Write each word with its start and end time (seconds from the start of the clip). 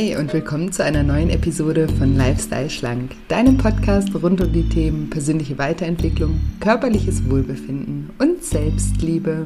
Hey 0.00 0.16
und 0.16 0.32
willkommen 0.32 0.72
zu 0.72 0.82
einer 0.82 1.02
neuen 1.02 1.28
Episode 1.28 1.86
von 1.86 2.16
Lifestyle 2.16 2.70
Schlank, 2.70 3.14
deinem 3.28 3.58
Podcast 3.58 4.08
rund 4.14 4.40
um 4.40 4.50
die 4.50 4.66
Themen 4.66 5.10
persönliche 5.10 5.58
Weiterentwicklung, 5.58 6.40
körperliches 6.58 7.28
Wohlbefinden 7.28 8.08
und 8.18 8.42
Selbstliebe. 8.42 9.44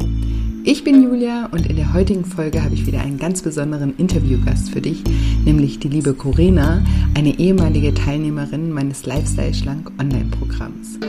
Ich 0.63 0.85
bin 0.85 1.03
Julia 1.03 1.47
und 1.47 1.67
in 1.67 1.75
der 1.75 1.93
heutigen 1.93 2.25
Folge 2.25 2.63
habe 2.63 2.75
ich 2.75 2.87
wieder 2.87 3.01
einen 3.01 3.19
ganz 3.19 3.43
besonderen 3.43 3.97
Interviewgast 3.97 4.71
für 4.71 4.81
dich, 4.81 5.03
nämlich 5.45 5.81
die 5.81 5.89
liebe 5.89 6.15
Corina, 6.15 6.85
eine 7.17 7.37
ehemalige 7.37 7.93
Teilnehmerin 7.93 8.71
meines 8.71 9.07
Lifestyle 9.07 9.55
Schlank 9.55 9.91
Online-Programms. 9.99 11.01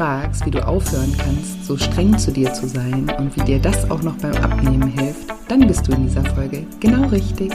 Fragst, 0.00 0.46
wie 0.46 0.50
du 0.50 0.66
aufhören 0.66 1.14
kannst, 1.18 1.66
so 1.66 1.76
streng 1.76 2.16
zu 2.16 2.32
dir 2.32 2.50
zu 2.54 2.66
sein 2.66 3.12
und 3.18 3.36
wie 3.36 3.44
dir 3.44 3.58
das 3.58 3.90
auch 3.90 4.02
noch 4.02 4.16
beim 4.16 4.34
Abnehmen 4.36 4.88
hilft, 4.88 5.26
dann 5.46 5.66
bist 5.66 5.86
du 5.86 5.92
in 5.92 6.04
dieser 6.04 6.24
Folge 6.24 6.64
genau 6.80 7.06
richtig. 7.08 7.52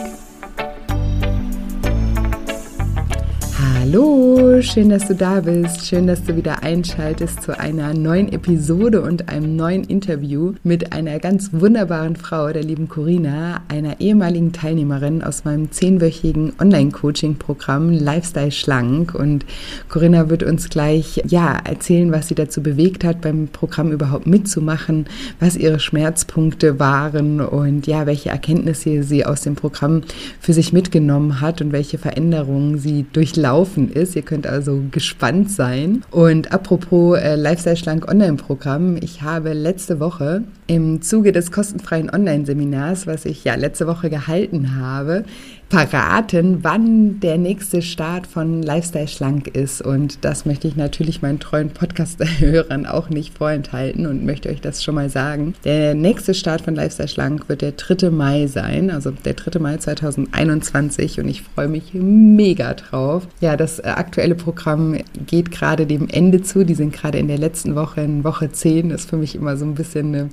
Hallo, 3.59 4.54
schön, 4.61 4.89
dass 4.89 5.07
du 5.07 5.15
da 5.15 5.41
bist. 5.41 5.85
Schön, 5.85 6.07
dass 6.07 6.23
du 6.23 6.37
wieder 6.37 6.63
einschaltest 6.63 7.43
zu 7.43 7.59
einer 7.59 7.93
neuen 7.93 8.31
Episode 8.31 9.01
und 9.01 9.27
einem 9.27 9.55
neuen 9.55 9.83
Interview 9.83 10.53
mit 10.63 10.93
einer 10.93 11.19
ganz 11.19 11.49
wunderbaren 11.51 12.15
Frau, 12.15 12.53
der 12.53 12.63
lieben 12.63 12.87
Corina, 12.87 13.61
einer 13.67 13.99
ehemaligen 13.99 14.53
Teilnehmerin 14.53 15.23
aus 15.23 15.43
meinem 15.43 15.71
zehnwöchigen 15.71 16.53
Online-Coaching-Programm 16.59 17.91
Lifestyle 17.91 18.51
Schlank. 18.51 19.13
Und 19.13 19.45
Corinna 19.89 20.29
wird 20.29 20.43
uns 20.43 20.69
gleich, 20.69 21.21
ja, 21.27 21.57
erzählen, 21.65 22.11
was 22.11 22.29
sie 22.29 22.35
dazu 22.35 22.63
bewegt 22.63 23.03
hat, 23.03 23.21
beim 23.21 23.49
Programm 23.49 23.91
überhaupt 23.91 24.25
mitzumachen, 24.25 25.05
was 25.39 25.57
ihre 25.57 25.79
Schmerzpunkte 25.79 26.79
waren 26.79 27.41
und 27.41 27.87
ja, 27.87 28.05
welche 28.05 28.29
Erkenntnisse 28.29 29.03
sie 29.03 29.25
aus 29.25 29.41
dem 29.41 29.55
Programm 29.55 30.01
für 30.39 30.53
sich 30.53 30.71
mitgenommen 30.71 31.41
hat 31.41 31.61
und 31.61 31.73
welche 31.73 31.97
Veränderungen 31.97 32.77
sie 32.77 33.05
durchlaufen 33.11 33.91
ist. 33.91 34.15
Ihr 34.15 34.21
könnt 34.21 34.44
also 34.49 34.83
gespannt 34.91 35.51
sein. 35.51 36.03
Und 36.11 36.51
apropos 36.51 37.17
äh, 37.17 37.35
Lifestyle 37.35 37.77
Schlank 37.77 38.09
Online-Programm, 38.09 38.97
ich 38.97 39.21
habe 39.21 39.53
letzte 39.53 39.99
Woche 39.99 40.43
im 40.67 41.01
Zuge 41.01 41.31
des 41.31 41.51
kostenfreien 41.51 42.09
Online-Seminars, 42.09 43.07
was 43.07 43.25
ich 43.25 43.43
ja 43.43 43.55
letzte 43.55 43.87
Woche 43.87 44.09
gehalten 44.09 44.75
habe, 44.79 45.23
verraten, 45.69 46.59
wann 46.63 47.19
der 47.19 47.37
nächste 47.37 47.81
Start 47.81 48.27
von 48.27 48.61
Lifestyle 48.61 49.07
Schlank 49.07 49.47
ist. 49.47 49.81
Und 49.81 50.23
das 50.23 50.45
möchte 50.45 50.67
ich 50.67 50.75
natürlich 50.75 51.21
meinen 51.21 51.39
treuen 51.39 51.69
Podcast-Hörern 51.69 52.85
auch 52.85 53.09
nicht 53.09 53.37
vorenthalten 53.37 54.05
und 54.05 54.25
möchte 54.25 54.49
euch 54.49 54.61
das 54.61 54.83
schon 54.83 54.95
mal 54.95 55.09
sagen. 55.09 55.53
Der 55.63 55.95
nächste 55.95 56.33
Start 56.33 56.61
von 56.61 56.75
Lifestyle 56.75 57.09
Schlank 57.09 57.49
wird 57.49 57.61
der 57.61 57.73
3. 57.73 58.09
Mai 58.09 58.47
sein, 58.47 58.91
also 58.91 59.11
der 59.11 59.33
3. 59.33 59.59
Mai 59.59 59.77
2021 59.77 61.19
und 61.19 61.27
ich 61.27 61.41
freue 61.41 61.67
mich 61.67 61.93
mega 61.93 62.73
drauf. 62.73 63.27
Ja, 63.41 63.57
das 63.57 63.83
aktuelle 63.83 64.35
Programm 64.35 64.97
geht 65.25 65.51
gerade 65.51 65.85
dem 65.85 66.07
Ende 66.09 66.41
zu. 66.43 66.63
Die 66.63 66.75
sind 66.75 66.93
gerade 66.93 67.17
in 67.17 67.27
der 67.27 67.37
letzten 67.37 67.75
Woche, 67.75 68.01
in 68.01 68.23
Woche 68.23 68.51
10. 68.51 68.89
Das 68.89 69.01
ist 69.01 69.09
für 69.09 69.17
mich 69.17 69.35
immer 69.35 69.57
so 69.57 69.65
ein 69.65 69.75
bisschen 69.75 70.07
eine 70.07 70.29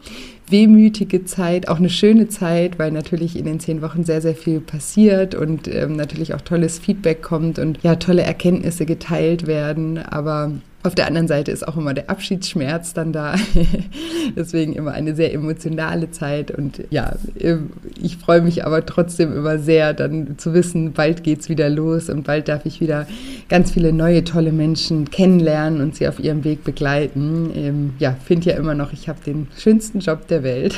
wehmütige 0.52 1.24
Zeit, 1.24 1.68
auch 1.68 1.78
eine 1.78 1.90
schöne 1.90 2.28
Zeit, 2.28 2.78
weil 2.78 2.92
natürlich 2.92 3.36
in 3.36 3.46
den 3.46 3.58
zehn 3.58 3.82
Wochen 3.82 4.04
sehr, 4.04 4.20
sehr 4.20 4.34
viel 4.36 4.60
passiert 4.60 5.34
und 5.34 5.66
ähm, 5.66 5.96
natürlich 5.96 6.34
auch 6.34 6.40
tolles 6.40 6.78
Feedback 6.78 7.22
kommt 7.22 7.58
und 7.58 7.78
ja, 7.82 7.96
tolle 7.96 8.22
Erkenntnisse 8.22 8.86
geteilt 8.86 9.46
werden. 9.46 9.98
Aber 9.98 10.52
auf 10.84 10.96
der 10.96 11.06
anderen 11.06 11.28
Seite 11.28 11.52
ist 11.52 11.66
auch 11.66 11.76
immer 11.76 11.94
der 11.94 12.10
Abschiedsschmerz 12.10 12.92
dann 12.92 13.12
da. 13.12 13.36
Deswegen 14.36 14.72
immer 14.72 14.90
eine 14.92 15.14
sehr 15.14 15.32
emotionale 15.32 16.10
Zeit. 16.10 16.50
Und 16.50 16.82
ja, 16.90 17.14
ich 18.02 18.16
freue 18.16 18.42
mich 18.42 18.66
aber 18.66 18.84
trotzdem 18.84 19.32
immer 19.32 19.58
sehr, 19.58 19.94
dann 19.94 20.38
zu 20.38 20.54
wissen, 20.54 20.92
bald 20.92 21.22
geht 21.22 21.40
es 21.40 21.48
wieder 21.48 21.70
los 21.70 22.10
und 22.10 22.24
bald 22.24 22.48
darf 22.48 22.66
ich 22.66 22.80
wieder 22.80 23.06
ganz 23.48 23.70
viele 23.70 23.92
neue, 23.92 24.24
tolle 24.24 24.50
Menschen 24.50 25.08
kennenlernen 25.10 25.80
und 25.80 25.94
sie 25.94 26.08
auf 26.08 26.18
ihrem 26.18 26.42
Weg 26.42 26.64
begleiten. 26.64 27.52
Ähm, 27.54 27.94
ja, 28.00 28.16
finde 28.24 28.50
ja 28.50 28.56
immer 28.56 28.74
noch, 28.74 28.92
ich 28.92 29.08
habe 29.08 29.20
den 29.24 29.46
schönsten 29.56 30.00
Job 30.00 30.26
der 30.26 30.42
Welt. 30.42 30.74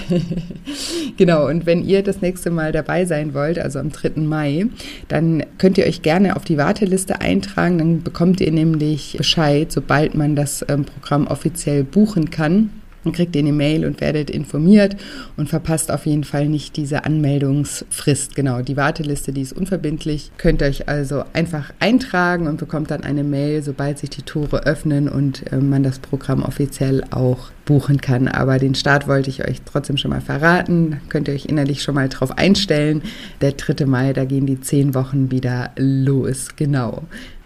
genau, 1.17 1.49
und 1.49 1.65
wenn 1.65 1.83
ihr 1.83 2.03
das 2.03 2.21
nächste 2.21 2.51
Mal 2.51 2.73
dabei 2.73 3.07
sein 3.07 3.33
wollt, 3.33 3.59
also 3.59 3.79
am 3.79 3.91
3. 3.91 4.21
Mai, 4.21 4.67
dann 5.09 5.45
könnt 5.57 5.79
ihr 5.79 5.87
euch 5.87 6.03
gerne 6.03 6.37
auf 6.37 6.45
die 6.45 6.59
Warteliste 6.59 7.23
eintragen. 7.23 7.79
Dann 7.79 8.03
bekommt 8.03 8.43
ihr 8.43 8.53
nämlich 8.53 9.15
Bescheid, 9.17 9.73
sobald 9.73 9.94
sobald 9.95 10.17
man 10.17 10.35
das 10.35 10.65
ähm, 10.69 10.85
Programm 10.85 11.29
offiziell 11.29 11.85
buchen 11.85 12.31
kann. 12.31 12.71
Dann 13.05 13.13
kriegt 13.13 13.37
ihr 13.37 13.43
eine 13.43 13.53
Mail 13.53 13.85
und 13.85 14.01
werdet 14.01 14.29
informiert 14.29 14.97
und 15.37 15.49
verpasst 15.49 15.93
auf 15.93 16.07
jeden 16.07 16.25
Fall 16.25 16.49
nicht 16.49 16.77
diese 16.77 17.05
Anmeldungsfrist. 17.05 18.35
Genau, 18.35 18.63
die 18.63 18.77
Warteliste, 18.77 19.33
die 19.33 19.43
ist 19.43 19.53
unverbindlich. 19.53 20.33
Könnt 20.37 20.63
ihr 20.63 20.69
euch 20.69 20.89
also 20.89 21.23
einfach 21.33 21.71
eintragen 21.79 22.49
und 22.49 22.57
bekommt 22.57 22.91
dann 22.91 23.05
eine 23.05 23.23
Mail, 23.23 23.63
sobald 23.63 23.99
sich 23.99 24.11
die 24.11 24.23
Tore 24.23 24.65
öffnen 24.65 25.09
und 25.09 25.53
äh, 25.53 25.59
man 25.59 25.85
das 25.85 26.01
Programm 26.01 26.43
offiziell 26.43 27.05
auch 27.11 27.51
buchen 27.67 28.01
kann. 28.01 28.27
Aber 28.27 28.59
den 28.59 28.75
Start 28.75 29.07
wollte 29.07 29.31
ich 29.31 29.47
euch 29.47 29.61
trotzdem 29.65 29.97
schon 29.97 30.11
mal 30.11 30.21
verraten. 30.21 31.01
Könnt 31.09 31.29
ihr 31.29 31.35
euch 31.35 31.47
innerlich 31.47 31.83
schon 31.83 31.95
mal 31.95 32.09
drauf 32.09 32.37
einstellen. 32.37 33.03
Der 33.43 33.53
3. 33.53 33.87
Mai, 33.87 34.13
da 34.13 34.25
gehen 34.25 34.47
die 34.47 34.61
zehn 34.61 34.95
Wochen 34.95 35.31
wieder 35.31 35.71
los. 35.77 36.57
Genau. 36.57 37.03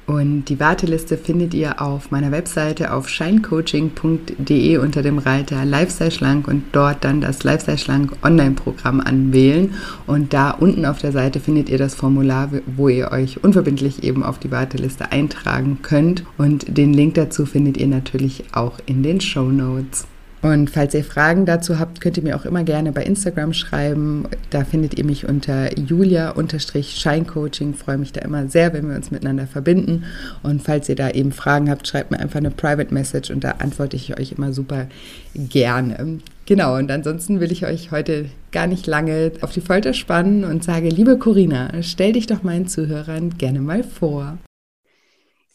Und 0.09 0.47
die 0.47 0.59
Warteliste 0.59 1.19
findet 1.19 1.53
ihr 1.53 1.83
auf 1.83 2.11
meiner 2.11 2.33
Webseite 2.33 2.95
auf 2.95 3.11
shinecoaching.de 3.11 4.79
unter 4.79 5.03
dem 5.03 5.19
Reiter 5.19 5.67
Lifestyle 5.67 6.11
Schlank 6.11 6.49
und 6.49 6.65
dort 6.73 7.05
dann 7.05 7.21
das 7.21 7.45
Lifestyle 7.45 7.77
Schlank 7.77 8.13
Online-Programm 8.23 9.03
anwählen. 9.03 9.75
Und 10.07 10.33
da 10.33 10.53
unten 10.53 10.87
auf 10.87 10.99
der 10.99 11.13
Seite 11.13 11.41
findet 11.41 11.69
ihr 11.69 11.77
das 11.77 11.95
Formular, 11.95 12.49
wo 12.65 12.89
ihr 12.89 13.13
euch 13.13 13.45
unverbindlich 13.45 14.03
eben 14.03 14.23
auf 14.23 14.39
die 14.39 14.51
Warteliste 14.51 15.13
eintragen 15.13 15.81
könnt. 15.83 16.25
Und 16.39 16.79
den 16.79 16.95
Link 16.95 17.13
dazu 17.17 17.45
findet 17.45 17.77
ihr 17.77 17.89
natürlich 17.89 18.45
auch 18.53 18.79
in 18.87 19.03
den 19.03 19.21
Show 19.21 19.51
Notes. 19.51 20.07
Und 20.41 20.71
falls 20.71 20.95
ihr 20.95 21.03
Fragen 21.03 21.47
dazu 21.47 21.79
habt, 21.81 22.01
könnt 22.01 22.17
ihr 22.17 22.23
mir 22.23 22.37
auch 22.37 22.45
immer 22.45 22.63
gerne 22.63 22.93
bei 22.93 23.03
Instagram 23.03 23.53
schreiben. 23.53 24.27
Da 24.51 24.65
findet 24.65 24.97
ihr 24.97 25.05
mich 25.05 25.29
unter 25.29 25.77
julia-scheincoaching. 25.77 27.75
Freue 27.75 27.99
mich 27.99 28.13
da 28.13 28.21
immer 28.21 28.47
sehr, 28.47 28.73
wenn 28.73 28.89
wir 28.89 28.97
uns 28.97 29.11
miteinander 29.11 29.49
verbinden. 29.49 30.05
Und 30.43 30.63
falls 30.63 30.89
ihr 30.89 30.97
da 30.97 31.11
eben 31.11 31.33
Fragen 31.33 31.69
habt, 31.69 31.89
schreibt 31.89 32.13
mir 32.13 32.21
einfach 32.21 32.39
eine 32.39 32.53
Private 32.53 32.95
Message 32.95 33.31
und 33.31 33.43
da 33.43 33.57
antworte 33.59 33.97
ich 33.97 34.19
euch 34.19 34.33
immer 34.33 34.53
super 34.53 34.87
gerne. 35.35 36.21
Genau, 36.47 36.77
und 36.77 36.91
ansonsten 36.91 37.41
will 37.41 37.53
ich 37.53 37.67
euch 37.67 37.91
heute 37.91 38.27
gar 38.53 38.67
nicht 38.67 38.87
lange 38.87 39.33
auf 39.43 39.53
die 39.53 39.61
Folter 39.61 39.93
spannen 39.93 40.45
und 40.45 40.65
sage, 40.65 40.89
liebe 40.89 41.19
Corinna, 41.19 41.83
stell 41.83 42.13
dich 42.13 42.27
doch 42.27 42.43
meinen 42.43 42.67
Zuhörern 42.69 43.37
gerne 43.37 43.61
mal 43.61 43.83
vor. 43.83 44.39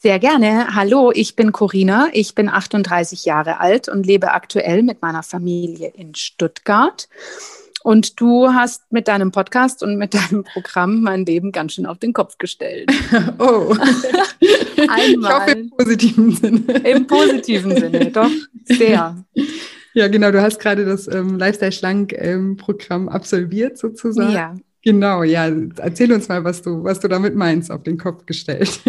Sehr 0.04 0.20
gerne. 0.20 0.76
Hallo, 0.76 1.14
ich 1.16 1.38
bin 1.38 1.54
Corina. 1.54 2.10
Ich 2.12 2.36
bin 2.36 2.50
38 2.50 3.24
Jahre 3.24 3.62
alt 3.62 3.88
und 3.88 4.06
lebe 4.06 4.34
aktuell 4.34 4.84
mit 4.84 5.02
meiner 5.02 5.24
Familie 5.24 5.94
in 5.96 6.14
Stuttgart. 6.14 7.08
Und 7.84 8.20
du 8.20 8.50
hast 8.50 8.92
mit 8.92 9.08
deinem 9.08 9.32
Podcast 9.32 9.82
und 9.82 9.96
mit 9.96 10.14
deinem 10.14 10.44
Programm 10.44 11.04
mein 11.04 11.26
Leben 11.26 11.54
ganz 11.54 11.72
schön 11.76 11.86
auf 11.86 12.00
den 12.00 12.12
Kopf 12.12 12.38
gestellt. 12.38 12.92
Oh. 13.40 13.74
Einmal. 14.90 15.08
Ich 15.08 15.30
hoffe 15.30 15.52
im 15.52 15.70
positiven 15.70 16.32
Sinne. 16.34 16.74
Im 16.84 17.08
positiven 17.08 17.78
Sinne, 17.78 18.12
doch, 18.12 18.32
sehr. 18.66 19.24
Ja, 19.94 20.10
genau. 20.10 20.32
Du 20.32 20.42
hast 20.42 20.60
gerade 20.60 20.84
das 20.84 21.08
ähm, 21.08 21.38
Lifestyle-Schlank-Programm 21.38 23.04
ähm, 23.04 23.10
absolviert, 23.10 23.78
sozusagen. 23.78 24.34
Ja. 24.34 24.56
Genau, 24.82 25.24
ja. 25.24 25.50
Erzähl 25.78 26.12
uns 26.12 26.28
mal, 26.28 26.44
was 26.44 26.62
du, 26.62 26.84
was 26.84 27.00
du 27.00 27.08
damit 27.08 27.36
meinst, 27.36 27.72
auf 27.72 27.84
den 27.84 27.98
Kopf 27.98 28.26
gestellt. 28.26 28.82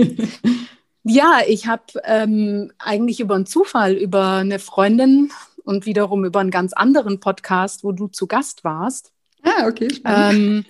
Ja, 1.05 1.41
ich 1.47 1.67
habe 1.67 1.85
ähm, 2.05 2.73
eigentlich 2.79 3.21
über 3.21 3.35
einen 3.35 3.47
Zufall, 3.47 3.93
über 3.93 4.37
eine 4.37 4.59
Freundin 4.59 5.31
und 5.63 5.85
wiederum 5.85 6.25
über 6.25 6.41
einen 6.41 6.51
ganz 6.51 6.73
anderen 6.73 7.21
Podcast, 7.21 7.85
wo 7.85 7.93
du 7.93 8.09
zu 8.09 8.27
Gast 8.27 8.65
warst. 8.65 9.13
Ah, 9.43 9.67
okay. 9.67 9.89
Ähm, 10.07 10.65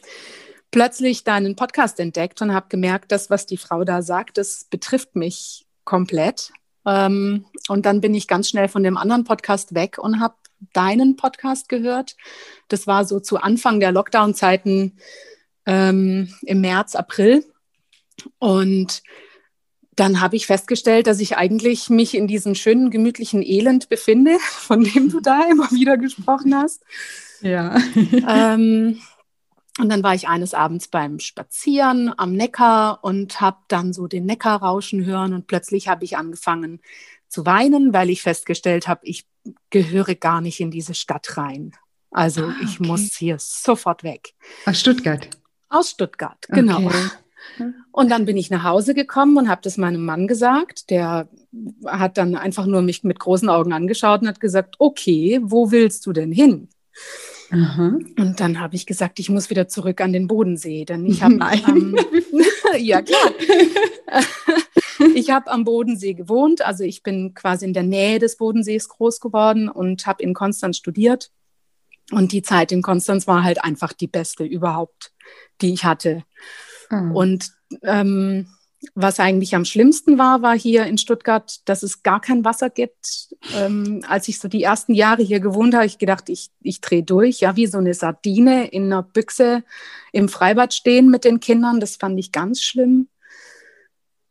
plötzlich 0.73 1.23
deinen 1.23 1.55
Podcast 1.55 2.01
entdeckt 2.01 2.43
und 2.43 2.53
habe 2.53 2.67
gemerkt, 2.69 3.13
dass 3.13 3.31
was 3.31 3.47
die 3.47 3.57
Frau 3.57 3.85
da 3.85 4.03
sagt, 4.03 4.37
das 4.37 4.67
betrifft 4.69 5.15
mich 5.15 5.67
komplett. 5.85 6.51
Ähm, 6.85 7.47
und 7.69 7.87
dann 7.87 8.01
bin 8.01 8.13
ich 8.13 8.27
ganz 8.27 8.49
schnell 8.49 8.67
von 8.67 8.83
dem 8.83 8.97
anderen 8.97 9.23
Podcast 9.23 9.75
weg 9.75 9.99
und 9.99 10.19
habe 10.19 10.35
deinen 10.73 11.15
Podcast 11.15 11.69
gehört. 11.69 12.17
Das 12.67 12.89
war 12.89 13.05
so 13.05 13.21
zu 13.21 13.39
Anfang 13.39 13.79
der 13.79 13.93
Lockdown-Zeiten 13.93 14.97
ähm, 15.67 16.35
im 16.43 16.61
März, 16.61 16.97
April. 16.97 17.45
Und 18.39 19.03
dann 19.96 20.20
habe 20.20 20.37
ich 20.37 20.46
festgestellt, 20.46 21.06
dass 21.06 21.20
ich 21.20 21.37
eigentlich 21.37 21.91
mich 21.91 22.14
in 22.14 22.26
diesem 22.26 22.55
schönen, 22.55 22.91
gemütlichen 22.91 23.43
Elend 23.43 23.88
befinde, 23.88 24.38
von 24.41 24.85
dem 24.85 25.11
du 25.11 25.20
da 25.20 25.49
immer 25.50 25.70
wieder 25.70 25.96
gesprochen 25.96 26.55
hast. 26.55 26.82
Ja. 27.41 27.76
ähm, 28.29 29.00
und 29.79 29.88
dann 29.88 30.02
war 30.02 30.14
ich 30.14 30.29
eines 30.29 30.55
Abends 30.55 30.88
beim 30.88 31.19
Spazieren 31.19 32.12
am 32.17 32.32
Neckar 32.32 33.02
und 33.02 33.41
habe 33.41 33.58
dann 33.69 33.93
so 33.93 34.06
den 34.06 34.25
Neckar 34.25 34.62
rauschen 34.62 35.05
hören 35.05 35.35
und 35.35 35.49
plötzlich 35.49 35.88
habe 35.88 36.05
ich 36.05 36.17
angefangen 36.17 36.81
zu 37.29 37.44
weinen, 37.44 37.93
weil 37.93 38.11
ich 38.11 38.23
festgestellt 38.23 38.87
habe, 38.87 39.00
ich 39.05 39.26
gehöre 39.70 40.14
gar 40.14 40.40
nicht 40.40 40.61
in 40.61 40.70
diese 40.70 40.94
Stadt 40.94 41.37
rein. 41.37 41.73
Also 42.12 42.44
ah, 42.47 42.55
ich 42.62 42.79
muss 42.79 43.17
hier 43.17 43.38
sofort 43.40 44.05
weg. 44.05 44.35
Aus 44.64 44.79
Stuttgart. 44.79 45.29
Aus 45.69 45.90
Stuttgart, 45.90 46.38
genau. 46.49 46.87
Okay. 46.87 47.11
Und 47.93 48.11
dann 48.11 48.25
bin 48.25 48.37
ich 48.37 48.50
nach 48.50 48.64
Hause 48.64 48.94
gekommen 48.94 49.37
und 49.37 49.49
habe 49.49 49.61
das 49.62 49.76
meinem 49.76 50.05
Mann 50.05 50.26
gesagt. 50.26 50.91
Der 50.91 51.29
hat 51.87 52.19
dann 52.19 52.37
einfach 52.37 52.67
nur 52.67 52.82
mich 52.82 53.05
mit 53.05 53.19
großen 53.19 53.49
Augen 53.49 53.73
angeschaut 53.73 54.23
und 54.23 54.29
hat 54.29 54.41
gesagt, 54.41 54.76
okay, 54.79 55.41
wo 55.43 55.70
willst 55.70 56.06
du 56.06 56.12
denn 56.12 56.32
hin? 56.32 56.69
Aha. 57.50 57.99
Und 58.19 58.41
dann 58.41 58.58
habe 58.61 58.75
ich 58.75 58.87
gesagt, 58.87 59.19
ich 59.19 59.29
muss 59.29 59.50
wieder 59.50 59.69
zurück 59.69 60.00
an 60.00 60.12
den 60.12 60.26
Bodensee, 60.26 60.85
denn 60.85 61.06
ich 61.06 61.23
habe 61.23 61.35
ähm, 61.69 61.96
ja 62.79 63.02
klar, 63.02 63.32
ich 65.14 65.31
habe 65.31 65.50
am 65.50 65.64
Bodensee 65.64 66.14
gewohnt, 66.14 66.62
also 66.62 66.85
ich 66.85 67.02
bin 67.02 67.35
quasi 67.35 67.67
in 67.67 67.73
der 67.73 67.82
Nähe 67.82 68.19
des 68.19 68.37
Bodensees 68.37 68.88
groß 68.88 69.20
geworden 69.20 69.69
und 69.69 70.06
habe 70.06 70.23
in 70.23 70.35
Konstanz 70.35 70.79
studiert 70.79 71.31
und 72.11 72.32
die 72.32 72.43
Zeit 72.43 72.73
in 72.73 72.82
Konstanz 72.82 73.26
war 73.26 73.44
halt 73.44 73.62
einfach 73.62 73.93
die 73.93 74.08
beste 74.08 74.44
überhaupt, 74.44 75.12
die 75.61 75.73
ich 75.73 75.85
hatte. 75.85 76.25
Mhm. 77.02 77.17
Und 77.17 77.52
ähm, 77.82 78.46
was 78.94 79.20
eigentlich 79.20 79.55
am 79.55 79.64
schlimmsten 79.64 80.19
war, 80.19 80.43
war 80.43 80.58
hier 80.58 80.85
in 80.87 80.99
Stuttgart, 80.99 81.61
dass 81.64 81.82
es 81.82 82.02
gar 82.02 82.20
kein 82.20 82.44
Wasser 82.44 82.70
gibt. 82.70 83.35
Ähm, 83.55 84.05
als 84.06 84.29
ich 84.29 84.38
so 84.38 84.49
die 84.49 84.62
ersten 84.62 84.94
Jahre 84.94 85.23
hier 85.23 85.41
gewohnt 85.41 85.75
habe, 85.75 85.87
ich 85.87 85.99
gedacht, 85.99 86.29
ich, 86.29 86.50
ich 86.61 86.81
drehe 86.81 87.02
durch, 87.02 87.41
ja, 87.41 87.56
wie 87.56 87.67
so 87.67 87.79
eine 87.79 87.94
Sardine 87.94 88.69
in 88.69 88.85
einer 88.85 89.02
Büchse 89.02 89.64
im 90.12 90.29
Freibad 90.29 90.75
stehen 90.75 91.11
mit 91.11 91.25
den 91.25 91.41
Kindern. 91.41 91.81
Das 91.81 91.96
fand 91.96 92.19
ich 92.19 92.32
ganz 92.32 92.62
schlimm. 92.62 93.08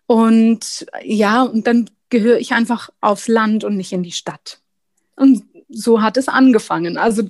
Und 0.06 0.86
ja, 1.04 1.44
und 1.44 1.66
dann 1.66 1.90
gehöre 2.10 2.38
ich 2.38 2.54
einfach 2.54 2.90
aufs 3.02 3.28
Land 3.28 3.64
und 3.64 3.76
nicht 3.76 3.92
in 3.92 4.04
die 4.04 4.12
Stadt. 4.12 4.60
Und 5.16 5.44
so 5.70 6.02
hat 6.02 6.18
es 6.18 6.28
angefangen. 6.28 6.98
Also, 6.98 7.24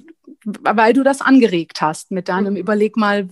weil 0.44 0.94
du 0.94 1.04
das 1.04 1.22
angeregt 1.22 1.82
hast 1.82 2.12
mit 2.12 2.28
deinem 2.28 2.58
Überleg 2.58 2.98
mal, 2.98 3.30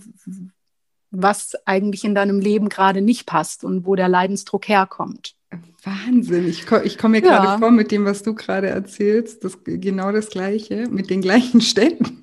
was 1.12 1.54
eigentlich 1.66 2.04
in 2.04 2.14
deinem 2.14 2.40
Leben 2.40 2.68
gerade 2.68 3.02
nicht 3.02 3.26
passt 3.26 3.64
und 3.64 3.86
wo 3.86 3.94
der 3.94 4.08
Leidensdruck 4.08 4.66
herkommt. 4.66 5.34
Wahnsinn. 5.84 6.48
Ich, 6.48 6.66
ko 6.66 6.78
ich 6.82 6.96
komme 6.96 7.20
mir 7.20 7.26
ja. 7.26 7.42
gerade 7.42 7.58
vor 7.58 7.70
mit 7.70 7.90
dem, 7.90 8.04
was 8.04 8.22
du 8.22 8.34
gerade 8.34 8.68
erzählst. 8.68 9.44
Das, 9.44 9.58
genau 9.64 10.10
das 10.10 10.30
Gleiche, 10.30 10.88
mit 10.90 11.10
den 11.10 11.20
gleichen 11.20 11.60
Städten. 11.60 12.18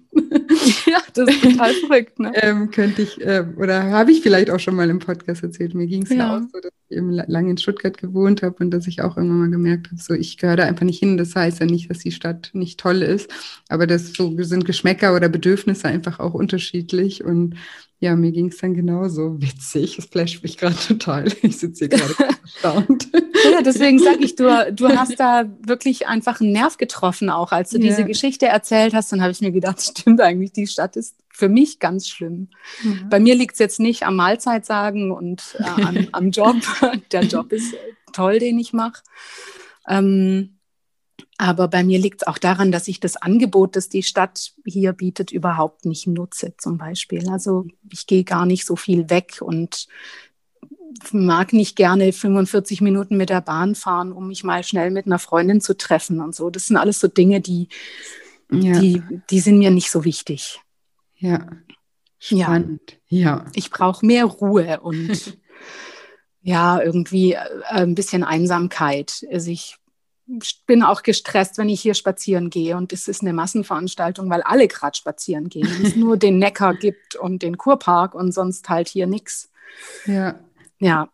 ja, 0.87 0.99
das 1.13 1.29
ist 1.29 1.43
total 1.43 1.73
verrückt. 1.73 2.19
Ne? 2.19 2.31
Ähm, 2.41 2.71
könnte 2.71 3.03
ich, 3.03 3.21
äh, 3.21 3.45
oder 3.57 3.83
habe 3.83 4.11
ich 4.11 4.21
vielleicht 4.21 4.49
auch 4.49 4.59
schon 4.59 4.75
mal 4.75 4.89
im 4.89 4.99
Podcast 4.99 5.43
erzählt. 5.43 5.75
Mir 5.75 5.87
ging 5.87 6.03
es 6.03 6.09
ja. 6.09 6.15
ja. 6.15 6.37
auch 6.37 6.41
so, 6.41 6.59
dass 6.59 6.71
ich 6.89 6.97
eben 6.97 7.11
lange 7.11 7.51
in 7.51 7.57
Stuttgart 7.57 7.97
gewohnt 7.97 8.41
habe 8.41 8.55
und 8.59 8.71
dass 8.71 8.87
ich 8.87 9.01
auch 9.01 9.17
irgendwann 9.17 9.39
mal 9.39 9.51
gemerkt 9.51 9.87
habe, 9.87 10.01
so 10.01 10.13
ich 10.13 10.37
gehöre 10.37 10.55
da 10.55 10.63
einfach 10.63 10.85
nicht 10.85 10.99
hin. 10.99 11.17
Das 11.17 11.35
heißt 11.35 11.59
ja 11.59 11.65
nicht, 11.65 11.89
dass 11.89 11.99
die 11.99 12.11
Stadt 12.11 12.49
nicht 12.53 12.79
toll 12.79 13.01
ist, 13.03 13.29
aber 13.67 13.85
das 13.85 14.13
so 14.13 14.35
sind 14.41 14.65
Geschmäcker 14.65 15.15
oder 15.15 15.29
Bedürfnisse 15.29 15.87
einfach 15.87 16.19
auch 16.19 16.33
unterschiedlich. 16.33 17.23
Und 17.23 17.55
ja, 18.01 18.15
mir 18.15 18.31
ging 18.31 18.47
es 18.47 18.57
dann 18.57 18.73
genauso. 18.73 19.35
Witzig, 19.41 19.97
das 19.97 20.05
flasht 20.05 20.41
mich 20.43 20.57
gerade 20.57 20.75
total. 20.75 21.25
Ich 21.41 21.57
sitze 21.57 21.87
hier 21.87 21.97
gerade 21.97 22.15
erstaunt. 22.41 23.09
Ja, 23.51 23.61
deswegen 23.61 23.99
sage 23.99 24.23
ich, 24.23 24.35
du, 24.35 24.73
du 24.73 24.89
hast 24.89 25.19
da 25.19 25.45
wirklich 25.65 26.07
einfach 26.07 26.41
einen 26.41 26.51
Nerv 26.51 26.77
getroffen, 26.77 27.29
auch 27.29 27.51
als 27.51 27.71
du 27.71 27.77
ja. 27.77 27.83
diese 27.83 28.05
Geschichte 28.05 28.45
erzählt 28.45 28.93
hast. 28.93 29.11
Dann 29.11 29.21
habe 29.21 29.31
ich 29.31 29.41
mir 29.41 29.51
gedacht, 29.51 29.81
stimmt 29.81 30.21
eigentlich, 30.21 30.53
die 30.53 30.67
Stadt 30.67 30.95
ist 30.95 31.15
für 31.29 31.49
mich 31.49 31.79
ganz 31.79 32.07
schlimm. 32.07 32.49
Mhm. 32.83 33.09
Bei 33.09 33.19
mir 33.19 33.35
liegt 33.35 33.53
es 33.53 33.59
jetzt 33.59 33.79
nicht 33.79 34.03
am 34.03 34.15
Mahlzeitsagen 34.15 35.11
und 35.11 35.55
äh, 35.59 35.63
am, 35.63 36.07
am, 36.11 36.31
Job. 36.31 36.57
Der 37.11 37.23
Job 37.23 37.51
ist 37.51 37.75
toll, 38.13 38.39
den 38.39 38.59
ich 38.59 38.73
mache. 38.73 39.01
Ähm, 39.87 40.58
aber 41.41 41.69
bei 41.69 41.85
mir 41.85 41.99
liegt 41.99 42.21
es 42.21 42.27
auch 42.27 42.37
daran, 42.37 42.69
dass 42.69 42.89
ich 42.89 42.99
das 42.99 43.15
Angebot, 43.15 43.77
das 43.77 43.87
die 43.87 44.03
Stadt 44.03 44.51
hier 44.65 44.91
bietet, 44.91 45.31
überhaupt 45.31 45.85
nicht 45.85 46.05
nutze, 46.05 46.53
zum 46.57 46.77
Beispiel. 46.77 47.29
Also 47.29 47.65
ich 47.89 48.07
gehe 48.07 48.25
gar 48.25 48.45
nicht 48.45 48.65
so 48.65 48.75
viel 48.75 49.09
weg 49.09 49.37
und 49.39 49.87
mag 51.13 51.53
nicht 51.53 51.77
gerne 51.77 52.11
45 52.11 52.81
Minuten 52.81 53.15
mit 53.15 53.29
der 53.29 53.39
Bahn 53.39 53.75
fahren, 53.75 54.11
um 54.11 54.27
mich 54.27 54.43
mal 54.43 54.65
schnell 54.65 54.91
mit 54.91 55.05
einer 55.05 55.17
Freundin 55.17 55.61
zu 55.61 55.77
treffen 55.77 56.19
und 56.19 56.35
so. 56.35 56.49
Das 56.49 56.65
sind 56.65 56.75
alles 56.75 56.99
so 56.99 57.07
Dinge, 57.07 57.39
die, 57.39 57.69
ja. 58.51 58.77
die, 58.77 59.01
die 59.29 59.39
sind 59.39 59.59
mir 59.59 59.71
nicht 59.71 59.91
so 59.91 60.03
wichtig. 60.03 60.59
Ja. 61.15 61.47
Spannend. 62.19 62.99
Ja. 63.07 63.37
ja. 63.37 63.45
Ich 63.53 63.69
brauche 63.69 64.05
mehr 64.05 64.25
Ruhe 64.25 64.81
und 64.81 65.37
ja, 66.41 66.81
irgendwie 66.81 67.35
äh, 67.35 67.39
ein 67.69 67.95
bisschen 67.95 68.25
Einsamkeit. 68.25 69.25
Also 69.31 69.51
ich 69.51 69.78
bin 70.67 70.83
auch 70.83 71.03
gestresst, 71.03 71.57
wenn 71.57 71.69
ich 71.69 71.81
hier 71.81 71.93
spazieren 71.93 72.49
gehe 72.49 72.77
und 72.77 72.93
es 72.93 73.07
ist 73.07 73.21
eine 73.21 73.33
Massenveranstaltung, 73.33 74.29
weil 74.29 74.41
alle 74.43 74.67
gerade 74.67 74.97
spazieren 74.97 75.49
gehen. 75.49 75.67
Es 75.83 75.95
nur 75.95 76.17
den 76.17 76.37
Neckar 76.37 76.75
gibt 76.75 77.15
und 77.15 77.41
den 77.41 77.57
Kurpark 77.57 78.13
und 78.15 78.31
sonst 78.31 78.69
halt 78.69 78.87
hier 78.87 79.07
nichts. 79.07 79.51
Ja. 80.05 80.39
Ja. 80.79 81.09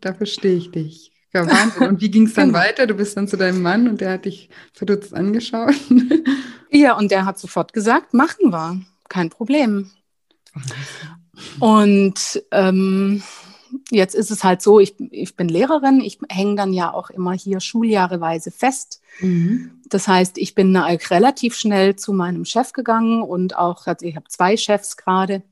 Da 0.00 0.14
verstehe 0.14 0.56
ich 0.56 0.70
dich. 0.70 1.12
Ja, 1.32 1.46
Wahnsinn. 1.46 1.88
Und 1.88 2.00
wie 2.00 2.10
ging 2.10 2.26
es 2.26 2.34
dann 2.34 2.48
genau. 2.48 2.58
weiter? 2.58 2.86
Du 2.86 2.94
bist 2.94 3.16
dann 3.16 3.28
zu 3.28 3.36
deinem 3.36 3.62
Mann 3.62 3.88
und 3.88 4.00
der 4.00 4.12
hat 4.12 4.24
dich 4.24 4.48
verdutzt 4.72 5.14
angeschaut. 5.14 5.74
ja, 6.70 6.96
und 6.96 7.10
der 7.10 7.24
hat 7.24 7.38
sofort 7.38 7.72
gesagt, 7.72 8.14
machen 8.14 8.50
wir. 8.50 8.80
Kein 9.08 9.30
Problem. 9.30 9.90
Und 11.60 12.42
ähm, 12.50 13.22
jetzt 13.90 14.14
ist 14.14 14.30
es 14.30 14.44
halt 14.44 14.62
so, 14.62 14.80
ich, 14.80 14.94
ich 15.10 15.36
bin 15.36 15.48
Lehrerin, 15.48 16.00
ich 16.00 16.18
hänge 16.28 16.56
dann 16.56 16.72
ja 16.72 16.92
auch 16.92 17.10
immer 17.10 17.32
hier 17.32 17.60
schuljahreweise 17.60 18.50
fest. 18.50 19.00
Mhm. 19.20 19.80
Das 19.88 20.06
heißt, 20.08 20.38
ich 20.38 20.54
bin 20.54 20.76
relativ 20.76 21.56
schnell 21.56 21.96
zu 21.96 22.12
meinem 22.12 22.44
Chef 22.44 22.72
gegangen 22.72 23.22
und 23.22 23.56
auch, 23.56 23.86
also 23.86 24.06
ich 24.06 24.16
habe 24.16 24.28
zwei 24.28 24.56
Chefs 24.56 24.96
gerade 24.96 25.42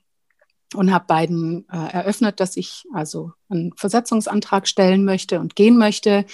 und 0.75 0.93
habe 0.93 1.07
beiden 1.07 1.67
äh, 1.71 1.93
eröffnet, 1.93 2.41
dass 2.41 2.57
ich 2.57 2.85
also 2.93 3.33
einen 3.49 3.73
Versetzungsantrag 3.75 4.69
stellen 4.69 5.05
möchte 5.05 5.41
und 5.41 5.57
gehen 5.57 5.79
möchte 5.79 6.25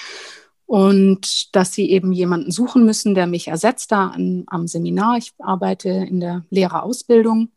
und 0.66 1.54
dass 1.54 1.72
sie 1.72 1.90
eben 1.90 2.12
jemanden 2.12 2.50
suchen 2.50 2.84
müssen, 2.84 3.14
der 3.14 3.26
mich 3.26 3.48
ersetzt 3.48 3.92
da 3.92 4.08
an, 4.08 4.44
am 4.46 4.66
Seminar. 4.66 5.18
Ich 5.18 5.32
arbeite 5.38 5.88
in 5.88 6.20
der 6.20 6.44
Lehrerausbildung, 6.50 7.50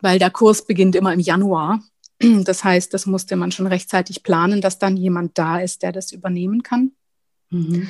weil 0.00 0.18
der 0.18 0.30
Kurs 0.30 0.66
beginnt 0.66 0.96
immer 0.96 1.12
im 1.12 1.20
Januar 1.20 1.80
das 2.44 2.64
heißt, 2.64 2.92
das 2.94 3.06
musste 3.06 3.36
man 3.36 3.52
schon 3.52 3.66
rechtzeitig 3.66 4.22
planen, 4.22 4.60
dass 4.60 4.78
dann 4.78 4.96
jemand 4.96 5.38
da 5.38 5.58
ist, 5.58 5.82
der 5.82 5.92
das 5.92 6.12
übernehmen 6.12 6.62
kann. 6.62 6.92
Mhm. 7.50 7.88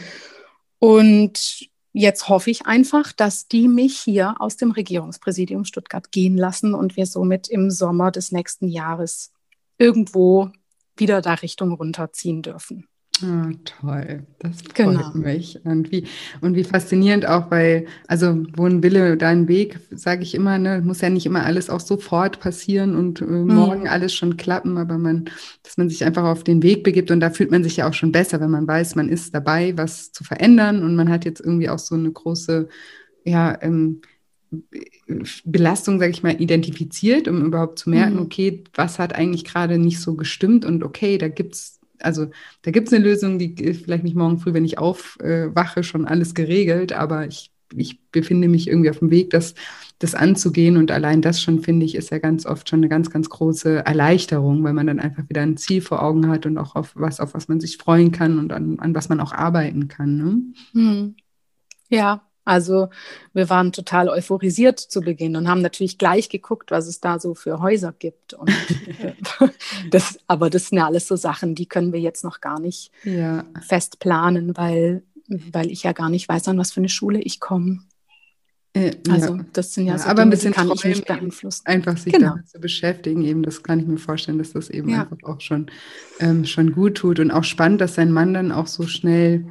Und 0.79 1.69
jetzt 1.93 2.29
hoffe 2.29 2.51
ich 2.51 2.67
einfach, 2.67 3.13
dass 3.13 3.49
die 3.49 3.69
mich 3.69 3.99
hier 3.99 4.41
aus 4.41 4.57
dem 4.57 4.71
Regierungspräsidium 4.71 5.65
Stuttgart 5.65 6.11
gehen 6.13 6.37
lassen 6.37 6.75
und 6.75 6.97
wir 6.97 7.07
somit 7.07 7.49
im 7.49 7.71
Sommer 7.71 8.11
des 8.11 8.33
nächsten 8.33 8.69
Jahres 8.69 9.33
irgendwo 9.79 10.51
wieder 10.97 11.21
da 11.21 11.35
Richtung 11.35 11.73
runterziehen 11.73 12.43
dürfen. 12.43 12.87
Ah, 13.23 13.51
toll, 13.65 14.27
das 14.39 14.63
freut 14.63 14.75
genau. 14.75 15.13
mich. 15.15 15.59
Und 15.65 15.91
wie, 15.91 16.07
und 16.41 16.55
wie 16.55 16.65
faszinierend 16.65 17.27
auch, 17.27 17.51
weil, 17.51 17.87
also 18.07 18.45
wo 18.57 18.67
ein 18.67 18.83
Wille, 18.83 19.17
dein 19.17 19.49
Weg, 19.49 19.79
sage 19.91 20.23
ich 20.23 20.35
immer, 20.35 20.59
ne, 20.59 20.81
muss 20.85 21.01
ja 21.01 21.11
nicht 21.11 21.27
immer 21.27 21.45
alles 21.45 21.71
auch 21.71 21.81
sofort 21.81 22.41
passieren 22.41 22.97
und 22.97 23.21
äh, 23.21 23.25
mhm. 23.25 23.55
morgen 23.55 23.89
alles 23.89 24.15
schon 24.15 24.37
klappen, 24.37 24.79
aber 24.79 24.99
man, 24.99 25.27
dass 25.63 25.77
man 25.77 25.89
sich 25.89 26.05
einfach 26.05 26.25
auf 26.25 26.45
den 26.45 26.63
Weg 26.63 26.85
begibt 26.85 27.11
und 27.11 27.21
da 27.21 27.31
fühlt 27.31 27.51
man 27.51 27.65
sich 27.65 27.77
ja 27.77 27.89
auch 27.89 27.95
schon 27.95 28.13
besser, 28.13 28.41
wenn 28.41 28.51
man 28.51 28.67
weiß, 28.67 28.95
man 28.95 29.09
ist 29.09 29.35
dabei, 29.35 29.77
was 29.77 30.13
zu 30.13 30.25
verändern 30.25 30.83
und 30.83 30.97
man 30.97 31.09
hat 31.09 31.25
jetzt 31.25 31.41
irgendwie 31.41 31.69
auch 31.69 31.79
so 31.79 31.95
eine 31.95 32.11
große, 32.11 32.69
ja, 33.25 33.59
ähm, 33.61 34.01
Belastung, 35.45 36.01
sage 36.01 36.11
ich 36.11 36.23
mal, 36.23 36.41
identifiziert, 36.41 37.29
um 37.29 37.45
überhaupt 37.45 37.79
zu 37.79 37.91
merken, 37.91 38.17
mhm. 38.17 38.23
okay, 38.23 38.65
was 38.75 38.99
hat 38.99 39.15
eigentlich 39.15 39.45
gerade 39.45 39.79
nicht 39.79 40.01
so 40.01 40.15
gestimmt 40.15 40.65
und 40.65 40.83
okay, 40.83 41.19
da 41.19 41.29
gibt 41.29 41.55
es 41.55 41.80
also 42.03 42.27
da 42.63 42.71
gibt 42.71 42.89
es 42.89 42.95
eine 42.95 43.05
Lösung, 43.05 43.39
die 43.39 43.75
vielleicht 43.75 44.05
nicht 44.05 44.17
morgen 44.17 44.39
früh, 44.39 44.53
wenn 44.53 44.65
ich 44.65 44.79
aufwache, 44.79 45.83
schon 45.83 46.07
alles 46.07 46.35
geregelt, 46.35 46.93
aber 46.93 47.27
ich, 47.27 47.51
ich 47.75 48.01
befinde 48.11 48.49
mich 48.49 48.69
irgendwie 48.69 48.91
auf 48.91 48.99
dem 48.99 49.11
Weg, 49.11 49.31
das, 49.31 49.55
das 49.99 50.15
anzugehen 50.15 50.77
und 50.77 50.91
allein 50.91 51.23
das 51.23 51.43
schon, 51.43 51.61
finde 51.61 51.87
ich, 51.87 51.95
ist 51.95 52.11
ja 52.11 52.19
ganz 52.19 52.47
oft 52.47 52.69
schon 52.69 52.81
eine 52.81 52.89
ganz, 52.89 53.11
ganz 53.11 53.29
große 53.29 53.85
Erleichterung, 53.85 54.65
weil 54.65 54.73
man 54.73 54.87
dann 54.87 55.01
einfach 55.01 55.29
wieder 55.29 55.43
ein 55.43 55.57
Ziel 55.57 55.83
vor 55.83 56.03
Augen 56.03 56.29
hat 56.29 56.47
und 56.47 56.59
auch 56.59 56.75
auf 56.75 56.93
was, 56.95 57.21
auf 57.21 57.35
was 57.35 57.49
man 57.49 57.61
sich 57.61 57.77
freuen 57.77 58.13
kann 58.13 58.39
und 58.39 58.53
an, 58.53 58.79
an 58.81 58.95
was 58.95 59.09
man 59.09 59.21
auch 59.21 59.33
arbeiten 59.33 59.89
kann. 59.89 60.17
Ne? 60.17 60.43
Hm. 60.73 61.17
Ja, 61.89 62.30
also 62.51 62.89
wir 63.33 63.49
waren 63.49 63.71
total 63.71 64.09
euphorisiert 64.09 64.81
zu 64.81 65.01
Beginn 65.01 65.37
und 65.37 65.49
haben 65.49 65.63
natürlich 65.63 65.99
gleich 65.99 66.29
geguckt, 66.29 66.73
was 66.73 66.89
es 66.89 67.01
da 67.01 67.21
so 67.21 67.37
für 67.37 67.61
Häuser 67.61 67.95
gibt. 67.97 68.35
Und, 68.35 68.51
äh, 68.99 69.15
das, 69.91 70.19
aber 70.27 70.51
das 70.51 70.69
sind 70.69 70.79
ja 70.79 70.87
alles 70.87 71.07
so 71.07 71.15
Sachen, 71.15 71.55
die 71.55 71.67
können 71.67 71.93
wir 71.93 72.01
jetzt 72.01 72.25
noch 72.25 72.41
gar 72.41 72.59
nicht 72.59 72.91
ja. 73.05 73.45
fest 73.61 74.01
planen, 74.01 74.57
weil, 74.57 75.05
weil 75.29 75.71
ich 75.71 75.85
ja 75.85 75.93
gar 75.93 76.11
nicht 76.11 76.29
weiß, 76.29 76.49
an 76.49 76.59
was 76.59 76.73
für 76.73 76.81
eine 76.81 76.89
Schule 76.89 77.21
ich 77.21 77.39
komme. 77.39 77.85
Äh, 78.73 78.97
also 79.09 79.37
ja. 79.37 79.45
das 79.53 79.73
sind 79.73 79.87
ja, 79.87 79.97
so 79.97 80.07
aber 80.07 80.15
Dinge, 80.15 80.23
ein 80.23 80.31
bisschen 80.31 80.53
kann 80.53 80.73
ich 80.73 80.85
nicht 80.85 81.07
beeinflussen. 81.07 81.63
Einfach 81.67 81.97
sich 81.97 82.13
genau. 82.13 82.31
damit 82.31 82.49
zu 82.49 82.59
beschäftigen, 82.59 83.23
eben 83.23 83.45
das 83.45 83.63
kann 83.63 83.79
ich 83.79 83.87
mir 83.87 83.99
vorstellen, 83.99 84.39
dass 84.39 84.55
das 84.55 84.71
eben 84.71 84.89
ja. 84.89 85.03
einfach 85.03 85.19
auch 85.23 85.41
schon, 85.41 85.71
ähm, 86.19 86.45
schon 86.47 86.73
gut 86.73 86.97
tut 86.97 87.21
und 87.21 87.31
auch 87.31 87.45
spannend, 87.45 87.81
dass 87.81 87.95
sein 87.95 88.11
Mann 88.11 88.35
dann 88.35 88.51
auch 88.51 88.67
so 88.67 88.89
schnell 88.89 89.47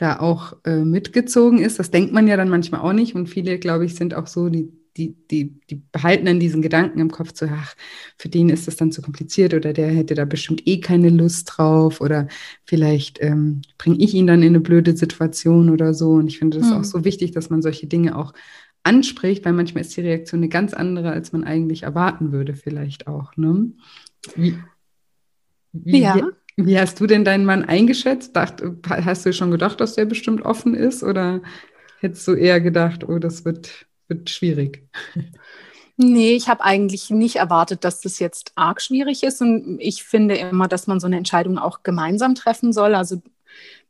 da 0.00 0.18
auch 0.18 0.56
äh, 0.64 0.84
mitgezogen 0.84 1.58
ist. 1.58 1.78
Das 1.78 1.90
denkt 1.90 2.12
man 2.12 2.26
ja 2.26 2.36
dann 2.36 2.48
manchmal 2.48 2.80
auch 2.80 2.92
nicht 2.92 3.14
und 3.14 3.28
viele, 3.28 3.58
glaube 3.58 3.84
ich, 3.84 3.94
sind 3.94 4.14
auch 4.14 4.26
so, 4.26 4.48
die 4.48 4.72
die, 4.96 5.14
die, 5.30 5.60
die 5.70 5.82
behalten 5.92 6.26
dann 6.26 6.40
diesen 6.40 6.62
Gedanken 6.62 6.98
im 6.98 7.10
Kopf, 7.10 7.30
so, 7.34 7.46
ach, 7.46 7.74
für 8.16 8.28
den 8.28 8.48
ist 8.48 8.66
das 8.66 8.76
dann 8.76 8.92
zu 8.92 9.02
kompliziert 9.02 9.54
oder 9.54 9.72
der 9.72 9.88
hätte 9.88 10.14
da 10.14 10.24
bestimmt 10.24 10.66
eh 10.66 10.80
keine 10.80 11.10
Lust 11.10 11.52
drauf 11.54 12.00
oder 12.00 12.28
vielleicht 12.64 13.22
ähm, 13.22 13.62
bringe 13.78 13.98
ich 13.98 14.14
ihn 14.14 14.26
dann 14.26 14.42
in 14.42 14.48
eine 14.48 14.60
blöde 14.60 14.96
Situation 14.96 15.70
oder 15.70 15.94
so. 15.94 16.10
Und 16.14 16.26
ich 16.26 16.38
finde 16.38 16.58
das 16.58 16.68
mhm. 16.68 16.74
auch 16.74 16.84
so 16.84 17.04
wichtig, 17.04 17.30
dass 17.30 17.50
man 17.50 17.62
solche 17.62 17.86
Dinge 17.86 18.16
auch 18.16 18.32
anspricht, 18.82 19.44
weil 19.44 19.52
manchmal 19.52 19.82
ist 19.82 19.96
die 19.96 20.00
Reaktion 20.00 20.40
eine 20.40 20.48
ganz 20.48 20.74
andere, 20.74 21.12
als 21.12 21.32
man 21.32 21.44
eigentlich 21.44 21.84
erwarten 21.84 22.32
würde, 22.32 22.54
vielleicht 22.54 23.06
auch. 23.06 23.36
Ne? 23.36 23.72
Wie, 24.34 24.58
wie, 25.72 26.00
ja. 26.00 26.28
Wie, 26.66 26.78
hast 26.78 27.00
du 27.00 27.06
denn 27.06 27.24
deinen 27.24 27.44
Mann 27.44 27.64
eingeschätzt? 27.64 28.36
Dacht, 28.36 28.62
hast 28.88 29.26
du 29.26 29.32
schon 29.32 29.50
gedacht, 29.50 29.80
dass 29.80 29.94
der 29.94 30.04
bestimmt 30.04 30.42
offen 30.42 30.74
ist 30.74 31.02
oder 31.02 31.40
hättest 32.00 32.26
du 32.26 32.34
eher 32.34 32.60
gedacht, 32.60 33.08
oh, 33.08 33.18
das 33.18 33.44
wird 33.44 33.86
wird 34.10 34.28
schwierig. 34.28 34.86
Nee, 36.02 36.32
ich 36.32 36.48
habe 36.48 36.64
eigentlich 36.64 37.10
nicht 37.10 37.36
erwartet, 37.36 37.84
dass 37.84 38.00
das 38.00 38.18
jetzt 38.20 38.52
arg 38.54 38.80
schwierig 38.80 39.22
ist. 39.22 39.42
Und 39.42 39.78
ich 39.80 40.02
finde 40.02 40.34
immer, 40.34 40.66
dass 40.66 40.86
man 40.86 40.98
so 40.98 41.06
eine 41.06 41.18
Entscheidung 41.18 41.58
auch 41.58 41.82
gemeinsam 41.82 42.34
treffen 42.34 42.72
soll. 42.72 42.94
Also 42.94 43.20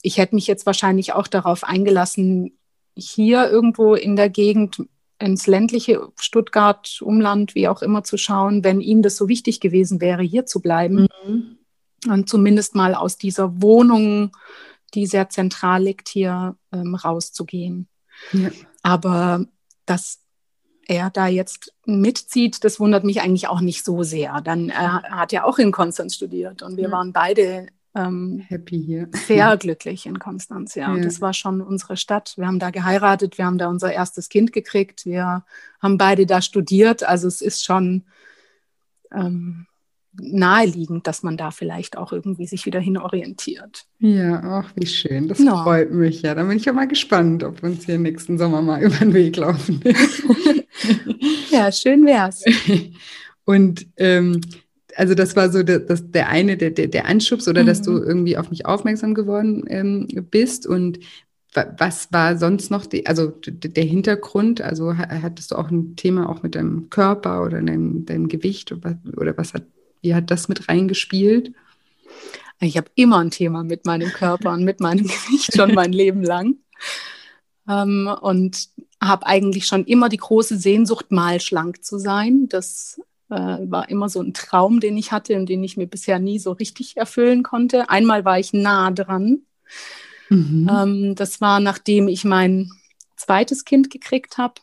ich 0.02 0.18
hätte 0.18 0.34
mich 0.34 0.48
jetzt 0.48 0.66
wahrscheinlich 0.66 1.12
auch 1.12 1.28
darauf 1.28 1.62
eingelassen, 1.62 2.58
hier 2.96 3.48
irgendwo 3.48 3.94
in 3.94 4.16
der 4.16 4.28
Gegend 4.28 4.82
ins 5.20 5.46
ländliche 5.46 6.08
Stuttgart, 6.18 7.00
Umland, 7.00 7.54
wie 7.54 7.68
auch 7.68 7.80
immer 7.80 8.02
zu 8.02 8.16
schauen, 8.16 8.64
wenn 8.64 8.80
ihm 8.80 9.02
das 9.02 9.16
so 9.16 9.28
wichtig 9.28 9.60
gewesen 9.60 10.00
wäre, 10.00 10.22
hier 10.22 10.46
zu 10.46 10.60
bleiben. 10.60 11.06
Mhm. 11.24 11.58
Und 12.08 12.28
zumindest 12.28 12.74
mal 12.74 12.94
aus 12.94 13.18
dieser 13.18 13.60
Wohnung, 13.60 14.32
die 14.94 15.06
sehr 15.06 15.28
zentral 15.28 15.82
liegt, 15.82 16.08
hier 16.08 16.56
ähm, 16.72 16.94
rauszugehen. 16.94 17.88
Ja. 18.32 18.50
Aber 18.82 19.46
dass 19.86 20.20
er 20.86 21.10
da 21.10 21.26
jetzt 21.26 21.72
mitzieht, 21.84 22.64
das 22.64 22.80
wundert 22.80 23.04
mich 23.04 23.20
eigentlich 23.20 23.48
auch 23.48 23.60
nicht 23.60 23.84
so 23.84 24.02
sehr. 24.02 24.40
Dann 24.40 24.70
er 24.70 25.02
hat 25.02 25.32
ja 25.32 25.44
auch 25.44 25.58
in 25.58 25.72
Konstanz 25.72 26.16
studiert 26.16 26.62
und 26.62 26.76
wir 26.76 26.84
ja. 26.84 26.90
waren 26.90 27.12
beide 27.12 27.68
ähm, 27.94 28.38
happy 28.46 28.82
hier. 28.82 29.08
Sehr 29.26 29.56
glücklich 29.56 30.06
in 30.06 30.18
Konstanz, 30.18 30.74
ja. 30.74 30.94
ja. 30.94 31.02
Das 31.02 31.20
war 31.20 31.34
schon 31.34 31.60
unsere 31.60 31.96
Stadt. 31.96 32.34
Wir 32.36 32.46
haben 32.46 32.58
da 32.58 32.70
geheiratet, 32.70 33.38
wir 33.38 33.46
haben 33.46 33.58
da 33.58 33.68
unser 33.68 33.92
erstes 33.92 34.28
Kind 34.28 34.52
gekriegt, 34.52 35.06
wir 35.06 35.44
haben 35.80 35.98
beide 35.98 36.26
da 36.26 36.40
studiert. 36.42 37.02
Also 37.02 37.28
es 37.28 37.40
ist 37.40 37.64
schon 37.64 38.04
ähm, 39.12 39.66
naheliegend, 40.12 41.06
dass 41.06 41.22
man 41.22 41.36
da 41.36 41.50
vielleicht 41.50 41.96
auch 41.96 42.12
irgendwie 42.12 42.46
sich 42.46 42.66
wieder 42.66 42.80
hinorientiert. 42.80 43.84
Ja, 43.98 44.42
ach, 44.42 44.72
wie 44.74 44.86
schön. 44.86 45.28
Das 45.28 45.38
no. 45.38 45.62
freut 45.62 45.92
mich 45.92 46.22
ja. 46.22 46.34
Da 46.34 46.44
bin 46.44 46.56
ich 46.56 46.64
ja 46.64 46.72
mal 46.72 46.88
gespannt, 46.88 47.44
ob 47.44 47.62
wir 47.62 47.70
uns 47.70 47.84
hier 47.86 47.98
nächsten 47.98 48.38
Sommer 48.38 48.62
mal 48.62 48.82
über 48.82 48.96
den 48.96 49.14
Weg 49.14 49.36
laufen. 49.36 49.80
ja, 51.50 51.70
schön 51.70 52.04
wär's. 52.06 52.44
Und 53.44 53.86
ähm, 53.96 54.40
also 54.96 55.14
das 55.14 55.36
war 55.36 55.50
so 55.50 55.62
der, 55.62 55.80
das, 55.80 56.10
der 56.10 56.28
eine, 56.28 56.56
der, 56.56 56.70
der, 56.70 56.88
der 56.88 57.06
Anschubs 57.06 57.48
oder 57.48 57.62
mhm. 57.62 57.66
dass 57.66 57.82
du 57.82 57.92
mhm. 57.92 58.02
irgendwie 58.02 58.36
auf 58.36 58.50
mich 58.50 58.66
aufmerksam 58.66 59.14
geworden 59.14 59.64
ähm, 59.68 60.08
bist. 60.30 60.66
Und 60.66 60.98
was 61.52 62.12
war 62.12 62.36
sonst 62.36 62.70
noch, 62.70 62.86
die, 62.86 63.06
also 63.06 63.32
der 63.44 63.84
Hintergrund? 63.84 64.60
Also 64.60 64.96
hattest 64.96 65.50
du 65.50 65.56
auch 65.56 65.70
ein 65.70 65.96
Thema 65.96 66.28
auch 66.28 66.42
mit 66.42 66.54
deinem 66.54 66.90
Körper 66.90 67.42
oder 67.42 67.60
deinem, 67.60 68.06
deinem 68.06 68.28
Gewicht 68.28 68.72
oder 68.72 69.36
was 69.36 69.54
hat 69.54 69.64
wie 70.00 70.14
hat 70.14 70.30
das 70.30 70.48
mit 70.48 70.68
reingespielt? 70.68 71.52
Ich 72.60 72.76
habe 72.76 72.90
immer 72.94 73.18
ein 73.18 73.30
Thema 73.30 73.64
mit 73.64 73.86
meinem 73.86 74.10
Körper 74.10 74.52
und 74.52 74.64
mit 74.64 74.80
meinem 74.80 75.06
Gewicht 75.06 75.54
schon 75.54 75.74
mein 75.74 75.92
Leben 75.92 76.22
lang. 76.22 76.56
Ähm, 77.68 78.10
und 78.20 78.68
habe 79.02 79.26
eigentlich 79.26 79.66
schon 79.66 79.84
immer 79.84 80.08
die 80.08 80.18
große 80.18 80.58
Sehnsucht, 80.58 81.10
mal 81.10 81.40
schlank 81.40 81.84
zu 81.84 81.98
sein. 81.98 82.48
Das 82.48 83.00
äh, 83.30 83.34
war 83.34 83.88
immer 83.88 84.08
so 84.08 84.20
ein 84.20 84.34
Traum, 84.34 84.80
den 84.80 84.96
ich 84.98 85.12
hatte 85.12 85.36
und 85.36 85.48
den 85.48 85.64
ich 85.64 85.76
mir 85.76 85.86
bisher 85.86 86.18
nie 86.18 86.38
so 86.38 86.52
richtig 86.52 86.96
erfüllen 86.96 87.42
konnte. 87.42 87.88
Einmal 87.88 88.24
war 88.24 88.38
ich 88.38 88.52
nah 88.52 88.90
dran. 88.90 89.40
Mhm. 90.28 90.70
Ähm, 90.70 91.14
das 91.14 91.40
war, 91.40 91.60
nachdem 91.60 92.08
ich 92.08 92.24
mein 92.24 92.70
zweites 93.16 93.64
Kind 93.64 93.90
gekriegt 93.90 94.36
habe, 94.36 94.54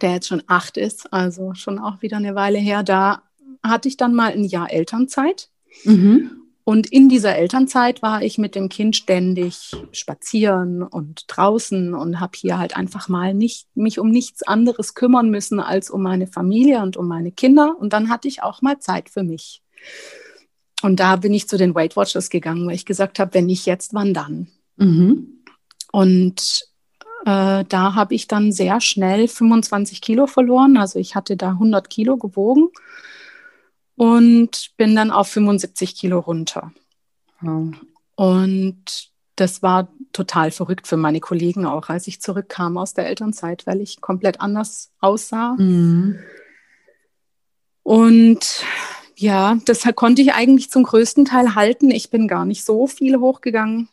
der 0.00 0.12
jetzt 0.12 0.28
schon 0.28 0.42
acht 0.46 0.76
ist, 0.76 1.12
also 1.12 1.54
schon 1.54 1.78
auch 1.78 2.02
wieder 2.02 2.16
eine 2.16 2.34
Weile 2.34 2.58
her. 2.58 2.82
Da 2.82 3.22
hatte 3.62 3.88
ich 3.88 3.96
dann 3.96 4.14
mal 4.14 4.32
ein 4.32 4.44
Jahr 4.44 4.70
Elternzeit. 4.70 5.48
Mhm. 5.84 6.42
Und 6.64 6.92
in 6.92 7.08
dieser 7.08 7.34
Elternzeit 7.36 8.02
war 8.02 8.22
ich 8.22 8.38
mit 8.38 8.54
dem 8.54 8.68
Kind 8.68 8.94
ständig 8.94 9.72
spazieren 9.90 10.82
und 10.82 11.24
draußen 11.26 11.92
und 11.92 12.20
habe 12.20 12.32
hier 12.36 12.56
halt 12.56 12.76
einfach 12.76 13.08
mal 13.08 13.34
nicht 13.34 13.66
mich 13.74 13.98
um 13.98 14.10
nichts 14.10 14.44
anderes 14.44 14.94
kümmern 14.94 15.28
müssen 15.28 15.58
als 15.58 15.90
um 15.90 16.02
meine 16.02 16.28
Familie 16.28 16.80
und 16.82 16.96
um 16.96 17.08
meine 17.08 17.32
Kinder. 17.32 17.76
Und 17.80 17.92
dann 17.92 18.10
hatte 18.10 18.28
ich 18.28 18.44
auch 18.44 18.62
mal 18.62 18.78
Zeit 18.78 19.08
für 19.08 19.24
mich. 19.24 19.60
Und 20.82 21.00
da 21.00 21.16
bin 21.16 21.34
ich 21.34 21.48
zu 21.48 21.58
den 21.58 21.74
Weight 21.74 21.96
Watchers 21.96 22.30
gegangen, 22.30 22.66
weil 22.66 22.76
ich 22.76 22.86
gesagt 22.86 23.18
habe, 23.18 23.34
wenn 23.34 23.46
nicht 23.46 23.66
jetzt, 23.66 23.92
wann 23.92 24.14
dann? 24.14 24.48
Mhm. 24.76 25.42
Und 25.90 26.62
äh, 27.24 27.64
da 27.68 27.94
habe 27.94 28.14
ich 28.14 28.28
dann 28.28 28.52
sehr 28.52 28.80
schnell 28.80 29.26
25 29.26 30.00
Kilo 30.00 30.28
verloren. 30.28 30.76
Also 30.76 31.00
ich 31.00 31.16
hatte 31.16 31.36
da 31.36 31.50
100 31.50 31.90
Kilo 31.90 32.16
gewogen 32.16 32.68
und 34.02 34.72
bin 34.76 34.96
dann 34.96 35.12
auf 35.12 35.28
75 35.28 35.94
Kilo 35.94 36.18
runter. 36.18 36.72
Wow. 37.40 37.72
Und 38.16 39.12
das 39.36 39.62
war 39.62 39.92
total 40.12 40.50
verrückt 40.50 40.88
für 40.88 40.96
meine 40.96 41.20
Kollegen 41.20 41.66
auch, 41.66 41.88
als 41.88 42.08
ich 42.08 42.20
zurückkam 42.20 42.78
aus 42.78 42.94
der 42.94 43.06
Elternzeit, 43.06 43.64
weil 43.64 43.80
ich 43.80 44.00
komplett 44.00 44.40
anders 44.40 44.90
aussah. 44.98 45.54
Mhm. 45.56 46.18
Und 47.84 48.64
ja, 49.14 49.60
das 49.66 49.86
konnte 49.94 50.20
ich 50.20 50.34
eigentlich 50.34 50.68
zum 50.68 50.82
größten 50.82 51.24
Teil 51.24 51.54
halten. 51.54 51.92
Ich 51.92 52.10
bin 52.10 52.26
gar 52.26 52.44
nicht 52.44 52.64
so 52.64 52.88
viel 52.88 53.20
hochgegangen, 53.20 53.88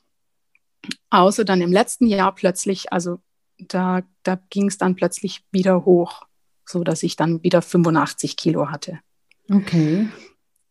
außer 1.12 1.46
dann 1.46 1.62
im 1.62 1.72
letzten 1.72 2.08
Jahr 2.08 2.34
plötzlich, 2.34 2.92
also 2.92 3.20
da, 3.60 4.02
da 4.24 4.40
ging 4.50 4.70
es 4.70 4.80
dann 4.80 4.96
plötzlich 4.96 5.44
wieder 5.52 5.86
hoch, 5.86 6.26
so 6.66 6.84
dass 6.84 7.04
ich 7.04 7.16
dann 7.16 7.44
wieder 7.44 7.62
85 7.62 8.38
Kilo 8.38 8.72
hatte. 8.72 9.02
Okay. 9.50 10.08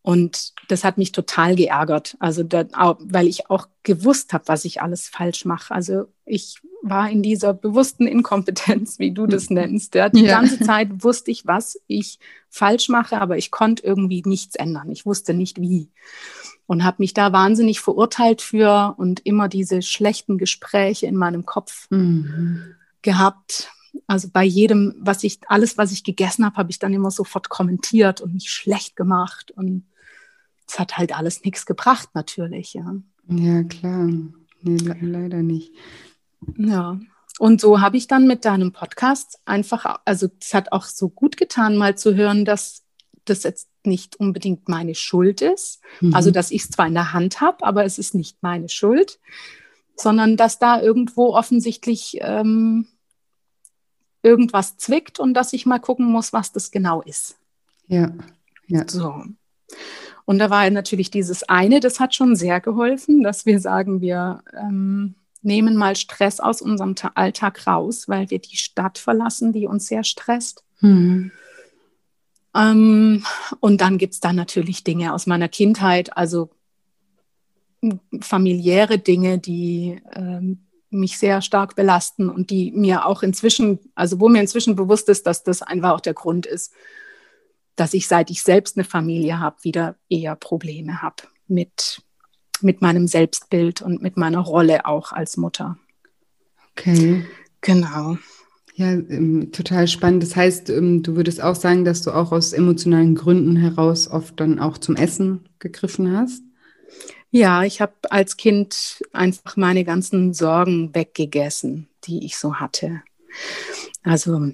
Und 0.01 0.53
das 0.69 0.83
hat 0.83 0.97
mich 0.97 1.11
total 1.11 1.55
geärgert, 1.55 2.15
also 2.19 2.41
da, 2.43 2.65
weil 2.99 3.27
ich 3.27 3.49
auch 3.49 3.67
gewusst 3.83 4.33
habe, 4.33 4.47
was 4.47 4.65
ich 4.65 4.81
alles 4.81 5.07
falsch 5.07 5.45
mache. 5.45 5.73
Also 5.73 6.05
ich 6.25 6.55
war 6.81 7.09
in 7.09 7.21
dieser 7.21 7.53
bewussten 7.53 8.07
Inkompetenz, 8.07 8.99
wie 8.99 9.11
du 9.11 9.27
das 9.27 9.49
nennst. 9.49 9.95
Ja. 9.95 10.09
Die 10.09 10.23
ja. 10.23 10.39
ganze 10.39 10.61
Zeit 10.61 11.03
wusste 11.03 11.31
ich, 11.31 11.45
was 11.45 11.79
ich 11.87 12.19
falsch 12.49 12.87
mache, 12.89 13.19
aber 13.19 13.37
ich 13.37 13.51
konnte 13.51 13.85
irgendwie 13.85 14.23
nichts 14.25 14.55
ändern. 14.55 14.89
Ich 14.89 15.05
wusste 15.05 15.33
nicht 15.33 15.59
wie. 15.59 15.91
Und 16.65 16.83
habe 16.83 16.97
mich 16.99 17.13
da 17.13 17.33
wahnsinnig 17.33 17.81
verurteilt 17.81 18.41
für 18.41 18.95
und 18.97 19.25
immer 19.25 19.49
diese 19.49 19.81
schlechten 19.81 20.37
Gespräche 20.37 21.07
in 21.07 21.15
meinem 21.15 21.45
Kopf 21.45 21.87
mhm. 21.89 22.75
gehabt 23.01 23.71
also 24.07 24.29
bei 24.31 24.43
jedem, 24.43 24.95
was 24.99 25.23
ich, 25.23 25.39
alles, 25.47 25.77
was 25.77 25.91
ich 25.91 26.03
gegessen 26.03 26.45
habe, 26.45 26.57
habe 26.57 26.71
ich 26.71 26.79
dann 26.79 26.93
immer 26.93 27.11
sofort 27.11 27.49
kommentiert 27.49 28.21
und 28.21 28.33
mich 28.33 28.49
schlecht 28.49 28.95
gemacht. 28.95 29.51
Und 29.51 29.85
es 30.67 30.79
hat 30.79 30.97
halt 30.97 31.15
alles 31.17 31.43
nichts 31.43 31.65
gebracht, 31.65 32.09
natürlich, 32.13 32.73
ja. 32.73 32.95
Ja, 33.27 33.63
klar. 33.63 34.09
Nee, 34.61 34.77
le 34.77 34.97
leider 35.01 35.41
nicht. 35.43 35.73
Ja. 36.57 36.99
Und 37.37 37.61
so 37.61 37.79
habe 37.79 37.97
ich 37.97 38.07
dann 38.07 38.27
mit 38.27 38.43
deinem 38.43 38.73
Podcast 38.73 39.39
einfach, 39.45 40.01
also 40.03 40.27
es 40.41 40.53
hat 40.53 40.71
auch 40.73 40.83
so 40.83 41.09
gut 41.09 41.37
getan, 41.37 41.77
mal 41.77 41.97
zu 41.97 42.15
hören, 42.15 42.43
dass 42.43 42.83
das 43.25 43.43
jetzt 43.43 43.69
nicht 43.85 44.17
unbedingt 44.17 44.67
meine 44.67 44.95
Schuld 44.95 45.41
ist. 45.41 45.79
Mhm. 46.01 46.13
Also, 46.13 46.31
dass 46.31 46.51
ich 46.51 46.63
es 46.63 46.69
zwar 46.69 46.87
in 46.87 46.93
der 46.93 47.13
Hand 47.13 47.41
habe, 47.41 47.65
aber 47.65 47.85
es 47.85 47.97
ist 47.97 48.13
nicht 48.13 48.37
meine 48.41 48.69
Schuld, 48.69 49.19
sondern 49.95 50.37
dass 50.37 50.59
da 50.59 50.81
irgendwo 50.81 51.33
offensichtlich 51.33 52.17
ähm, 52.21 52.87
irgendwas 54.21 54.77
zwickt 54.77 55.19
und 55.19 55.33
dass 55.33 55.53
ich 55.53 55.65
mal 55.65 55.79
gucken 55.79 56.05
muss, 56.05 56.33
was 56.33 56.51
das 56.51 56.71
genau 56.71 57.01
ist. 57.01 57.37
Ja, 57.87 58.11
ja. 58.67 58.83
So. 58.87 59.23
Und 60.25 60.39
da 60.39 60.49
war 60.49 60.69
natürlich 60.69 61.09
dieses 61.09 61.43
eine, 61.43 61.79
das 61.79 61.99
hat 61.99 62.13
schon 62.13 62.35
sehr 62.35 62.61
geholfen, 62.61 63.23
dass 63.23 63.45
wir 63.45 63.59
sagen, 63.59 64.01
wir 64.01 64.43
ähm, 64.55 65.15
nehmen 65.41 65.75
mal 65.75 65.95
Stress 65.95 66.39
aus 66.39 66.61
unserem 66.61 66.95
Alltag 67.15 67.65
raus, 67.65 68.07
weil 68.07 68.29
wir 68.29 68.39
die 68.39 68.57
Stadt 68.57 68.97
verlassen, 68.97 69.53
die 69.53 69.67
uns 69.67 69.87
sehr 69.87 70.03
stresst. 70.03 70.63
Mhm. 70.81 71.31
Ähm, 72.55 73.23
und 73.59 73.81
dann 73.81 73.97
gibt 73.97 74.13
es 74.13 74.19
da 74.19 74.33
natürlich 74.33 74.83
Dinge 74.83 75.13
aus 75.13 75.27
meiner 75.27 75.47
Kindheit, 75.47 76.15
also 76.17 76.49
familiäre 78.21 78.99
Dinge, 78.99 79.39
die 79.39 80.01
ähm, 80.13 80.59
mich 80.89 81.17
sehr 81.17 81.41
stark 81.41 81.75
belasten 81.75 82.29
und 82.29 82.49
die 82.49 82.71
mir 82.71 83.05
auch 83.05 83.23
inzwischen, 83.23 83.79
also 83.95 84.19
wo 84.19 84.29
mir 84.29 84.41
inzwischen 84.41 84.75
bewusst 84.75 85.09
ist, 85.09 85.27
dass 85.27 85.43
das 85.43 85.61
einfach 85.61 85.91
auch 85.91 86.01
der 86.01 86.13
Grund 86.13 86.45
ist, 86.45 86.73
dass 87.75 87.93
ich, 87.93 88.07
seit 88.07 88.29
ich 88.29 88.43
selbst 88.43 88.77
eine 88.77 88.83
Familie 88.83 89.39
habe, 89.39 89.57
wieder 89.61 89.95
eher 90.09 90.35
Probleme 90.35 91.01
habe 91.01 91.23
mit, 91.47 92.01
mit 92.61 92.81
meinem 92.81 93.07
Selbstbild 93.07 93.81
und 93.81 94.01
mit 94.01 94.17
meiner 94.17 94.39
Rolle 94.39 94.85
auch 94.85 95.11
als 95.11 95.37
Mutter. 95.37 95.77
Okay. 96.71 97.25
Genau. 97.61 98.17
Ja, 98.75 98.93
ähm, 98.93 99.51
total 99.51 99.87
spannend. 99.87 100.23
Das 100.23 100.35
heißt, 100.35 100.69
ähm, 100.69 101.03
du 101.03 101.15
würdest 101.17 101.43
auch 101.43 101.55
sagen, 101.55 101.83
dass 101.83 102.01
du 102.01 102.11
auch 102.11 102.31
aus 102.31 102.53
emotionalen 102.53 103.15
Gründen 103.15 103.57
heraus 103.57 104.07
oft 104.07 104.39
dann 104.39 104.59
auch 104.59 104.77
zum 104.77 104.95
Essen 104.95 105.49
gegriffen 105.59 106.15
hast? 106.15 106.41
Ja, 107.31 107.63
ich 107.63 107.79
habe 107.79 107.93
als 108.09 108.37
Kind 108.37 109.03
einfach 109.13 109.55
meine 109.55 109.83
ganzen 109.83 110.33
Sorgen 110.33 110.93
weggegessen, 110.95 111.87
die 112.05 112.25
ich 112.25 112.37
so 112.37 112.55
hatte. 112.55 113.03
Also 114.03 114.51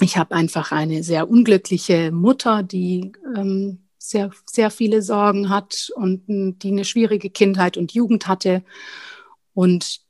ich 0.00 0.16
habe 0.16 0.34
einfach 0.34 0.72
eine 0.72 1.02
sehr 1.02 1.28
unglückliche 1.28 2.10
Mutter, 2.10 2.62
die 2.62 3.12
ähm, 3.36 3.80
sehr, 3.98 4.30
sehr 4.46 4.70
viele 4.70 5.02
Sorgen 5.02 5.50
hat 5.50 5.90
und 5.96 6.22
die 6.26 6.68
eine 6.68 6.84
schwierige 6.84 7.28
Kindheit 7.28 7.76
und 7.76 7.92
Jugend 7.92 8.26
hatte. 8.26 8.62
Und 9.52 10.00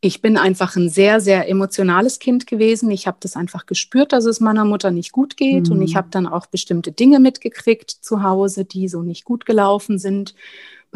ich 0.00 0.22
bin 0.22 0.38
einfach 0.38 0.76
ein 0.76 0.88
sehr, 0.88 1.20
sehr 1.20 1.48
emotionales 1.48 2.18
Kind 2.18 2.46
gewesen. 2.46 2.90
Ich 2.90 3.06
habe 3.06 3.16
das 3.20 3.36
einfach 3.36 3.66
gespürt, 3.66 4.12
dass 4.12 4.24
es 4.24 4.40
meiner 4.40 4.64
Mutter 4.64 4.90
nicht 4.90 5.12
gut 5.12 5.36
geht. 5.36 5.66
Mhm. 5.66 5.72
Und 5.72 5.82
ich 5.82 5.94
mhm. 5.94 5.96
habe 5.96 6.08
dann 6.10 6.26
auch 6.26 6.46
bestimmte 6.46 6.92
Dinge 6.92 7.20
mitgekriegt 7.20 7.90
zu 7.90 8.22
Hause, 8.22 8.64
die 8.64 8.88
so 8.88 9.02
nicht 9.02 9.24
gut 9.24 9.44
gelaufen 9.44 9.98
sind 9.98 10.34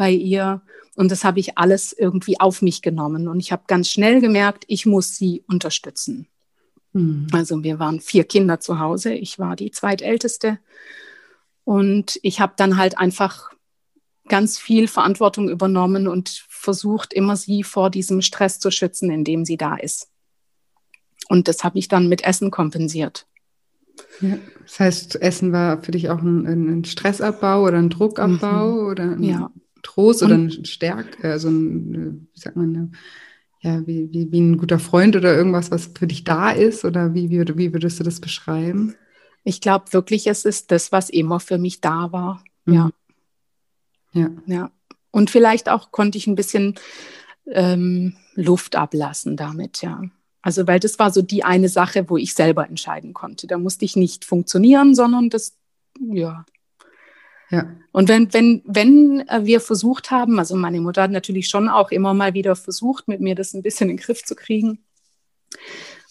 bei 0.01 0.09
ihr. 0.09 0.63
Und 0.95 1.11
das 1.11 1.23
habe 1.23 1.39
ich 1.39 1.59
alles 1.59 1.93
irgendwie 1.93 2.39
auf 2.39 2.63
mich 2.63 2.81
genommen. 2.81 3.27
Und 3.27 3.39
ich 3.39 3.51
habe 3.51 3.65
ganz 3.67 3.87
schnell 3.87 4.19
gemerkt, 4.19 4.63
ich 4.67 4.87
muss 4.87 5.15
sie 5.15 5.43
unterstützen. 5.47 6.27
Mhm. 6.93 7.27
Also 7.31 7.63
wir 7.63 7.77
waren 7.77 7.99
vier 7.99 8.23
Kinder 8.23 8.59
zu 8.59 8.79
Hause. 8.79 9.13
Ich 9.13 9.37
war 9.37 9.55
die 9.55 9.69
zweitälteste. 9.69 10.57
Und 11.65 12.19
ich 12.23 12.39
habe 12.39 12.53
dann 12.57 12.77
halt 12.77 12.97
einfach 12.97 13.51
ganz 14.27 14.57
viel 14.57 14.87
Verantwortung 14.87 15.49
übernommen 15.49 16.07
und 16.07 16.45
versucht, 16.49 17.13
immer 17.13 17.35
sie 17.35 17.61
vor 17.61 17.91
diesem 17.91 18.23
Stress 18.23 18.57
zu 18.57 18.71
schützen, 18.71 19.11
in 19.11 19.23
dem 19.23 19.45
sie 19.45 19.57
da 19.57 19.75
ist. 19.75 20.09
Und 21.29 21.47
das 21.47 21.63
habe 21.63 21.77
ich 21.77 21.89
dann 21.89 22.09
mit 22.09 22.23
Essen 22.23 22.49
kompensiert. 22.49 23.27
Ja, 24.19 24.39
das 24.63 24.79
heißt, 24.79 25.21
Essen 25.21 25.51
war 25.51 25.83
für 25.83 25.91
dich 25.91 26.09
auch 26.09 26.23
ein, 26.23 26.47
ein 26.47 26.85
Stressabbau 26.85 27.65
oder 27.67 27.77
ein 27.77 27.91
Druckabbau 27.91 28.71
mhm. 28.71 28.87
oder 28.87 29.03
ein 29.03 29.21
ja. 29.21 29.51
Trost 29.81 30.23
oder 30.23 30.35
ein 30.35 30.65
Stärk, 30.65 31.23
also 31.23 31.49
ein, 31.49 32.27
wie 32.33 32.39
sagt 32.39 32.55
man, 32.55 32.93
ja, 33.61 33.85
wie, 33.85 34.11
wie, 34.11 34.31
wie 34.31 34.41
ein 34.41 34.57
guter 34.57 34.79
Freund 34.79 35.15
oder 35.15 35.35
irgendwas, 35.35 35.69
was 35.69 35.91
für 35.95 36.07
dich 36.07 36.23
da 36.23 36.49
ist? 36.49 36.83
Oder 36.83 37.13
wie, 37.13 37.29
wie, 37.29 37.57
wie 37.57 37.73
würdest 37.73 37.99
du 37.99 38.03
das 38.03 38.19
beschreiben? 38.19 38.95
Ich 39.43 39.61
glaube 39.61 39.93
wirklich, 39.93 40.27
es 40.27 40.45
ist 40.45 40.71
das, 40.71 40.91
was 40.91 41.09
immer 41.09 41.39
für 41.39 41.57
mich 41.57 41.79
da 41.79 42.11
war. 42.11 42.43
Mhm. 42.65 42.73
Ja. 42.73 42.89
Ja. 44.13 44.29
Ja. 44.47 44.71
Und 45.11 45.29
vielleicht 45.29 45.69
auch 45.69 45.91
konnte 45.91 46.17
ich 46.17 46.25
ein 46.27 46.35
bisschen 46.35 46.75
ähm, 47.47 48.15
Luft 48.35 48.75
ablassen 48.75 49.37
damit, 49.37 49.81
ja. 49.81 50.01
Also, 50.41 50.65
weil 50.65 50.79
das 50.79 50.97
war 50.97 51.11
so 51.11 51.21
die 51.21 51.43
eine 51.43 51.69
Sache, 51.69 52.09
wo 52.09 52.17
ich 52.17 52.33
selber 52.33 52.67
entscheiden 52.67 53.13
konnte. 53.13 53.45
Da 53.45 53.59
musste 53.59 53.85
ich 53.85 53.95
nicht 53.95 54.25
funktionieren, 54.25 54.95
sondern 54.95 55.29
das, 55.29 55.55
ja. 55.99 56.45
Ja. 57.51 57.75
Und 57.91 58.07
wenn, 58.07 58.33
wenn, 58.33 58.63
wenn 58.65 59.25
wir 59.41 59.59
versucht 59.59 60.09
haben, 60.09 60.39
also 60.39 60.55
meine 60.55 60.79
Mutter 60.79 61.03
hat 61.03 61.11
natürlich 61.11 61.49
schon 61.49 61.67
auch 61.67 61.91
immer 61.91 62.13
mal 62.13 62.33
wieder 62.33 62.55
versucht, 62.55 63.07
mit 63.07 63.19
mir 63.19 63.35
das 63.35 63.53
ein 63.53 63.61
bisschen 63.61 63.89
in 63.89 63.97
den 63.97 64.03
Griff 64.03 64.23
zu 64.23 64.35
kriegen, 64.35 64.79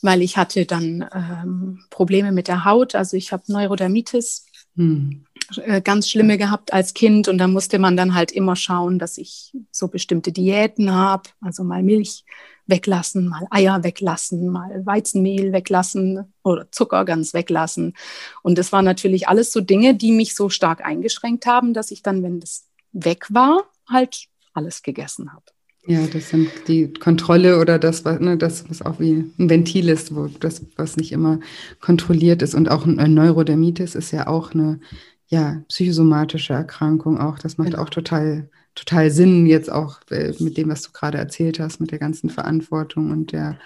weil 0.02 0.22
ich 0.22 0.36
hatte 0.36 0.66
dann 0.66 1.08
ähm, 1.12 1.84
Probleme 1.90 2.32
mit 2.32 2.48
der 2.48 2.64
Haut, 2.64 2.94
also 2.94 3.16
ich 3.16 3.32
habe 3.32 3.44
Neurodermitis. 3.48 4.46
Hm. 4.76 5.24
Äh, 5.56 5.80
ganz 5.80 6.08
schlimme 6.08 6.38
gehabt 6.38 6.72
als 6.72 6.94
Kind 6.94 7.26
und 7.26 7.38
da 7.38 7.48
musste 7.48 7.78
man 7.78 7.96
dann 7.96 8.14
halt 8.14 8.30
immer 8.30 8.54
schauen, 8.54 8.98
dass 8.98 9.18
ich 9.18 9.52
so 9.72 9.88
bestimmte 9.88 10.30
Diäten 10.30 10.92
habe, 10.92 11.24
also 11.40 11.64
mal 11.64 11.82
Milch 11.82 12.24
weglassen, 12.70 13.28
mal 13.28 13.46
Eier 13.50 13.84
weglassen, 13.84 14.48
mal 14.48 14.84
Weizenmehl 14.86 15.52
weglassen 15.52 16.32
oder 16.42 16.70
Zucker 16.70 17.04
ganz 17.04 17.34
weglassen. 17.34 17.94
Und 18.42 18.58
das 18.58 18.72
waren 18.72 18.84
natürlich 18.84 19.28
alles 19.28 19.52
so 19.52 19.60
Dinge, 19.60 19.94
die 19.94 20.12
mich 20.12 20.34
so 20.34 20.48
stark 20.48 20.84
eingeschränkt 20.84 21.46
haben, 21.46 21.74
dass 21.74 21.90
ich 21.90 22.02
dann, 22.02 22.22
wenn 22.22 22.40
das 22.40 22.66
weg 22.92 23.26
war, 23.28 23.64
halt 23.88 24.26
alles 24.54 24.82
gegessen 24.82 25.32
habe. 25.32 25.44
Ja, 25.86 26.06
das 26.06 26.28
sind 26.28 26.50
die 26.68 26.92
Kontrolle 26.92 27.58
oder 27.58 27.78
das, 27.78 28.04
was, 28.04 28.20
ne, 28.20 28.36
das, 28.36 28.68
was 28.68 28.82
auch 28.82 29.00
wie 29.00 29.32
ein 29.38 29.50
Ventil 29.50 29.88
ist, 29.88 30.14
wo 30.14 30.26
das, 30.26 30.62
was 30.76 30.96
nicht 30.96 31.10
immer 31.10 31.40
kontrolliert 31.80 32.42
ist. 32.42 32.54
Und 32.54 32.70
auch 32.70 32.84
ein 32.84 33.14
Neurodermitis 33.14 33.94
ist 33.94 34.10
ja 34.10 34.26
auch 34.26 34.52
eine 34.52 34.80
ja, 35.28 35.62
psychosomatische 35.68 36.52
Erkrankung 36.52 37.18
auch. 37.18 37.38
Das 37.38 37.56
macht 37.56 37.70
genau. 37.70 37.82
auch 37.82 37.88
total, 37.88 38.50
total 38.74 39.10
Sinn, 39.10 39.46
jetzt 39.46 39.70
auch 39.70 40.00
äh, 40.10 40.34
mit 40.38 40.56
dem, 40.56 40.68
was 40.68 40.82
du 40.82 40.92
gerade 40.92 41.18
erzählt 41.18 41.60
hast, 41.60 41.80
mit 41.80 41.90
der 41.90 41.98
ganzen 41.98 42.30
Verantwortung 42.30 43.10
und 43.10 43.32
der 43.32 43.58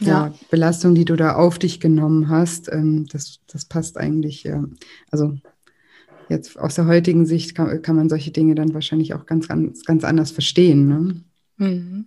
ja. 0.00 0.28
ja 0.28 0.34
Belastung, 0.50 0.94
die 0.94 1.04
du 1.04 1.16
da 1.16 1.34
auf 1.34 1.58
dich 1.58 1.80
genommen 1.80 2.28
hast. 2.28 2.70
Ähm, 2.72 3.06
das, 3.10 3.40
das 3.46 3.64
passt 3.64 3.96
eigentlich, 3.96 4.48
also 5.10 5.34
jetzt 6.28 6.58
aus 6.58 6.74
der 6.74 6.86
heutigen 6.86 7.26
Sicht 7.26 7.54
kann, 7.54 7.82
kann 7.82 7.96
man 7.96 8.08
solche 8.08 8.30
Dinge 8.30 8.54
dann 8.54 8.74
wahrscheinlich 8.74 9.14
auch 9.14 9.26
ganz, 9.26 9.48
ganz, 9.48 9.84
ganz 9.84 10.04
anders 10.04 10.30
verstehen. 10.30 10.88
Ne? 10.88 11.22
Mhm. 11.56 12.06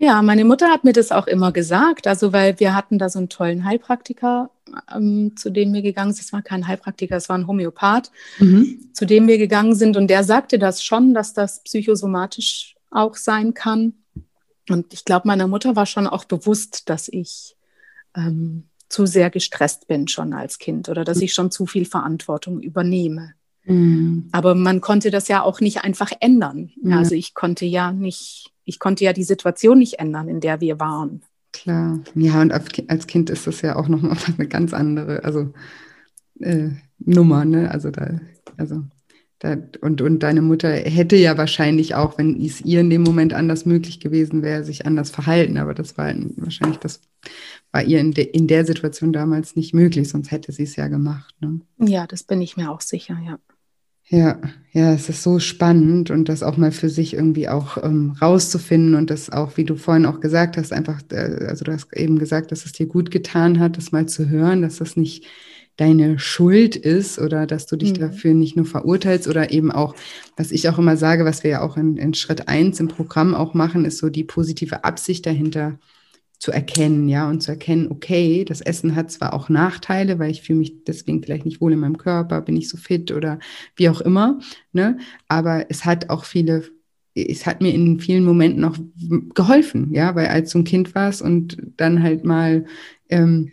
Ja, 0.00 0.22
meine 0.22 0.44
Mutter 0.44 0.70
hat 0.70 0.84
mir 0.84 0.92
das 0.92 1.10
auch 1.10 1.26
immer 1.26 1.50
gesagt, 1.50 2.06
also 2.06 2.32
weil 2.32 2.60
wir 2.60 2.74
hatten 2.74 2.98
da 2.98 3.08
so 3.08 3.18
einen 3.18 3.28
tollen 3.28 3.64
Heilpraktiker, 3.64 4.50
ähm, 4.94 5.36
zu 5.36 5.50
dem 5.50 5.72
wir 5.72 5.82
gegangen 5.82 6.12
sind. 6.12 6.24
Es 6.24 6.32
war 6.32 6.42
kein 6.42 6.66
Heilpraktiker, 6.66 7.16
es 7.16 7.28
war 7.28 7.36
ein 7.36 7.46
Homöopath, 7.46 8.10
mhm. 8.38 8.90
zu 8.92 9.06
dem 9.06 9.26
wir 9.26 9.38
gegangen 9.38 9.74
sind. 9.74 9.96
Und 9.96 10.08
der 10.08 10.24
sagte 10.24 10.58
das 10.58 10.82
schon, 10.82 11.14
dass 11.14 11.32
das 11.32 11.62
psychosomatisch 11.62 12.76
auch 12.90 13.16
sein 13.16 13.54
kann. 13.54 13.94
Und 14.68 14.92
ich 14.92 15.04
glaube, 15.04 15.28
meiner 15.28 15.46
Mutter 15.46 15.76
war 15.76 15.86
schon 15.86 16.06
auch 16.06 16.24
bewusst, 16.24 16.88
dass 16.88 17.08
ich 17.08 17.56
ähm, 18.14 18.64
zu 18.88 19.06
sehr 19.06 19.30
gestresst 19.30 19.86
bin 19.86 20.08
schon 20.08 20.32
als 20.32 20.58
Kind 20.58 20.88
oder 20.88 21.04
dass 21.04 21.20
ich 21.20 21.34
schon 21.34 21.50
zu 21.50 21.66
viel 21.66 21.84
Verantwortung 21.84 22.60
übernehme. 22.60 23.34
Mhm. 23.64 24.28
Aber 24.32 24.54
man 24.54 24.80
konnte 24.80 25.10
das 25.10 25.28
ja 25.28 25.42
auch 25.42 25.60
nicht 25.60 25.84
einfach 25.84 26.12
ändern. 26.20 26.72
Mhm. 26.80 26.92
Also 26.92 27.14
ich 27.14 27.34
konnte 27.34 27.66
ja 27.66 27.92
nicht 27.92 28.52
ich 28.68 28.78
konnte 28.78 29.02
ja 29.02 29.14
die 29.14 29.24
Situation 29.24 29.78
nicht 29.78 29.98
ändern, 29.98 30.28
in 30.28 30.40
der 30.40 30.60
wir 30.60 30.78
waren. 30.78 31.22
Klar, 31.52 32.00
ja, 32.14 32.42
und 32.42 32.52
als 32.52 33.06
Kind 33.06 33.30
ist 33.30 33.46
das 33.46 33.62
ja 33.62 33.76
auch 33.76 33.88
nochmal 33.88 34.16
eine 34.38 34.48
ganz 34.48 34.72
andere, 34.74 35.24
also 35.24 35.52
äh, 36.40 36.70
Nummer, 36.98 37.44
ne? 37.44 37.70
Also 37.70 37.90
da, 37.90 38.20
also 38.56 38.84
da, 39.38 39.56
und, 39.80 40.02
und 40.02 40.22
deine 40.22 40.42
Mutter 40.42 40.68
hätte 40.68 41.16
ja 41.16 41.38
wahrscheinlich 41.38 41.94
auch, 41.94 42.18
wenn 42.18 42.40
es 42.44 42.60
ihr 42.60 42.80
in 42.80 42.90
dem 42.90 43.02
Moment 43.02 43.32
anders 43.34 43.66
möglich 43.66 44.00
gewesen 44.00 44.42
wäre, 44.42 44.64
sich 44.64 44.84
anders 44.84 45.10
verhalten. 45.10 45.58
Aber 45.58 45.74
das 45.74 45.96
war 45.96 46.12
wahrscheinlich, 46.36 46.78
das 46.78 47.00
war 47.70 47.84
ihr 47.84 48.00
in, 48.00 48.12
de, 48.12 48.24
in 48.24 48.48
der 48.48 48.64
Situation 48.64 49.12
damals 49.12 49.54
nicht 49.54 49.74
möglich, 49.74 50.08
sonst 50.08 50.32
hätte 50.32 50.50
sie 50.50 50.64
es 50.64 50.74
ja 50.74 50.88
gemacht. 50.88 51.34
Ne? 51.40 51.60
Ja, 51.78 52.08
das 52.08 52.24
bin 52.24 52.42
ich 52.42 52.56
mir 52.56 52.70
auch 52.70 52.80
sicher, 52.80 53.16
ja. 53.24 53.38
Ja, 54.10 54.40
ja, 54.72 54.92
es 54.94 55.08
ist 55.10 55.22
so 55.22 55.38
spannend 55.38 56.10
und 56.10 56.28
das 56.30 56.42
auch 56.42 56.56
mal 56.56 56.72
für 56.72 56.88
sich 56.88 57.12
irgendwie 57.14 57.48
auch 57.48 57.82
ähm, 57.82 58.16
rauszufinden 58.22 58.94
und 58.94 59.10
das 59.10 59.28
auch, 59.28 59.56
wie 59.56 59.64
du 59.64 59.76
vorhin 59.76 60.06
auch 60.06 60.20
gesagt 60.20 60.56
hast, 60.56 60.72
einfach, 60.72 61.02
äh, 61.10 61.46
also 61.46 61.64
du 61.64 61.72
hast 61.72 61.94
eben 61.94 62.18
gesagt, 62.18 62.50
dass 62.50 62.64
es 62.64 62.72
dir 62.72 62.86
gut 62.86 63.10
getan 63.10 63.58
hat, 63.58 63.76
das 63.76 63.92
mal 63.92 64.06
zu 64.06 64.28
hören, 64.30 64.62
dass 64.62 64.76
das 64.76 64.96
nicht 64.96 65.26
deine 65.76 66.18
Schuld 66.18 66.74
ist 66.74 67.18
oder 67.18 67.46
dass 67.46 67.66
du 67.66 67.76
dich 67.76 67.92
mhm. 67.92 67.98
dafür 68.00 68.34
nicht 68.34 68.56
nur 68.56 68.64
verurteilst 68.66 69.28
oder 69.28 69.50
eben 69.52 69.70
auch, 69.70 69.94
was 70.36 70.52
ich 70.52 70.68
auch 70.68 70.78
immer 70.78 70.96
sage, 70.96 71.24
was 71.24 71.44
wir 71.44 71.50
ja 71.50 71.60
auch 71.60 71.76
in, 71.76 71.96
in 71.98 72.14
Schritt 72.14 72.48
eins 72.48 72.80
im 72.80 72.88
Programm 72.88 73.34
auch 73.34 73.52
machen, 73.54 73.84
ist 73.84 73.98
so 73.98 74.08
die 74.08 74.24
positive 74.24 74.84
Absicht 74.84 75.26
dahinter 75.26 75.78
zu 76.38 76.52
erkennen, 76.52 77.08
ja, 77.08 77.28
und 77.28 77.42
zu 77.42 77.50
erkennen, 77.50 77.88
okay, 77.90 78.44
das 78.44 78.60
Essen 78.60 78.94
hat 78.94 79.10
zwar 79.10 79.34
auch 79.34 79.48
Nachteile, 79.48 80.18
weil 80.18 80.30
ich 80.30 80.42
fühle 80.42 80.60
mich 80.60 80.84
deswegen 80.84 81.22
vielleicht 81.22 81.44
nicht 81.44 81.60
wohl 81.60 81.72
in 81.72 81.80
meinem 81.80 81.98
Körper, 81.98 82.40
bin 82.42 82.56
ich 82.56 82.68
so 82.68 82.76
fit 82.76 83.10
oder 83.10 83.40
wie 83.74 83.88
auch 83.88 84.00
immer, 84.00 84.38
ne, 84.72 84.98
aber 85.26 85.66
es 85.68 85.84
hat 85.84 86.10
auch 86.10 86.24
viele, 86.24 86.64
es 87.14 87.44
hat 87.44 87.60
mir 87.60 87.74
in 87.74 87.98
vielen 87.98 88.24
Momenten 88.24 88.64
auch 88.64 88.76
geholfen, 89.34 89.92
ja, 89.92 90.14
weil 90.14 90.28
als 90.28 90.52
du 90.52 90.58
ein 90.58 90.64
Kind 90.64 90.94
warst 90.94 91.22
und 91.22 91.58
dann 91.76 92.02
halt 92.02 92.24
mal 92.24 92.66
ähm, 93.08 93.52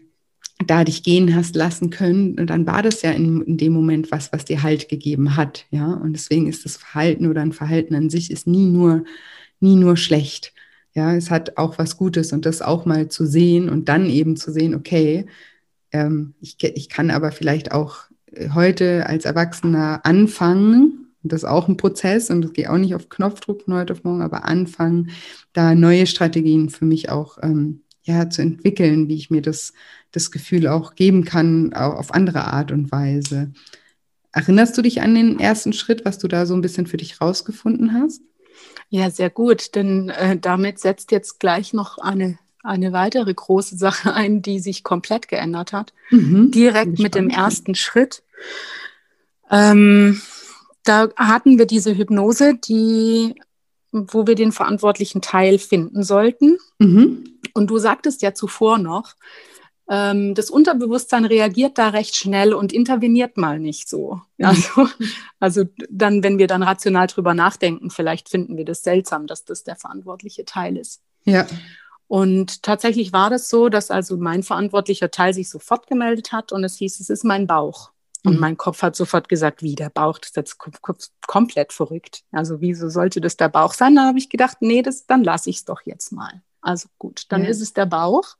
da 0.66 0.84
dich 0.84 1.02
gehen 1.02 1.36
hast 1.36 1.56
lassen 1.56 1.90
können, 1.90 2.36
dann 2.48 2.68
war 2.68 2.84
das 2.84 3.02
ja 3.02 3.12
in, 3.12 3.42
in, 3.42 3.58
dem 3.58 3.74
Moment 3.74 4.12
was, 4.12 4.32
was 4.32 4.46
dir 4.46 4.62
Halt 4.62 4.90
gegeben 4.90 5.36
hat, 5.36 5.66
ja, 5.72 5.92
und 5.92 6.14
deswegen 6.14 6.48
ist 6.48 6.66
das 6.66 6.78
Verhalten 6.78 7.28
oder 7.28 7.42
ein 7.42 7.52
Verhalten 7.52 7.96
an 7.96 8.12
sich 8.12 8.30
ist 8.30 8.46
nie 8.46 8.68
nur, 8.68 9.06
nie 9.60 9.76
nur 9.76 9.98
schlecht, 9.98 10.54
ja, 10.96 11.14
es 11.16 11.30
hat 11.30 11.58
auch 11.58 11.78
was 11.78 11.98
Gutes 11.98 12.32
und 12.34 12.46
das 12.46 12.62
auch 12.62 12.86
mal 12.86 13.10
zu 13.10 13.26
sehen 13.26 13.70
und 13.70 13.90
dann 13.90 14.10
eben 14.10 14.38
zu 14.38 14.52
sehen, 14.52 14.74
okay, 14.76 15.26
ähm, 15.92 16.36
ich, 16.42 16.58
ich 16.64 16.90
kann 16.90 17.12
aber 17.12 17.32
vielleicht 17.32 17.72
auch 17.74 17.98
äh, 18.32 18.50
heute 18.52 19.06
als 19.08 19.26
Erwachsener 19.26 20.02
anfangen, 20.06 21.10
Und 21.24 21.32
das 21.34 21.44
ist 21.44 21.50
auch 21.50 21.68
ein 21.68 21.78
Prozess 21.78 22.30
und 22.30 22.44
das 22.44 22.54
geht 22.54 22.70
auch 22.70 22.78
nicht 22.78 22.96
auf 22.96 23.10
Knopfdruck 23.10 23.64
von 23.64 23.74
heute 23.74 23.94
auf 23.94 24.04
morgen, 24.04 24.22
aber 24.22 24.46
anfangen, 24.46 25.12
da 25.54 25.76
neue 25.76 26.06
Strategien 26.08 26.70
für 26.70 26.86
mich 26.86 27.10
auch 27.10 27.40
ähm, 27.42 27.82
ja, 28.04 28.30
zu 28.30 28.42
entwickeln, 28.42 29.08
wie 29.10 29.16
ich 29.16 29.30
mir 29.32 29.42
das, 29.42 29.74
das 30.12 30.32
Gefühl 30.32 30.68
auch 30.68 30.96
geben 30.96 31.26
kann, 31.26 31.74
auch 31.74 31.96
auf 31.96 32.14
andere 32.14 32.46
Art 32.46 32.72
und 32.72 32.92
Weise. 32.92 33.52
Erinnerst 34.32 34.78
du 34.78 34.82
dich 34.82 35.02
an 35.02 35.16
den 35.16 35.40
ersten 35.40 35.74
Schritt, 35.74 36.06
was 36.06 36.20
du 36.20 36.28
da 36.28 36.46
so 36.46 36.54
ein 36.54 36.62
bisschen 36.62 36.88
für 36.88 36.98
dich 36.98 37.20
rausgefunden 37.22 37.94
hast? 37.94 38.22
Ja, 38.90 39.10
sehr 39.10 39.30
gut, 39.30 39.76
denn 39.76 40.10
äh, 40.10 40.38
damit 40.38 40.80
setzt 40.80 41.12
jetzt 41.12 41.40
gleich 41.40 41.74
noch 41.74 41.98
eine, 41.98 42.38
eine 42.64 42.94
weitere 42.94 43.34
große 43.34 43.78
Sache 43.78 44.14
ein, 44.14 44.42
die 44.42 44.60
sich 44.60 44.84
komplett 44.84 45.28
geändert 45.28 45.74
hat. 45.74 45.94
Mhm, 46.10 46.52
Direkt 46.52 47.00
mit 47.00 47.16
dem 47.16 47.30
ersten 47.30 47.76
Schritt. 47.76 48.24
Ähm, 49.52 50.22
da 50.84 51.10
hatten 51.16 51.58
wir 51.58 51.66
diese 51.66 51.98
Hypnose, 51.98 52.56
die, 52.56 53.36
wo 53.92 54.28
wir 54.28 54.36
den 54.36 54.52
verantwortlichen 54.52 55.22
Teil 55.22 55.58
finden 55.60 56.04
sollten. 56.04 56.58
Mhm. 56.80 57.40
Und 57.54 57.68
du 57.70 57.78
sagtest 57.78 58.22
ja 58.22 58.34
zuvor 58.34 58.78
noch, 58.78 59.16
das 59.88 60.50
Unterbewusstsein 60.50 61.26
reagiert 61.26 61.78
da 61.78 61.90
recht 61.90 62.16
schnell 62.16 62.56
und 62.56 62.74
interveniert 62.74 63.38
mal 63.38 63.60
nicht 63.60 63.88
so. 63.88 64.20
Mhm. 64.38 64.46
Also, 64.46 64.88
also 65.40 65.64
dann, 65.90 66.24
wenn 66.24 66.40
wir 66.40 66.48
dann 66.48 66.64
rational 66.64 67.06
drüber 67.06 67.36
nachdenken, 67.36 67.92
vielleicht 67.92 68.30
finden 68.30 68.58
wir 68.58 68.66
das 68.66 68.82
seltsam, 68.82 69.28
dass 69.28 69.46
das 69.46 69.64
der 69.64 69.76
verantwortliche 69.76 70.44
Teil 70.44 70.78
ist. 70.78 71.02
Ja. 71.24 71.46
Und 72.08 72.64
tatsächlich 72.64 73.14
war 73.14 73.30
das 73.30 73.48
so, 73.48 73.70
dass 73.70 73.92
also 73.92 74.18
mein 74.18 74.44
verantwortlicher 74.44 75.12
Teil 75.12 75.34
sich 75.34 75.50
sofort 75.50 75.88
gemeldet 75.88 76.32
hat 76.32 76.52
und 76.52 76.64
es 76.64 76.78
hieß, 76.78 77.00
es 77.00 77.10
ist 77.10 77.24
mein 77.24 77.46
Bauch. 77.46 77.92
Und 78.24 78.36
mhm. 78.36 78.40
mein 78.40 78.58
Kopf 78.58 78.82
hat 78.82 78.96
sofort 78.96 79.30
gesagt, 79.30 79.62
wie 79.62 79.76
der 79.76 79.92
Bauch, 79.92 80.18
das 80.18 80.30
ist 80.30 80.36
jetzt 80.36 80.58
komplett 81.28 81.74
verrückt. 81.74 82.24
Also 82.32 82.60
wieso 82.60 82.90
sollte 82.90 83.22
das 83.22 83.38
der 83.38 83.50
Bauch 83.50 83.74
sein? 83.74 83.96
Da 83.96 84.08
habe 84.08 84.18
ich 84.18 84.30
gedacht, 84.30 84.58
nee, 84.62 84.82
das, 84.82 85.06
dann 85.06 85.24
lasse 85.24 85.52
ich 85.52 85.58
es 85.58 85.66
doch 85.66 85.82
jetzt 85.86 86.12
mal. 86.12 86.42
Also 86.62 86.90
gut, 86.98 87.26
dann 87.30 87.44
ja. 87.44 87.50
ist 87.50 87.62
es 87.62 87.74
der 87.74 87.86
Bauch. 87.86 88.36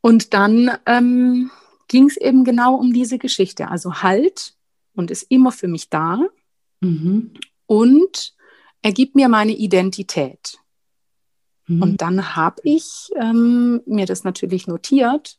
Und 0.00 0.34
dann 0.34 0.70
ähm, 0.86 1.50
ging 1.88 2.06
es 2.08 2.16
eben 2.16 2.44
genau 2.44 2.76
um 2.76 2.92
diese 2.92 3.18
Geschichte. 3.18 3.68
Also 3.68 4.02
Halt 4.02 4.54
und 4.94 5.10
ist 5.10 5.24
immer 5.24 5.52
für 5.52 5.68
mich 5.68 5.90
da. 5.90 6.20
Mhm. 6.80 7.34
Und 7.66 8.34
er 8.82 8.92
gibt 8.92 9.14
mir 9.14 9.28
meine 9.28 9.52
Identität. 9.52 10.58
Mhm. 11.66 11.82
Und 11.82 12.02
dann 12.02 12.36
habe 12.36 12.60
ich 12.64 13.10
ähm, 13.16 13.82
mir 13.86 14.06
das 14.06 14.24
natürlich 14.24 14.66
notiert 14.66 15.38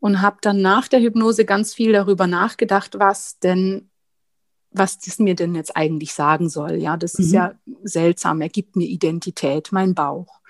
und 0.00 0.22
habe 0.22 0.38
dann 0.40 0.62
nach 0.62 0.88
der 0.88 1.00
Hypnose 1.00 1.44
ganz 1.44 1.74
viel 1.74 1.92
darüber 1.92 2.26
nachgedacht, 2.26 2.98
was 2.98 3.38
denn 3.38 3.90
was 4.72 4.98
das 4.98 5.18
mir 5.18 5.34
denn 5.34 5.54
jetzt 5.54 5.76
eigentlich 5.76 6.14
sagen 6.14 6.48
soll. 6.48 6.74
Ja, 6.76 6.96
das 6.96 7.18
mhm. 7.18 7.24
ist 7.24 7.32
ja 7.32 7.54
seltsam. 7.82 8.40
Er 8.40 8.48
gibt 8.48 8.76
mir 8.76 8.86
Identität, 8.86 9.72
mein 9.72 9.94
Bauch. 9.94 10.40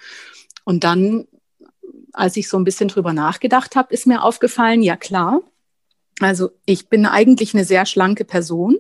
Und 0.65 0.85
dann, 0.85 1.27
als 2.13 2.37
ich 2.37 2.49
so 2.49 2.59
ein 2.59 2.65
bisschen 2.65 2.89
drüber 2.89 3.13
nachgedacht 3.13 3.77
habe, 3.77 3.93
ist 3.93 4.07
mir 4.07 4.23
aufgefallen, 4.23 4.83
ja 4.83 4.97
klar, 4.97 5.43
also 6.21 6.51
ich 6.67 6.89
bin 6.89 7.07
eigentlich 7.07 7.55
eine 7.55 7.65
sehr 7.65 7.87
schlanke 7.87 8.25
Person. 8.25 8.77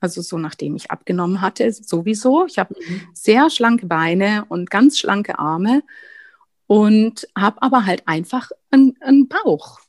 Also 0.00 0.22
so 0.22 0.38
nachdem 0.38 0.76
ich 0.76 0.90
abgenommen 0.90 1.42
hatte, 1.42 1.70
sowieso. 1.72 2.46
Ich 2.46 2.58
habe 2.58 2.74
mhm. 2.74 3.02
sehr 3.12 3.50
schlanke 3.50 3.86
Beine 3.86 4.46
und 4.48 4.70
ganz 4.70 4.98
schlanke 4.98 5.38
Arme 5.38 5.82
und 6.66 7.28
habe 7.36 7.60
aber 7.60 7.84
halt 7.84 8.08
einfach 8.08 8.50
einen, 8.70 8.96
einen 9.00 9.28
Bauch. 9.28 9.80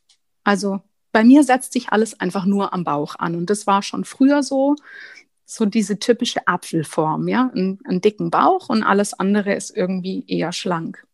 Also 0.44 0.82
bei 1.13 1.24
mir 1.24 1.44
setzt 1.44 1.74
sich 1.74 1.89
alles 1.89 2.20
einfach 2.20 2.46
nur 2.46 2.74
am 2.74 2.84
Bauch 2.84 3.15
an. 3.17 3.36
Und 3.36 3.50
das 3.50 3.67
war 3.67 3.84
schon 3.84 4.04
früher 4.04 4.44
so, 4.44 4.76
so 5.46 5.65
diese 5.65 6.00
typische 6.00 6.48
Apfelform, 6.48 7.28
ja, 7.28 7.52
einen, 7.54 7.80
einen 7.86 8.02
dicken 8.02 8.32
Bauch 8.32 8.70
und 8.70 8.84
alles 8.84 9.13
andere 9.13 9.54
ist 9.54 9.70
irgendwie 9.76 10.26
eher 10.28 10.52
schlank. 10.52 11.06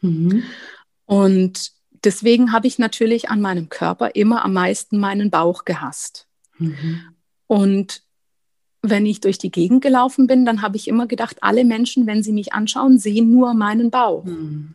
Mhm. 0.00 0.44
Und 1.06 1.72
deswegen 2.04 2.52
habe 2.52 2.66
ich 2.66 2.78
natürlich 2.78 3.30
an 3.30 3.40
meinem 3.40 3.68
Körper 3.68 4.14
immer 4.14 4.44
am 4.44 4.52
meisten 4.52 4.98
meinen 4.98 5.30
Bauch 5.30 5.64
gehasst. 5.64 6.26
Mhm. 6.58 7.00
Und 7.46 8.02
wenn 8.82 9.06
ich 9.06 9.20
durch 9.20 9.38
die 9.38 9.50
Gegend 9.50 9.82
gelaufen 9.82 10.26
bin, 10.26 10.44
dann 10.44 10.62
habe 10.62 10.76
ich 10.76 10.88
immer 10.88 11.06
gedacht, 11.06 11.38
alle 11.40 11.64
Menschen, 11.64 12.06
wenn 12.06 12.22
sie 12.22 12.32
mich 12.32 12.52
anschauen, 12.52 12.98
sehen 12.98 13.30
nur 13.30 13.54
meinen 13.54 13.90
Bauch. 13.90 14.24
Mhm. 14.24 14.74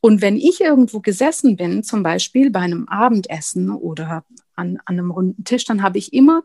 Und 0.00 0.22
wenn 0.22 0.36
ich 0.36 0.60
irgendwo 0.60 1.00
gesessen 1.00 1.56
bin, 1.56 1.82
zum 1.82 2.02
Beispiel 2.02 2.50
bei 2.50 2.60
einem 2.60 2.88
Abendessen 2.88 3.70
oder 3.70 4.24
an, 4.54 4.78
an 4.84 4.98
einem 4.98 5.10
runden 5.10 5.44
Tisch, 5.44 5.64
dann 5.64 5.82
habe 5.82 5.98
ich 5.98 6.12
immer 6.12 6.42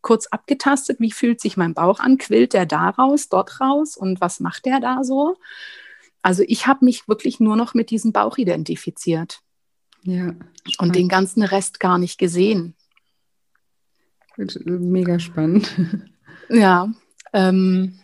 kurz 0.00 0.26
abgetastet, 0.28 1.00
wie 1.00 1.10
fühlt 1.10 1.40
sich 1.40 1.56
mein 1.56 1.74
Bauch 1.74 2.00
an, 2.00 2.18
quillt 2.18 2.52
der 2.52 2.66
da 2.66 2.90
raus, 2.90 3.28
dort 3.28 3.60
raus 3.60 3.96
und 3.96 4.20
was 4.20 4.40
macht 4.40 4.64
der 4.64 4.80
da 4.80 5.04
so? 5.04 5.36
Also 6.28 6.44
ich 6.46 6.66
habe 6.66 6.84
mich 6.84 7.08
wirklich 7.08 7.40
nur 7.40 7.56
noch 7.56 7.72
mit 7.72 7.88
diesem 7.88 8.12
Bauch 8.12 8.36
identifiziert. 8.36 9.40
Ja. 10.02 10.34
Und 10.76 10.94
den 10.94 11.08
ganzen 11.08 11.42
Rest 11.42 11.80
gar 11.80 11.96
nicht 11.96 12.18
gesehen. 12.18 12.74
Mega 14.36 15.18
spannend. 15.18 15.74
Ja. 16.50 16.92
Ähm, 17.32 17.98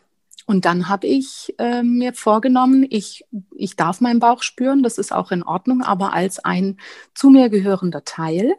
und 0.46 0.64
dann 0.64 0.88
habe 0.88 1.06
ich 1.06 1.54
äh, 1.58 1.82
mir 1.82 2.12
vorgenommen, 2.14 2.86
ich, 2.88 3.24
ich 3.56 3.76
darf 3.76 4.02
meinen 4.02 4.20
Bauch 4.20 4.42
spüren, 4.42 4.82
das 4.82 4.98
ist 4.98 5.12
auch 5.12 5.30
in 5.30 5.42
Ordnung, 5.42 5.82
aber 5.82 6.12
als 6.12 6.44
ein 6.44 6.78
zu 7.14 7.30
mir 7.30 7.48
gehörender 7.48 8.04
Teil. 8.04 8.54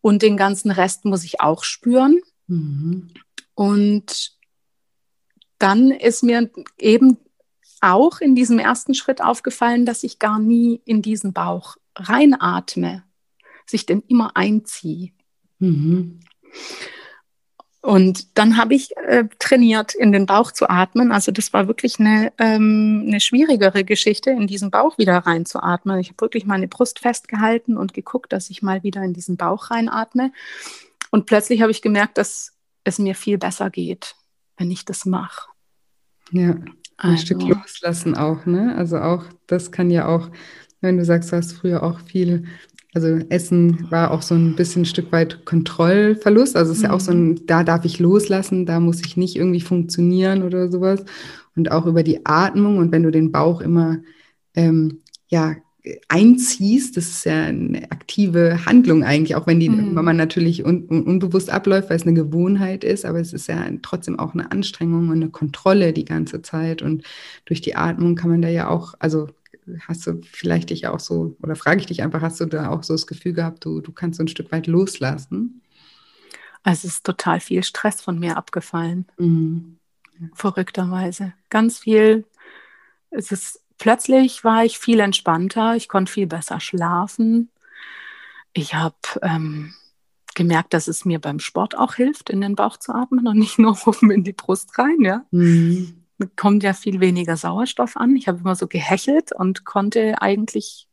Und 0.00 0.22
den 0.22 0.36
ganzen 0.36 0.70
Rest 0.70 1.04
muss 1.04 1.24
ich 1.24 1.40
auch 1.40 1.64
spüren. 1.64 2.20
Mhm. 2.46 3.08
Und 3.54 4.36
dann 5.58 5.90
ist 5.90 6.22
mir 6.22 6.50
eben 6.78 7.18
auch 7.84 8.20
in 8.20 8.34
diesem 8.34 8.58
ersten 8.58 8.94
Schritt 8.94 9.22
aufgefallen, 9.22 9.86
dass 9.86 10.02
ich 10.04 10.18
gar 10.18 10.38
nie 10.38 10.80
in 10.84 11.02
diesen 11.02 11.32
Bauch 11.32 11.76
reinatme, 11.94 13.04
sich 13.66 13.86
denn 13.86 14.02
immer 14.08 14.36
einziehe. 14.36 15.12
Mhm. 15.58 16.20
Und 17.84 18.38
dann 18.38 18.56
habe 18.56 18.74
ich 18.74 18.96
äh, 18.96 19.24
trainiert, 19.38 19.94
in 19.94 20.10
den 20.10 20.24
Bauch 20.24 20.52
zu 20.52 20.70
atmen. 20.70 21.12
Also 21.12 21.32
das 21.32 21.52
war 21.52 21.68
wirklich 21.68 22.00
eine, 22.00 22.32
ähm, 22.38 23.04
eine 23.06 23.20
schwierigere 23.20 23.84
Geschichte, 23.84 24.30
in 24.30 24.46
diesen 24.46 24.70
Bauch 24.70 24.96
wieder 24.96 25.18
reinzuatmen. 25.18 26.00
Ich 26.00 26.08
habe 26.08 26.22
wirklich 26.22 26.46
meine 26.46 26.66
Brust 26.66 27.00
festgehalten 27.00 27.76
und 27.76 27.92
geguckt, 27.92 28.32
dass 28.32 28.48
ich 28.48 28.62
mal 28.62 28.82
wieder 28.82 29.02
in 29.02 29.12
diesen 29.12 29.36
Bauch 29.36 29.70
reinatme. 29.70 30.32
Und 31.10 31.26
plötzlich 31.26 31.60
habe 31.60 31.72
ich 31.72 31.82
gemerkt, 31.82 32.16
dass 32.16 32.54
es 32.84 32.98
mir 32.98 33.14
viel 33.14 33.36
besser 33.36 33.68
geht, 33.68 34.16
wenn 34.56 34.70
ich 34.70 34.86
das 34.86 35.04
mache. 35.04 35.50
Ja, 36.30 36.56
ein 36.96 37.10
also. 37.12 37.26
Stück 37.26 37.42
loslassen 37.42 38.16
auch, 38.16 38.46
ne? 38.46 38.74
Also 38.76 38.98
auch, 38.98 39.24
das 39.46 39.72
kann 39.72 39.90
ja 39.90 40.06
auch, 40.06 40.30
wenn 40.80 40.98
du 40.98 41.04
sagst, 41.04 41.32
du 41.32 41.36
hast 41.36 41.52
früher 41.52 41.82
auch 41.82 42.00
viel 42.00 42.44
also 42.94 43.08
Essen 43.28 43.90
war 43.90 44.12
auch 44.12 44.22
so 44.22 44.36
ein 44.36 44.54
bisschen 44.54 44.82
ein 44.82 44.86
Stück 44.86 45.10
weit 45.10 45.44
Kontrollverlust. 45.44 46.56
Also 46.56 46.70
es 46.70 46.78
ist 46.78 46.84
mhm. 46.84 46.90
ja 46.90 46.94
auch 46.94 47.00
so 47.00 47.10
ein, 47.10 47.28
mhm. 47.30 47.46
da 47.46 47.64
darf 47.64 47.84
ich 47.84 47.98
loslassen, 47.98 48.66
da 48.66 48.78
muss 48.78 49.04
ich 49.04 49.16
nicht 49.16 49.36
irgendwie 49.36 49.60
funktionieren 49.60 50.44
oder 50.44 50.70
sowas. 50.70 51.04
Und 51.56 51.70
auch 51.70 51.86
über 51.86 52.02
die 52.02 52.24
Atmung 52.24 52.78
und 52.78 52.92
wenn 52.92 53.02
du 53.02 53.10
den 53.10 53.32
Bauch 53.32 53.60
immer 53.60 53.98
ähm, 54.54 55.00
ja 55.28 55.56
einziehst, 56.08 56.96
das 56.96 57.08
ist 57.08 57.24
ja 57.24 57.44
eine 57.44 57.90
aktive 57.90 58.64
Handlung 58.64 59.04
eigentlich, 59.04 59.36
auch 59.36 59.46
wenn 59.46 59.60
die, 59.60 59.68
mhm. 59.68 59.94
wenn 59.94 60.04
man 60.04 60.16
natürlich 60.16 60.64
un, 60.64 60.86
un, 60.88 61.02
unbewusst 61.02 61.50
abläuft, 61.50 61.90
weil 61.90 61.96
es 61.96 62.06
eine 62.06 62.14
Gewohnheit 62.14 62.84
ist, 62.84 63.04
aber 63.04 63.20
es 63.20 63.34
ist 63.34 63.48
ja 63.48 63.68
trotzdem 63.82 64.18
auch 64.18 64.32
eine 64.32 64.50
Anstrengung 64.50 65.10
und 65.10 65.16
eine 65.16 65.30
Kontrolle 65.30 65.92
die 65.92 66.06
ganze 66.06 66.40
Zeit. 66.40 66.80
Und 66.80 67.04
durch 67.44 67.60
die 67.60 67.76
Atmung 67.76 68.14
kann 68.14 68.30
man 68.30 68.40
da 68.40 68.48
ja 68.48 68.68
auch, 68.68 68.94
also 68.98 69.28
hast 69.80 70.06
du 70.06 70.20
vielleicht 70.22 70.70
dich 70.70 70.86
auch 70.86 71.00
so, 71.00 71.36
oder 71.42 71.54
frage 71.54 71.80
ich 71.80 71.86
dich 71.86 72.02
einfach, 72.02 72.22
hast 72.22 72.40
du 72.40 72.46
da 72.46 72.70
auch 72.70 72.82
so 72.82 72.94
das 72.94 73.06
Gefühl 73.06 73.34
gehabt, 73.34 73.64
du, 73.64 73.80
du 73.80 73.92
kannst 73.92 74.16
so 74.16 74.24
ein 74.24 74.28
Stück 74.28 74.52
weit 74.52 74.66
loslassen? 74.66 75.60
Also 76.62 76.88
es 76.88 76.94
ist 76.94 77.04
total 77.04 77.40
viel 77.40 77.62
Stress 77.62 78.00
von 78.00 78.18
mir 78.18 78.38
abgefallen. 78.38 79.06
Mhm. 79.18 79.76
Verrückterweise. 80.32 81.34
Ganz 81.50 81.78
viel. 81.78 82.24
Es 83.10 83.32
ist 83.32 83.60
plötzlich 83.78 84.44
war 84.44 84.64
ich 84.64 84.78
viel 84.78 85.00
entspannter, 85.00 85.76
ich 85.76 85.88
konnte 85.88 86.12
viel 86.12 86.26
besser 86.26 86.60
schlafen. 86.60 87.50
Ich 88.52 88.74
habe 88.74 88.96
ähm, 89.22 89.74
gemerkt, 90.34 90.74
dass 90.74 90.88
es 90.88 91.04
mir 91.04 91.20
beim 91.20 91.40
Sport 91.40 91.76
auch 91.76 91.94
hilft, 91.94 92.30
in 92.30 92.40
den 92.40 92.54
Bauch 92.54 92.76
zu 92.76 92.94
atmen 92.94 93.26
und 93.26 93.38
nicht 93.38 93.58
nur 93.60 93.76
oben 93.86 94.10
in 94.10 94.24
die 94.24 94.32
Brust 94.32 94.78
rein, 94.78 95.00
ja. 95.00 95.24
Mhm 95.30 96.04
kommt 96.36 96.62
ja 96.62 96.72
viel 96.72 97.00
weniger 97.00 97.36
Sauerstoff 97.36 97.96
an. 97.96 98.16
Ich 98.16 98.28
habe 98.28 98.38
immer 98.38 98.54
so 98.54 98.66
gehechelt 98.66 99.32
und 99.32 99.64
konnte 99.64 100.20
eigentlich 100.22 100.88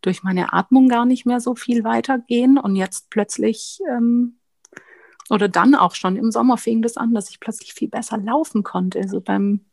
durch 0.00 0.22
meine 0.22 0.52
Atmung 0.52 0.88
gar 0.88 1.06
nicht 1.06 1.24
mehr 1.24 1.40
so 1.40 1.54
viel 1.54 1.84
weitergehen. 1.84 2.58
Und 2.58 2.76
jetzt 2.76 3.10
plötzlich, 3.10 3.80
ähm, 3.88 4.38
oder 5.30 5.48
dann 5.48 5.74
auch 5.74 5.94
schon 5.94 6.16
im 6.16 6.30
Sommer 6.30 6.58
fing 6.58 6.82
das 6.82 6.96
an, 6.96 7.14
dass 7.14 7.30
ich 7.30 7.40
plötzlich 7.40 7.72
viel 7.72 7.88
besser 7.88 8.18
laufen 8.18 8.62
konnte. 8.62 8.98
Also 9.00 9.20
beim, 9.20 9.64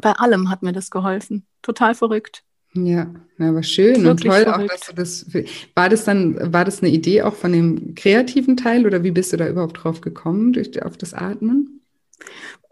bei 0.00 0.12
allem 0.12 0.50
hat 0.50 0.62
mir 0.62 0.72
das 0.72 0.90
geholfen. 0.90 1.46
Total 1.62 1.94
verrückt. 1.94 2.44
Ja, 2.84 3.14
aber 3.38 3.62
schön 3.62 4.04
Wirklich 4.04 4.10
und 4.10 4.22
toll 4.22 4.42
verrückt. 4.42 4.72
auch, 4.72 4.76
dass 4.76 4.86
du 4.86 4.94
das. 4.94 5.26
War 5.74 5.88
das 5.88 6.04
dann, 6.04 6.52
war 6.52 6.64
das 6.64 6.82
eine 6.82 6.90
Idee 6.90 7.22
auch 7.22 7.34
von 7.34 7.52
dem 7.52 7.94
kreativen 7.94 8.56
Teil 8.56 8.86
oder 8.86 9.02
wie 9.02 9.10
bist 9.10 9.32
du 9.32 9.36
da 9.36 9.48
überhaupt 9.48 9.82
drauf 9.82 10.00
gekommen, 10.00 10.52
durch, 10.52 10.82
auf 10.82 10.96
das 10.96 11.14
Atmen? 11.14 11.80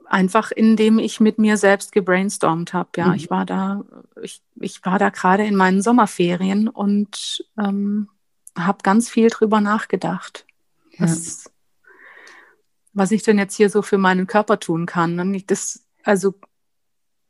Einfach 0.06 0.52
indem 0.52 0.98
ich 0.98 1.20
mit 1.20 1.38
mir 1.38 1.56
selbst 1.56 1.92
gebrainstormt 1.92 2.74
habe. 2.74 2.90
Ja, 2.96 3.08
mhm. 3.08 3.14
ich 3.14 3.30
war 3.30 3.46
da, 3.46 3.84
ich, 4.22 4.42
ich 4.60 4.84
war 4.84 4.98
da 4.98 5.08
gerade 5.08 5.44
in 5.44 5.56
meinen 5.56 5.80
Sommerferien 5.80 6.68
und 6.68 7.44
ähm, 7.58 8.08
habe 8.56 8.78
ganz 8.82 9.08
viel 9.08 9.28
drüber 9.28 9.60
nachgedacht. 9.60 10.46
Ja. 10.92 11.06
Was, 11.06 11.50
was 12.92 13.10
ich 13.10 13.22
denn 13.22 13.38
jetzt 13.38 13.56
hier 13.56 13.70
so 13.70 13.82
für 13.82 13.98
meinen 13.98 14.26
Körper 14.26 14.60
tun 14.60 14.86
kann. 14.86 15.18
Und 15.18 15.34
ich 15.34 15.46
das, 15.46 15.84
also 16.04 16.34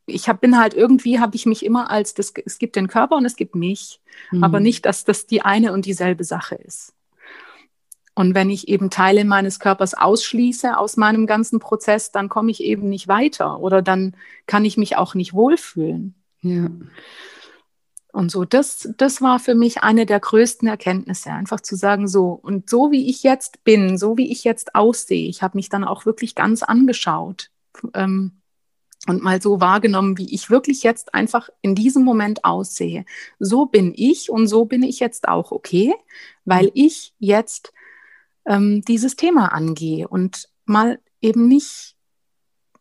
ich 0.07 0.29
hab, 0.29 0.41
bin 0.41 0.59
halt 0.59 0.75
irgendwie, 0.75 1.21
habe 1.21 1.37
ich 1.37 1.47
mich 1.47 1.65
immer 1.65 1.91
als, 1.91 2.15
das, 2.15 2.33
es 2.45 2.59
gibt 2.59 2.77
den 2.77 2.89
Körper 2.89 3.17
und 3.17 3.25
es 3.25 3.37
gibt 3.37 3.55
mich, 3.55 4.01
mhm. 4.31 4.45
aber 4.45 4.61
nicht, 4.61 4.87
dass 4.87 5.05
das 5.05 5.27
die 5.27 5.43
eine 5.43 5.73
und 5.73 5.87
dieselbe 5.87 6.25
Sache 6.25 6.57
ist. 6.57 6.93
Und 8.15 8.35
wenn 8.35 8.49
ich 8.49 8.69
eben 8.69 8.91
Teile 8.91 9.25
meines 9.25 9.59
Körpers 9.59 9.95
ausschließe 9.95 10.79
aus 10.79 10.97
meinem 10.97 11.27
ganzen 11.27 11.59
Prozess, 11.59 12.13
dann 12.13 12.29
komme 12.29 12.53
ich 12.53 12.63
eben 12.63 12.89
nicht 12.89 13.09
weiter 13.09 13.59
oder 13.59 13.83
dann 13.83 14.17
kann 14.47 14.65
ich 14.65 14.77
mich 14.77 14.97
auch 14.97 15.15
nicht 15.15 15.35
wohlfühlen. 15.35 16.15
Ja. 16.43 16.71
Und 18.13 18.31
so, 18.31 18.45
das, 18.45 18.89
das 18.97 19.21
war 19.21 19.41
für 19.41 19.57
mich 19.57 19.83
eine 19.83 20.07
der 20.07 20.21
größten 20.21 20.69
Erkenntnisse, 20.69 21.31
einfach 21.31 21.61
zu 21.61 21.75
sagen, 21.75 22.07
so, 22.07 22.29
und 22.29 22.71
so 22.71 22.93
wie 22.93 23.11
ich 23.11 23.25
jetzt 23.25 23.65
bin, 23.65 23.99
so 23.99 24.17
wie 24.17 24.31
ich 24.31 24.45
jetzt 24.45 24.77
aussehe, 24.77 25.29
ich 25.29 25.43
habe 25.43 25.59
mich 25.59 25.69
dann 25.69 25.83
auch 25.83 26.07
wirklich 26.07 26.37
ganz 26.37 26.63
angeschaut 26.63 27.51
ähm, 27.95 28.41
und 29.07 29.23
mal 29.23 29.41
so 29.41 29.61
wahrgenommen, 29.61 30.19
wie 30.19 30.35
ich 30.35 30.51
wirklich 30.51 30.83
jetzt 30.83 31.15
einfach 31.15 31.49
in 31.63 31.75
diesem 31.75 32.05
Moment 32.05 32.45
aussehe. 32.45 33.05
So 33.39 33.67
bin 33.67 33.93
ich 33.95 34.31
und 34.31 34.47
so 34.47 34.65
bin 34.65 34.83
ich 34.83 35.01
jetzt 35.01 35.29
auch 35.29 35.53
okay, 35.53 35.95
weil 36.45 36.71
ich 36.75 37.15
jetzt 37.19 37.73
ähm, 38.47 38.83
dieses 38.83 39.17
Thema 39.17 39.53
angehe 39.53 40.09
und 40.09 40.49
mal 40.65 41.01
eben 41.21 41.49
nicht 41.49 41.97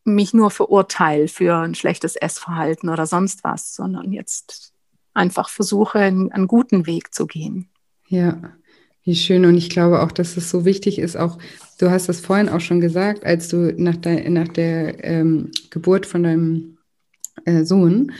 mich 0.05 0.33
nur 0.33 0.51
verurteile 0.51 1.27
für 1.27 1.55
ein 1.57 1.75
schlechtes 1.75 2.15
Essverhalten 2.15 2.89
oder 2.89 3.05
sonst 3.05 3.43
was, 3.43 3.73
sondern 3.73 4.11
jetzt 4.11 4.73
einfach 5.13 5.49
versuche, 5.49 5.99
einen, 5.99 6.31
einen 6.31 6.47
guten 6.47 6.85
Weg 6.85 7.13
zu 7.13 7.25
gehen. 7.25 7.69
Ja, 8.07 8.53
wie 9.03 9.15
schön. 9.15 9.45
Und 9.45 9.55
ich 9.55 9.69
glaube 9.69 10.01
auch, 10.01 10.11
dass 10.11 10.37
es 10.37 10.49
so 10.49 10.65
wichtig 10.65 10.99
ist, 10.99 11.15
auch, 11.15 11.37
du 11.79 11.89
hast 11.89 12.09
das 12.09 12.21
vorhin 12.21 12.49
auch 12.49 12.61
schon 12.61 12.79
gesagt, 12.79 13.25
als 13.25 13.49
du 13.49 13.73
nach 13.77 13.97
der, 13.97 14.29
nach 14.29 14.47
der 14.47 15.03
ähm, 15.03 15.51
Geburt 15.69 16.05
von 16.05 16.23
deinem 16.23 16.77
äh, 17.45 17.63
Sohn, 17.63 18.11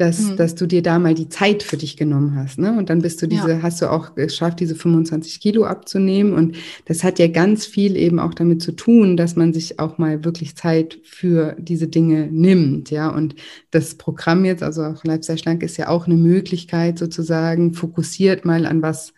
dass, 0.00 0.20
mhm. 0.20 0.36
dass 0.36 0.54
du 0.54 0.66
dir 0.66 0.82
da 0.82 0.98
mal 0.98 1.12
die 1.12 1.28
Zeit 1.28 1.62
für 1.62 1.76
dich 1.76 1.98
genommen 1.98 2.34
hast. 2.34 2.58
Ne? 2.58 2.76
Und 2.78 2.88
dann 2.88 3.02
bist 3.02 3.20
du 3.20 3.26
diese, 3.26 3.50
ja. 3.50 3.62
hast 3.62 3.82
du 3.82 3.90
auch 3.90 4.14
geschafft, 4.14 4.60
diese 4.60 4.74
25 4.74 5.40
Kilo 5.40 5.64
abzunehmen. 5.64 6.32
Und 6.32 6.56
das 6.86 7.04
hat 7.04 7.18
ja 7.18 7.26
ganz 7.26 7.66
viel 7.66 7.96
eben 7.96 8.18
auch 8.18 8.32
damit 8.32 8.62
zu 8.62 8.72
tun, 8.72 9.18
dass 9.18 9.36
man 9.36 9.52
sich 9.52 9.78
auch 9.78 9.98
mal 9.98 10.24
wirklich 10.24 10.56
Zeit 10.56 10.98
für 11.04 11.54
diese 11.58 11.86
Dinge 11.86 12.28
nimmt. 12.32 12.90
Ja, 12.90 13.10
und 13.10 13.34
das 13.72 13.96
Programm 13.96 14.46
jetzt, 14.46 14.62
also 14.62 14.84
auch 14.84 15.04
Leib 15.04 15.22
sei 15.22 15.36
schlank, 15.36 15.62
ist 15.62 15.76
ja 15.76 15.88
auch 15.88 16.06
eine 16.06 16.16
Möglichkeit, 16.16 16.98
sozusagen 16.98 17.74
fokussiert 17.74 18.46
mal 18.46 18.64
an 18.64 18.80
was 18.80 19.12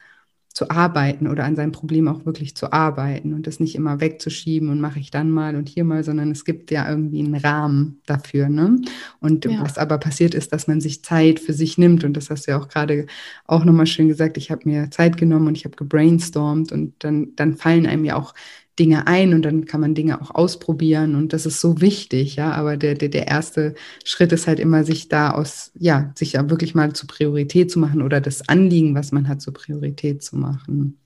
zu 0.53 0.71
arbeiten 0.71 1.27
oder 1.29 1.45
an 1.45 1.57
seinem 1.57 1.73
Problem 1.73 2.09
auch 2.09 2.27
wirklich 2.27 2.55
zu 2.55 2.73
arbeiten 2.73 3.33
und 3.33 3.47
das 3.47 3.61
nicht 3.61 3.75
immer 3.75 4.01
wegzuschieben 4.01 4.69
und 4.69 4.81
mache 4.81 4.99
ich 4.99 5.11
dann 5.11 5.31
mal 5.31 5.57
und 5.57 5.69
hier 5.69 5.85
mal, 5.85 6.05
sondern 6.05 6.31
es 6.31 6.45
gibt 6.45 6.71
ja 6.71 6.89
irgendwie 6.89 7.21
einen 7.21 7.37
Rahmen 7.37 8.01
dafür. 8.07 8.49
Ne? 8.49 8.81
Und 9.21 9.45
ja. 9.45 9.63
was 9.63 9.79
aber 9.79 9.99
passiert 9.99 10.35
ist, 10.35 10.53
dass 10.53 10.67
man 10.67 10.81
sich 10.81 11.03
Zeit 11.03 11.41
für 11.41 11.53
sich 11.53 11.79
nimmt 11.79 12.05
und 12.05 12.17
das 12.17 12.29
hast 12.29 12.47
du 12.47 12.53
ja 12.53 12.59
auch 12.59 12.69
gerade 12.69 13.07
auch 13.47 13.65
nochmal 13.65 13.87
schön 13.87 14.09
gesagt, 14.09 14.37
ich 14.37 14.51
habe 14.51 14.69
mir 14.69 14.91
Zeit 14.91 15.17
genommen 15.17 15.49
und 15.49 15.57
ich 15.57 15.65
habe 15.65 15.77
gebrainstormt 15.77 16.71
und 16.71 16.95
dann, 16.99 17.35
dann 17.37 17.57
fallen 17.57 17.87
einem 17.87 18.05
ja 18.05 18.17
auch 18.17 18.35
Dinge 18.79 19.07
ein 19.07 19.35
und 19.35 19.43
dann 19.43 19.67
kann 19.67 19.81
man 19.81 19.95
Dinge 19.95 20.21
auch 20.21 20.31
ausprobieren 20.31 21.15
und 21.15 21.35
das 21.35 21.45
ist 21.45 21.61
so 21.61 21.81
wichtig, 21.81 22.37
ja. 22.37 22.53
Aber 22.53 22.77
der, 22.77 22.95
der, 22.95 23.11
der 23.11 23.29
erste 23.29 23.75
Schritt 24.05 24.33
ist 24.33 24.47
halt 24.47 24.59
immer, 24.59 24.85
sich 24.85 25.09
da 25.09 25.33
aus, 25.33 25.73
ja, 25.75 26.13
sich 26.15 26.33
ja 26.33 26.49
wirklich 26.49 26.75
mal 26.75 26.93
zur 26.95 27.09
Priorität 27.09 27.71
zu 27.71 27.79
machen 27.79 28.01
oder 28.01 28.21
das 28.21 28.49
Anliegen, 28.49 28.95
was 28.95 29.13
man 29.13 29.29
hat, 29.29 29.43
zur 29.43 29.53
Priorität 29.53 30.23
zu 30.23 30.37
machen. 30.37 30.99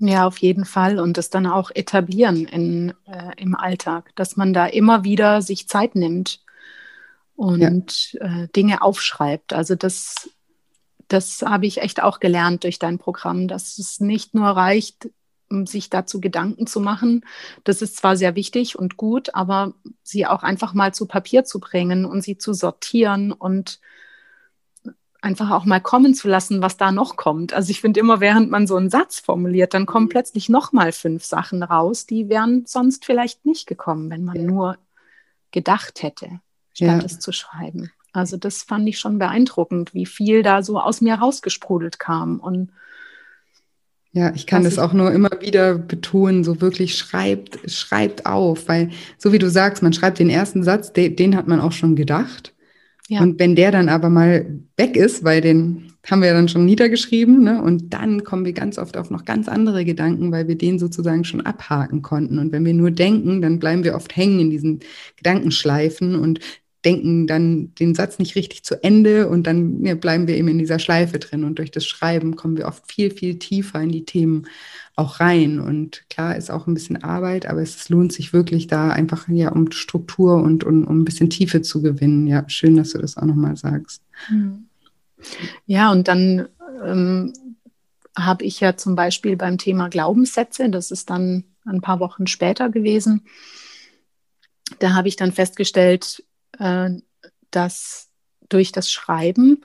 Ja, 0.00 0.26
auf 0.26 0.38
jeden 0.38 0.64
Fall 0.64 0.98
und 0.98 1.16
das 1.16 1.30
dann 1.30 1.46
auch 1.46 1.70
etablieren 1.74 2.46
in, 2.46 2.94
äh, 3.06 3.32
im 3.36 3.54
Alltag, 3.54 4.10
dass 4.16 4.36
man 4.36 4.52
da 4.52 4.66
immer 4.66 5.04
wieder 5.04 5.42
sich 5.42 5.68
Zeit 5.68 5.94
nimmt 5.94 6.40
und 7.34 8.12
ja. 8.12 8.42
äh, 8.42 8.48
Dinge 8.48 8.82
aufschreibt. 8.82 9.52
Also 9.52 9.76
das, 9.76 10.30
das 11.06 11.42
habe 11.42 11.66
ich 11.66 11.80
echt 11.80 12.02
auch 12.02 12.18
gelernt 12.20 12.64
durch 12.64 12.78
dein 12.78 12.98
Programm, 12.98 13.46
dass 13.48 13.78
es 13.78 14.00
nicht 14.00 14.34
nur 14.34 14.48
reicht, 14.48 15.10
sich 15.64 15.90
dazu 15.90 16.20
Gedanken 16.20 16.66
zu 16.66 16.80
machen. 16.80 17.24
Das 17.64 17.82
ist 17.82 17.96
zwar 17.96 18.16
sehr 18.16 18.34
wichtig 18.34 18.78
und 18.78 18.96
gut, 18.96 19.34
aber 19.34 19.74
sie 20.02 20.26
auch 20.26 20.42
einfach 20.42 20.74
mal 20.74 20.92
zu 20.92 21.06
Papier 21.06 21.44
zu 21.44 21.60
bringen 21.60 22.04
und 22.04 22.22
sie 22.22 22.38
zu 22.38 22.52
sortieren 22.52 23.32
und 23.32 23.80
einfach 25.20 25.50
auch 25.50 25.64
mal 25.64 25.80
kommen 25.80 26.14
zu 26.14 26.28
lassen, 26.28 26.62
was 26.62 26.76
da 26.76 26.92
noch 26.92 27.16
kommt. 27.16 27.52
Also 27.52 27.70
ich 27.70 27.80
finde 27.80 28.00
immer, 28.00 28.20
während 28.20 28.50
man 28.50 28.66
so 28.66 28.76
einen 28.76 28.90
Satz 28.90 29.18
formuliert, 29.18 29.74
dann 29.74 29.86
kommen 29.86 30.08
plötzlich 30.08 30.48
noch 30.48 30.72
mal 30.72 30.92
fünf 30.92 31.24
Sachen 31.24 31.62
raus, 31.62 32.06
die 32.06 32.28
wären 32.28 32.64
sonst 32.66 33.04
vielleicht 33.04 33.44
nicht 33.44 33.66
gekommen, 33.66 34.10
wenn 34.10 34.24
man 34.24 34.36
ja. 34.36 34.42
nur 34.42 34.78
gedacht 35.50 36.02
hätte, 36.02 36.40
statt 36.72 37.00
ja. 37.00 37.04
es 37.04 37.18
zu 37.18 37.32
schreiben. 37.32 37.90
Also 38.12 38.36
das 38.36 38.62
fand 38.62 38.88
ich 38.88 38.98
schon 38.98 39.18
beeindruckend, 39.18 39.92
wie 39.92 40.06
viel 40.06 40.42
da 40.42 40.62
so 40.62 40.80
aus 40.80 41.00
mir 41.00 41.16
rausgesprudelt 41.16 41.98
kam 41.98 42.38
und 42.38 42.70
ja, 44.12 44.32
ich 44.34 44.46
kann 44.46 44.64
das 44.64 44.78
auch 44.78 44.92
nur 44.92 45.12
immer 45.12 45.30
wieder 45.40 45.74
betonen, 45.76 46.42
so 46.42 46.60
wirklich 46.60 46.96
schreibt, 46.96 47.70
schreibt 47.70 48.26
auf, 48.26 48.66
weil 48.66 48.90
so 49.18 49.32
wie 49.32 49.38
du 49.38 49.50
sagst, 49.50 49.82
man 49.82 49.92
schreibt 49.92 50.18
den 50.18 50.30
ersten 50.30 50.62
Satz, 50.62 50.92
den, 50.92 51.14
den 51.14 51.36
hat 51.36 51.46
man 51.46 51.60
auch 51.60 51.72
schon 51.72 51.94
gedacht. 51.94 52.54
Ja. 53.08 53.20
Und 53.20 53.38
wenn 53.38 53.54
der 53.54 53.70
dann 53.70 53.88
aber 53.88 54.10
mal 54.10 54.60
weg 54.76 54.96
ist, 54.96 55.24
weil 55.24 55.40
den 55.40 55.92
haben 56.06 56.20
wir 56.20 56.28
ja 56.28 56.34
dann 56.34 56.48
schon 56.48 56.64
niedergeschrieben, 56.64 57.42
ne? 57.42 57.62
und 57.62 57.92
dann 57.92 58.24
kommen 58.24 58.44
wir 58.44 58.52
ganz 58.52 58.78
oft 58.78 58.96
auf 58.96 59.10
noch 59.10 59.24
ganz 59.24 59.48
andere 59.48 59.84
Gedanken, 59.84 60.32
weil 60.32 60.48
wir 60.48 60.56
den 60.56 60.78
sozusagen 60.78 61.24
schon 61.24 61.42
abhaken 61.42 62.02
konnten. 62.02 62.38
Und 62.38 62.52
wenn 62.52 62.64
wir 62.64 62.74
nur 62.74 62.90
denken, 62.90 63.42
dann 63.42 63.58
bleiben 63.58 63.84
wir 63.84 63.94
oft 63.94 64.16
hängen 64.16 64.40
in 64.40 64.50
diesen 64.50 64.80
Gedankenschleifen 65.16 66.16
und 66.16 66.40
denken 66.84 67.26
dann 67.26 67.74
den 67.74 67.94
Satz 67.94 68.18
nicht 68.18 68.36
richtig 68.36 68.62
zu 68.62 68.82
Ende 68.82 69.28
und 69.28 69.46
dann 69.46 69.84
ja, 69.84 69.94
bleiben 69.94 70.28
wir 70.28 70.36
eben 70.36 70.48
in 70.48 70.58
dieser 70.58 70.78
Schleife 70.78 71.18
drin. 71.18 71.44
Und 71.44 71.58
durch 71.58 71.70
das 71.70 71.86
Schreiben 71.86 72.36
kommen 72.36 72.56
wir 72.56 72.66
oft 72.66 72.90
viel, 72.90 73.10
viel 73.10 73.38
tiefer 73.38 73.80
in 73.80 73.90
die 73.90 74.04
Themen 74.04 74.46
auch 74.94 75.18
rein. 75.18 75.58
Und 75.58 76.08
klar 76.08 76.36
ist 76.36 76.50
auch 76.50 76.66
ein 76.66 76.74
bisschen 76.74 77.02
Arbeit, 77.02 77.46
aber 77.46 77.62
es 77.62 77.88
lohnt 77.88 78.12
sich 78.12 78.32
wirklich 78.32 78.68
da 78.68 78.90
einfach 78.90 79.28
ja 79.28 79.50
um 79.50 79.72
Struktur 79.72 80.36
und, 80.36 80.62
und 80.64 80.84
um 80.84 81.00
ein 81.00 81.04
bisschen 81.04 81.30
Tiefe 81.30 81.62
zu 81.62 81.82
gewinnen. 81.82 82.26
Ja, 82.26 82.48
schön, 82.48 82.76
dass 82.76 82.90
du 82.90 82.98
das 82.98 83.16
auch 83.16 83.26
nochmal 83.26 83.56
sagst. 83.56 84.02
Hm. 84.28 84.68
Ja, 85.66 85.90
und 85.90 86.06
dann 86.06 86.48
ähm, 86.84 87.32
habe 88.16 88.44
ich 88.44 88.60
ja 88.60 88.76
zum 88.76 88.94
Beispiel 88.94 89.36
beim 89.36 89.58
Thema 89.58 89.88
Glaubenssätze, 89.88 90.70
das 90.70 90.92
ist 90.92 91.10
dann 91.10 91.44
ein 91.64 91.80
paar 91.80 91.98
Wochen 91.98 92.26
später 92.26 92.70
gewesen, 92.70 93.22
da 94.78 94.94
habe 94.94 95.08
ich 95.08 95.16
dann 95.16 95.32
festgestellt, 95.32 96.22
äh, 96.58 96.90
dass 97.50 98.10
durch 98.48 98.72
das 98.72 98.90
Schreiben 98.90 99.62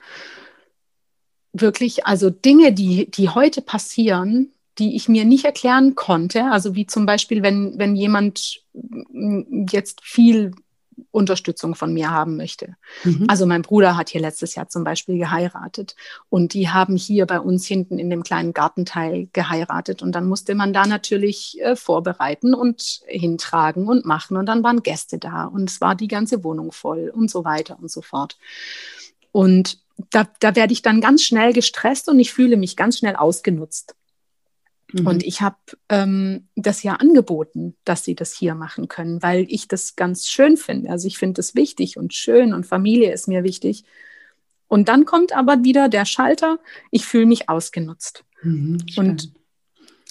wirklich, 1.52 2.06
also 2.06 2.30
Dinge, 2.30 2.72
die, 2.72 3.10
die 3.10 3.28
heute 3.28 3.62
passieren, 3.62 4.52
die 4.78 4.96
ich 4.96 5.08
mir 5.08 5.24
nicht 5.24 5.44
erklären 5.44 5.94
konnte, 5.94 6.46
also 6.46 6.74
wie 6.74 6.86
zum 6.86 7.06
Beispiel, 7.06 7.42
wenn, 7.42 7.78
wenn 7.78 7.94
jemand 7.94 8.62
jetzt 9.70 10.00
viel 10.02 10.52
Unterstützung 11.10 11.74
von 11.74 11.92
mir 11.92 12.10
haben 12.10 12.36
möchte. 12.36 12.76
Mhm. 13.04 13.26
Also 13.28 13.46
mein 13.46 13.62
Bruder 13.62 13.96
hat 13.96 14.10
hier 14.10 14.20
letztes 14.20 14.54
Jahr 14.54 14.68
zum 14.68 14.84
Beispiel 14.84 15.18
geheiratet 15.18 15.96
und 16.28 16.54
die 16.54 16.68
haben 16.68 16.96
hier 16.96 17.26
bei 17.26 17.40
uns 17.40 17.66
hinten 17.66 17.98
in 17.98 18.10
dem 18.10 18.22
kleinen 18.22 18.52
Gartenteil 18.52 19.28
geheiratet 19.32 20.02
und 20.02 20.12
dann 20.12 20.26
musste 20.26 20.54
man 20.54 20.72
da 20.72 20.86
natürlich 20.86 21.60
äh, 21.60 21.76
vorbereiten 21.76 22.54
und 22.54 23.02
hintragen 23.06 23.88
und 23.88 24.04
machen 24.04 24.36
und 24.36 24.46
dann 24.46 24.62
waren 24.62 24.82
Gäste 24.82 25.18
da 25.18 25.44
und 25.44 25.70
es 25.70 25.80
war 25.80 25.94
die 25.94 26.08
ganze 26.08 26.44
Wohnung 26.44 26.72
voll 26.72 27.10
und 27.14 27.30
so 27.30 27.44
weiter 27.44 27.78
und 27.80 27.90
so 27.90 28.02
fort. 28.02 28.38
Und 29.32 29.78
da, 30.10 30.26
da 30.40 30.56
werde 30.56 30.72
ich 30.72 30.82
dann 30.82 31.00
ganz 31.00 31.22
schnell 31.22 31.52
gestresst 31.52 32.08
und 32.08 32.18
ich 32.18 32.32
fühle 32.32 32.56
mich 32.56 32.76
ganz 32.76 32.98
schnell 32.98 33.16
ausgenutzt. 33.16 33.94
Mhm. 34.94 35.06
Und 35.08 35.22
ich 35.24 35.40
habe 35.40 35.56
ähm, 35.88 36.48
das 36.54 36.82
ja 36.84 36.94
angeboten, 36.94 37.74
dass 37.84 38.04
sie 38.04 38.14
das 38.14 38.32
hier 38.32 38.54
machen 38.54 38.86
können, 38.86 39.22
weil 39.22 39.46
ich 39.48 39.66
das 39.66 39.96
ganz 39.96 40.28
schön 40.28 40.56
finde. 40.56 40.90
Also 40.90 41.08
ich 41.08 41.18
finde 41.18 41.34
das 41.34 41.56
wichtig 41.56 41.96
und 41.96 42.14
schön 42.14 42.54
und 42.54 42.64
Familie 42.64 43.12
ist 43.12 43.26
mir 43.26 43.42
wichtig. 43.42 43.84
Und 44.68 44.88
dann 44.88 45.04
kommt 45.04 45.36
aber 45.36 45.64
wieder 45.64 45.88
der 45.88 46.04
Schalter, 46.04 46.58
ich 46.90 47.04
fühle 47.04 47.26
mich 47.26 47.48
ausgenutzt. 47.48 48.24
Mhm, 48.42 48.78
und 48.96 49.32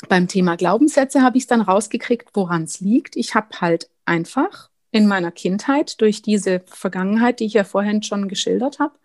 beim 0.10 0.28
Thema 0.28 0.58
Glaubenssätze 0.58 1.22
habe 1.22 1.38
ich 1.38 1.44
es 1.44 1.48
dann 1.48 1.62
rausgekriegt, 1.62 2.30
woran 2.34 2.64
es 2.64 2.82
liegt. 2.82 3.16
Ich 3.16 3.36
habe 3.36 3.62
halt 3.62 3.90
einfach 4.06 4.70
in 4.92 5.08
meiner 5.08 5.32
Kindheit 5.32 6.02
durch 6.02 6.22
diese 6.22 6.62
Vergangenheit, 6.66 7.40
die 7.40 7.46
ich 7.46 7.54
ja 7.54 7.64
vorhin 7.64 8.04
schon 8.04 8.28
geschildert 8.28 8.80
habe, 8.80 9.00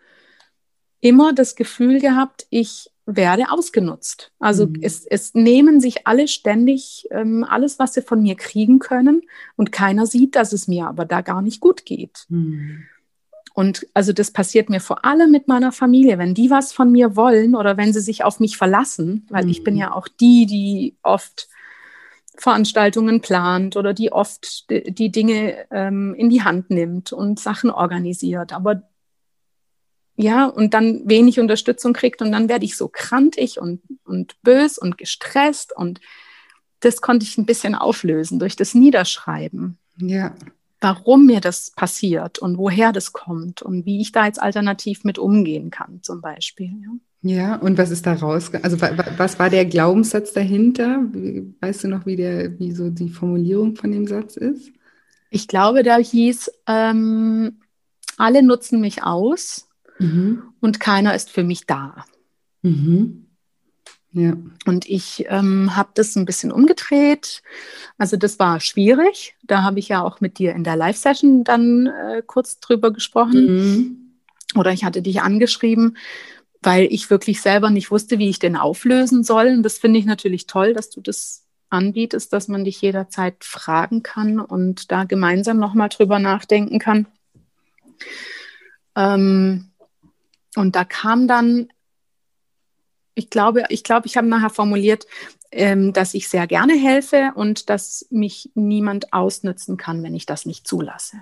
immer 1.01 1.33
das 1.33 1.55
Gefühl 1.55 2.01
gehabt, 2.01 2.47
ich 2.51 2.91
werde 3.11 3.51
ausgenutzt. 3.51 4.33
Also 4.38 4.66
mhm. 4.66 4.81
es, 4.83 5.07
es, 5.07 5.33
nehmen 5.35 5.81
sich 5.81 6.07
alle 6.07 6.29
ständig 6.29 7.09
ähm, 7.11 7.42
alles, 7.49 7.79
was 7.79 7.94
sie 7.94 8.03
von 8.03 8.23
mir 8.23 8.37
kriegen 8.37 8.81
können 8.81 9.23
und 9.57 9.73
keiner 9.73 10.07
sieht, 10.07 10.37
dass 10.37 10.53
es 10.53 10.68
mir 10.68 10.87
aber 10.87 11.07
da 11.07 11.23
gar 11.23 11.40
nicht 11.40 11.61
gut 11.61 11.87
geht. 11.87 12.27
Mhm. 12.29 12.85
Und 13.55 13.87
also 13.94 14.12
das 14.12 14.31
passiert 14.31 14.68
mir 14.68 14.81
vor 14.81 15.07
allem 15.07 15.31
mit 15.31 15.49
meiner 15.49 15.73
Familie, 15.73 16.18
wenn 16.18 16.35
die 16.35 16.51
was 16.51 16.73
von 16.73 16.92
mir 16.92 17.16
wollen 17.16 17.57
oder 17.57 17.79
wenn 17.79 17.94
sie 17.94 18.03
sich 18.03 18.25
auf 18.25 18.40
mich 18.40 18.59
verlassen, 18.59 19.27
weil 19.31 19.44
mhm. 19.44 19.51
ich 19.51 19.64
bin 19.64 19.75
mhm. 19.75 19.81
ja 19.81 19.94
auch 19.94 20.07
die, 20.07 20.44
die 20.44 20.94
oft 21.03 21.49
Veranstaltungen 22.37 23.23
plant 23.23 23.77
oder 23.77 23.94
die 23.94 24.12
oft 24.12 24.68
die, 24.71 24.92
die 24.92 25.11
Dinge 25.11 25.57
ähm, 25.71 26.14
in 26.14 26.29
die 26.29 26.42
Hand 26.42 26.68
nimmt 26.68 27.12
und 27.12 27.40
Sachen 27.40 27.71
organisiert. 27.71 28.53
Aber 28.53 28.83
ja, 30.21 30.47
und 30.47 30.75
dann 30.75 31.09
wenig 31.09 31.39
Unterstützung 31.39 31.93
kriegt 31.93 32.21
und 32.23 32.33
dann 32.33 32.49
werde 32.49 32.65
ich 32.65 32.77
so 32.77 32.89
krantig 32.89 33.61
und, 33.61 33.81
und 34.05 34.35
bös 34.43 34.77
und 34.77 34.99
gestresst 34.99 35.75
und 35.75 36.01
das 36.81 37.01
konnte 37.01 37.25
ich 37.25 37.39
ein 37.39 37.47
bisschen 37.47 37.77
auflösen 37.77 38.41
durch 38.41 38.57
das 38.57 38.75
Niederschreiben. 38.75 39.79
Ja. 40.01 40.35
Warum 40.81 41.27
mir 41.27 41.41
das 41.41 41.71
passiert 41.71 42.41
und 42.41 42.59
woher 42.59 42.91
das 42.91 43.13
kommt 43.13 43.63
und 43.63 43.87
wie 43.87 44.01
ich 44.01 44.11
da 44.11 44.27
jetzt 44.27 44.43
alternativ 44.43 45.05
mit 45.05 45.21
umgehen 45.21 45.71
kann, 45.71 46.03
zum 46.03 46.21
Beispiel. 46.21 46.73
Ja, 47.23 47.31
ja 47.31 47.57
und 47.57 47.79
was 47.79 47.93
ist 47.93 48.05
da 48.05 48.15
raus? 48.15 48.51
Also 48.63 48.81
was 48.81 49.39
war 49.39 49.51
der 49.51 49.67
Glaubenssatz 49.67 50.33
dahinter? 50.33 51.01
Weißt 51.61 51.85
du 51.85 51.89
noch, 51.89 52.07
wie 52.07 52.17
der, 52.17 52.59
wie 52.59 52.73
so 52.73 52.91
die 52.91 53.09
Formulierung 53.09 53.77
von 53.77 53.93
dem 53.93 54.09
Satz 54.09 54.37
ist? 54.37 54.73
Ich 55.31 55.47
glaube, 55.47 55.85
da 55.85 55.97
hieß, 55.97 56.51
ähm, 56.67 57.61
alle 58.17 58.43
nutzen 58.43 58.81
mich 58.81 59.05
aus 59.05 59.68
mhm. 59.99 60.43
und 60.61 60.81
keiner 60.81 61.15
ist 61.15 61.31
für 61.31 61.45
mich 61.45 61.67
da. 61.67 62.05
Mhm. 62.63 63.27
Ja. 64.13 64.33
Und 64.67 64.89
ich 64.89 65.27
ähm, 65.29 65.77
habe 65.77 65.91
das 65.95 66.17
ein 66.17 66.25
bisschen 66.25 66.51
umgedreht. 66.51 67.43
Also 67.99 68.17
das 68.17 68.39
war 68.39 68.59
schwierig. 68.61 69.37
Da 69.43 69.63
habe 69.63 69.79
ich 69.79 69.89
ja 69.89 70.03
auch 70.03 70.21
mit 70.21 70.39
dir 70.39 70.55
in 70.55 70.65
der 70.65 70.77
Live-Session 70.77 71.45
dann 71.45 71.87
äh, 71.87 72.23
kurz 72.27 72.59
drüber 72.59 72.91
gesprochen. 72.91 73.47
Mhm. 73.47 73.97
Oder 74.57 74.73
ich 74.73 74.85
hatte 74.85 75.03
dich 75.03 75.21
angeschrieben, 75.21 75.99
weil 76.63 76.89
ich 76.91 77.11
wirklich 77.11 77.43
selber 77.43 77.71
nicht 77.71 77.91
wusste, 77.91 78.19
wie 78.19 78.31
ich 78.31 78.39
den 78.39 78.57
auflösen 78.57 79.25
soll. 79.25 79.49
Und 79.49 79.63
das 79.63 79.79
finde 79.79 80.01
ich 80.01 80.07
natürlich 80.07 80.47
toll, 80.47 80.73
dass 80.73 80.89
du 80.89 81.03
das 81.03 81.45
anbietest, 81.71 82.33
dass 82.33 82.49
man 82.49 82.65
dich 82.65 82.81
jederzeit 82.81 83.45
fragen 83.45 84.03
kann 84.03 84.41
und 84.41 84.91
da 84.91 85.05
gemeinsam 85.05 85.59
nochmal 85.59 85.91
drüber 85.91 86.19
nachdenken 86.19 86.79
kann. 86.79 87.07
Ähm, 88.97 89.71
und 90.59 90.77
da 90.77 90.85
kam 90.85 91.29
dann, 91.29 91.68
ich 93.14 93.31
glaube, 93.31 93.64
ich 93.68 93.85
glaube, 93.85 94.07
ich 94.07 94.16
habe 94.16 94.27
nachher 94.27 94.51
formuliert, 94.51 95.07
ähm, 95.51 95.92
dass 95.92 96.14
ich 96.14 96.29
sehr 96.29 96.47
gerne 96.47 96.75
helfe 96.75 97.33
und 97.35 97.71
dass 97.71 98.07
mich 98.11 98.51
niemand 98.55 99.12
ausnützen 99.12 99.77
kann, 99.77 100.03
wenn 100.03 100.14
ich 100.14 100.27
das 100.27 100.47
nicht 100.47 100.66
zulasse. 100.66 101.18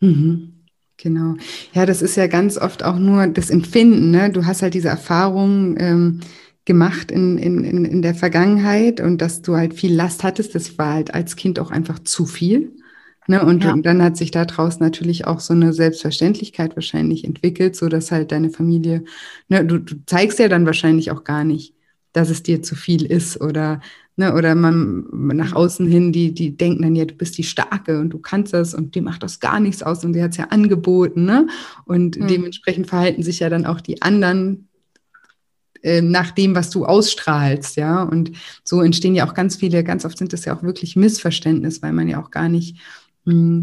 Mhm. 0.00 0.60
Genau. 0.96 1.34
Ja, 1.72 1.86
das 1.86 2.02
ist 2.02 2.16
ja 2.16 2.28
ganz 2.28 2.56
oft 2.56 2.84
auch 2.84 2.98
nur 2.98 3.26
das 3.26 3.50
Empfinden. 3.50 4.12
Ne? 4.12 4.30
Du 4.30 4.46
hast 4.46 4.62
halt 4.62 4.74
diese 4.74 4.88
Erfahrung 4.88 5.74
ähm, 5.78 6.20
gemacht 6.64 7.10
in, 7.10 7.36
in, 7.36 7.64
in 7.64 8.00
der 8.00 8.14
Vergangenheit 8.14 9.00
und 9.00 9.20
dass 9.20 9.42
du 9.42 9.56
halt 9.56 9.74
viel 9.74 9.92
Last 9.92 10.22
hattest. 10.22 10.54
Das 10.54 10.78
war 10.78 10.92
halt 10.92 11.12
als 11.12 11.34
Kind 11.34 11.58
auch 11.58 11.72
einfach 11.72 11.98
zu 11.98 12.26
viel. 12.26 12.76
Ne, 13.26 13.44
und, 13.44 13.64
ja. 13.64 13.72
und, 13.72 13.86
dann 13.86 14.02
hat 14.02 14.18
sich 14.18 14.30
daraus 14.30 14.80
natürlich 14.80 15.26
auch 15.26 15.40
so 15.40 15.54
eine 15.54 15.72
Selbstverständlichkeit 15.72 16.76
wahrscheinlich 16.76 17.24
entwickelt, 17.24 17.74
so 17.74 17.88
dass 17.88 18.10
halt 18.10 18.32
deine 18.32 18.50
Familie, 18.50 19.04
ne, 19.48 19.64
du, 19.64 19.78
du, 19.78 19.94
zeigst 20.04 20.38
ja 20.38 20.48
dann 20.48 20.66
wahrscheinlich 20.66 21.10
auch 21.10 21.24
gar 21.24 21.44
nicht, 21.44 21.74
dass 22.12 22.28
es 22.28 22.42
dir 22.42 22.62
zu 22.62 22.74
viel 22.74 23.06
ist 23.06 23.40
oder, 23.40 23.80
ne, 24.16 24.34
oder 24.34 24.54
man 24.54 25.06
nach 25.12 25.54
außen 25.54 25.86
hin, 25.86 26.12
die, 26.12 26.34
die 26.34 26.54
denken 26.54 26.82
dann 26.82 26.94
ja, 26.94 27.06
du 27.06 27.14
bist 27.14 27.38
die 27.38 27.44
Starke 27.44 27.98
und 27.98 28.10
du 28.10 28.18
kannst 28.18 28.52
das 28.52 28.74
und 28.74 28.94
dir 28.94 29.02
macht 29.02 29.22
das 29.22 29.40
gar 29.40 29.58
nichts 29.58 29.82
aus 29.82 30.04
und 30.04 30.12
die 30.12 30.22
hat 30.22 30.32
es 30.32 30.36
ja 30.36 30.48
angeboten, 30.48 31.24
ne? 31.24 31.46
Und 31.86 32.18
mhm. 32.18 32.26
dementsprechend 32.26 32.88
verhalten 32.88 33.22
sich 33.22 33.40
ja 33.40 33.48
dann 33.48 33.64
auch 33.64 33.80
die 33.80 34.02
anderen 34.02 34.68
äh, 35.82 36.00
nach 36.00 36.30
dem, 36.30 36.54
was 36.54 36.70
du 36.70 36.84
ausstrahlst, 36.84 37.76
ja. 37.76 38.02
Und 38.02 38.32
so 38.64 38.82
entstehen 38.82 39.14
ja 39.14 39.26
auch 39.26 39.34
ganz 39.34 39.56
viele, 39.56 39.82
ganz 39.82 40.04
oft 40.04 40.18
sind 40.18 40.32
das 40.32 40.44
ja 40.44 40.56
auch 40.56 40.62
wirklich 40.62 40.94
Missverständnisse, 40.96 41.82
weil 41.82 41.92
man 41.92 42.08
ja 42.08 42.22
auch 42.22 42.30
gar 42.30 42.48
nicht 42.48 42.78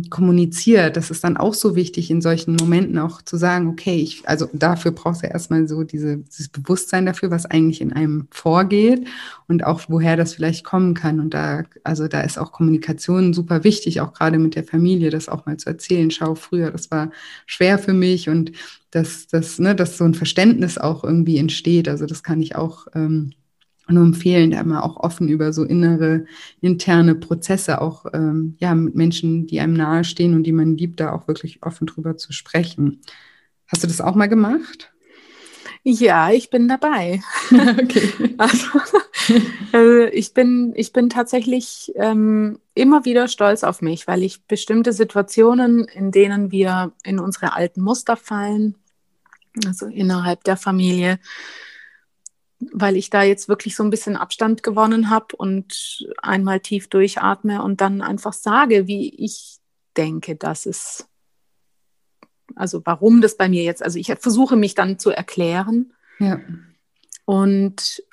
kommuniziert. 0.10 0.98
Das 0.98 1.12
ist 1.12 1.24
dann 1.24 1.38
auch 1.38 1.54
so 1.54 1.76
wichtig, 1.76 2.10
in 2.10 2.20
solchen 2.20 2.56
Momenten 2.56 2.98
auch 2.98 3.22
zu 3.22 3.38
sagen, 3.38 3.68
okay, 3.68 3.96
ich, 3.98 4.28
also 4.28 4.50
dafür 4.54 4.92
brauchst 4.92 5.22
du 5.22 5.28
erstmal 5.28 5.68
so 5.68 5.84
diese, 5.84 6.18
dieses 6.18 6.50
Bewusstsein 6.50 7.06
dafür, 7.06 7.30
was 7.30 7.46
eigentlich 7.46 7.80
in 7.80 7.94
einem 7.94 8.28
vorgeht 8.32 9.08
und 9.48 9.64
auch 9.64 9.82
woher 9.88 10.18
das 10.18 10.34
vielleicht 10.34 10.64
kommen 10.64 10.96
kann. 10.96 11.20
Und 11.20 11.36
da, 11.36 11.64
also 11.84 12.08
da 12.08 12.22
ist 12.22 12.40
auch 12.40 12.52
Kommunikation 12.52 13.36
super 13.36 13.64
wichtig, 13.64 14.02
auch 14.02 14.14
gerade 14.14 14.40
mit 14.40 14.56
der 14.56 14.64
Familie, 14.64 15.12
das 15.12 15.30
auch 15.30 15.46
mal 15.46 15.58
zu 15.58 15.70
erzählen. 15.70 16.10
Schau, 16.10 16.34
früher, 16.34 16.72
das 16.72 16.90
war 16.90 17.12
schwer 17.46 17.78
für 17.78 17.94
mich 17.94 18.30
und 18.30 18.54
dass, 18.90 19.28
dass, 19.28 19.60
ne, 19.60 19.76
dass 19.76 19.96
so 19.96 20.06
ein 20.06 20.16
Verständnis 20.16 20.80
auch 20.80 21.04
irgendwie 21.04 21.38
entsteht. 21.38 21.88
Also 21.88 22.08
das 22.08 22.24
kann 22.24 22.42
ich 22.42 22.56
auch 22.56 22.88
ähm, 22.96 23.34
nur 23.88 24.04
empfehlen, 24.04 24.52
da 24.52 24.64
mal 24.64 24.82
auch 24.82 24.98
offen 24.98 25.28
über 25.28 25.54
so 25.54 25.64
innere, 25.64 26.26
interne 26.62 27.16
Prozesse 27.16 27.82
auch 27.82 28.06
ähm, 28.14 28.56
ja, 28.60 28.74
mit 28.76 28.96
Menschen, 28.96 29.48
die 29.48 29.60
einem 29.60 29.74
nahestehen 29.74 30.36
und 30.36 30.44
die 30.44 30.52
man 30.52 30.78
liebt, 30.78 31.00
da 31.00 31.12
auch 31.14 31.28
wirklich 31.28 31.64
offen 31.64 31.88
drüber 31.88 32.18
zu 32.18 32.32
sprechen. 32.32 33.02
Hast 33.68 33.84
du 33.84 33.88
das 33.88 34.02
auch 34.02 34.16
mal 34.16 34.28
gemacht? 34.28 34.92
Ja, 35.84 36.32
ich 36.32 36.50
bin 36.50 36.68
dabei. 36.68 37.22
okay. 37.52 38.12
Also, 38.38 38.68
also, 39.72 40.04
ich, 40.12 40.34
bin, 40.34 40.74
ich 40.76 40.94
bin 40.94 41.10
tatsächlich 41.10 41.92
ähm, 41.96 42.60
immer 42.74 43.06
wieder 43.06 43.28
stolz 43.28 43.64
auf 43.64 43.82
mich, 43.82 44.08
weil 44.08 44.24
ich 44.24 44.46
bestimmte 44.46 44.94
Situationen, 44.94 45.86
in 45.86 46.12
denen 46.12 46.52
wir 46.52 46.92
in 47.04 47.20
unsere 47.20 47.54
alten 47.54 47.82
Muster 47.82 48.18
fallen, 48.18 48.76
also 49.66 49.86
innerhalb 49.86 50.44
der 50.44 50.58
Familie, 50.58 51.20
weil 52.72 52.96
ich 52.96 53.10
da 53.10 53.24
jetzt 53.24 53.50
wirklich 53.50 53.76
so 53.76 53.84
ein 53.84 53.90
bisschen 53.90 54.16
Abstand 54.16 54.64
gewonnen 54.64 55.10
habe 55.10 55.36
und 55.36 56.06
einmal 56.22 56.60
tief 56.60 56.88
durchatme 56.88 57.62
und 57.62 57.82
dann 57.82 58.02
einfach 58.02 58.34
sage, 58.34 58.88
wie 58.88 59.14
ich 59.16 59.58
denke, 59.98 60.36
dass 60.36 60.66
es, 60.66 61.08
also 62.56 62.82
warum 62.86 63.22
das 63.22 63.38
bei 63.38 63.50
mir 63.50 63.64
jetzt, 63.64 63.84
also 63.84 63.98
ich 63.98 64.14
versuche 64.20 64.56
mich 64.56 64.76
dann 64.76 65.00
zu 65.00 65.10
erklären 65.10 65.94
ja. 66.20 66.40
und 67.26 68.04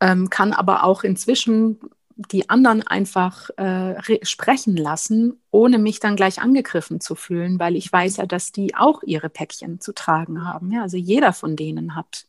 ähm, 0.00 0.28
kann 0.28 0.52
aber 0.52 0.84
auch 0.84 1.04
inzwischen 1.04 1.78
die 2.16 2.48
anderen 2.48 2.82
einfach 2.82 3.50
äh, 3.58 4.24
sprechen 4.24 4.76
lassen, 4.76 5.38
ohne 5.50 5.78
mich 5.78 6.00
dann 6.00 6.16
gleich 6.16 6.40
angegriffen 6.40 7.00
zu 7.00 7.14
fühlen, 7.14 7.60
weil 7.60 7.76
ich 7.76 7.92
weiß 7.92 8.16
ja, 8.16 8.26
dass 8.26 8.52
die 8.52 8.74
auch 8.74 9.02
ihre 9.02 9.28
Päckchen 9.28 9.80
zu 9.80 9.92
tragen 9.92 10.44
haben. 10.44 10.72
Ja, 10.72 10.82
also 10.82 10.96
jeder 10.96 11.34
von 11.34 11.56
denen 11.56 11.94
hat 11.94 12.26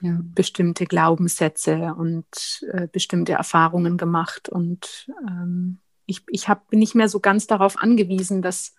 ja. 0.00 0.18
bestimmte 0.22 0.86
Glaubenssätze 0.86 1.94
und 1.96 2.26
äh, 2.72 2.88
bestimmte 2.90 3.32
Erfahrungen 3.32 3.96
gemacht. 3.96 4.48
Und 4.48 5.08
ähm, 5.26 5.78
ich, 6.06 6.22
ich 6.28 6.48
hab, 6.48 6.68
bin 6.68 6.78
nicht 6.78 6.94
mehr 6.94 7.08
so 7.08 7.20
ganz 7.20 7.46
darauf 7.46 7.78
angewiesen, 7.78 8.42
dass, 8.42 8.74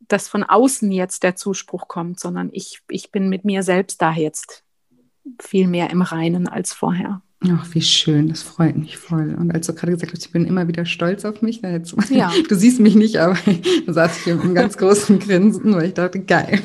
dass 0.00 0.28
von 0.28 0.42
außen 0.42 0.90
jetzt 0.92 1.22
der 1.22 1.36
Zuspruch 1.36 1.88
kommt, 1.88 2.20
sondern 2.20 2.50
ich, 2.52 2.80
ich 2.88 3.10
bin 3.10 3.28
mit 3.28 3.44
mir 3.44 3.62
selbst 3.62 4.00
da 4.02 4.12
jetzt 4.12 4.64
viel 5.40 5.66
mehr 5.66 5.90
im 5.90 6.02
Reinen 6.02 6.48
als 6.48 6.72
vorher. 6.72 7.22
Ach, 7.50 7.66
wie 7.72 7.82
schön, 7.82 8.28
das 8.28 8.42
freut 8.42 8.76
mich 8.76 8.96
voll. 8.96 9.34
Und 9.38 9.52
als 9.52 9.66
du 9.66 9.74
gerade 9.74 9.92
gesagt 9.92 10.12
hast, 10.12 10.24
ich 10.24 10.32
bin 10.32 10.46
immer 10.46 10.66
wieder 10.66 10.86
stolz 10.86 11.24
auf 11.24 11.42
mich, 11.42 11.60
jetzt, 11.60 11.94
ja. 12.10 12.32
du 12.48 12.54
siehst 12.54 12.80
mich 12.80 12.94
nicht, 12.94 13.18
aber 13.18 13.36
da 13.86 13.92
saß 13.92 14.16
ich 14.16 14.24
hier 14.24 14.36
mit 14.36 14.44
einem 14.44 14.54
ganz 14.54 14.78
großen 14.78 15.18
Grinsen, 15.18 15.74
weil 15.74 15.86
ich 15.86 15.94
dachte, 15.94 16.20
geil, 16.20 16.60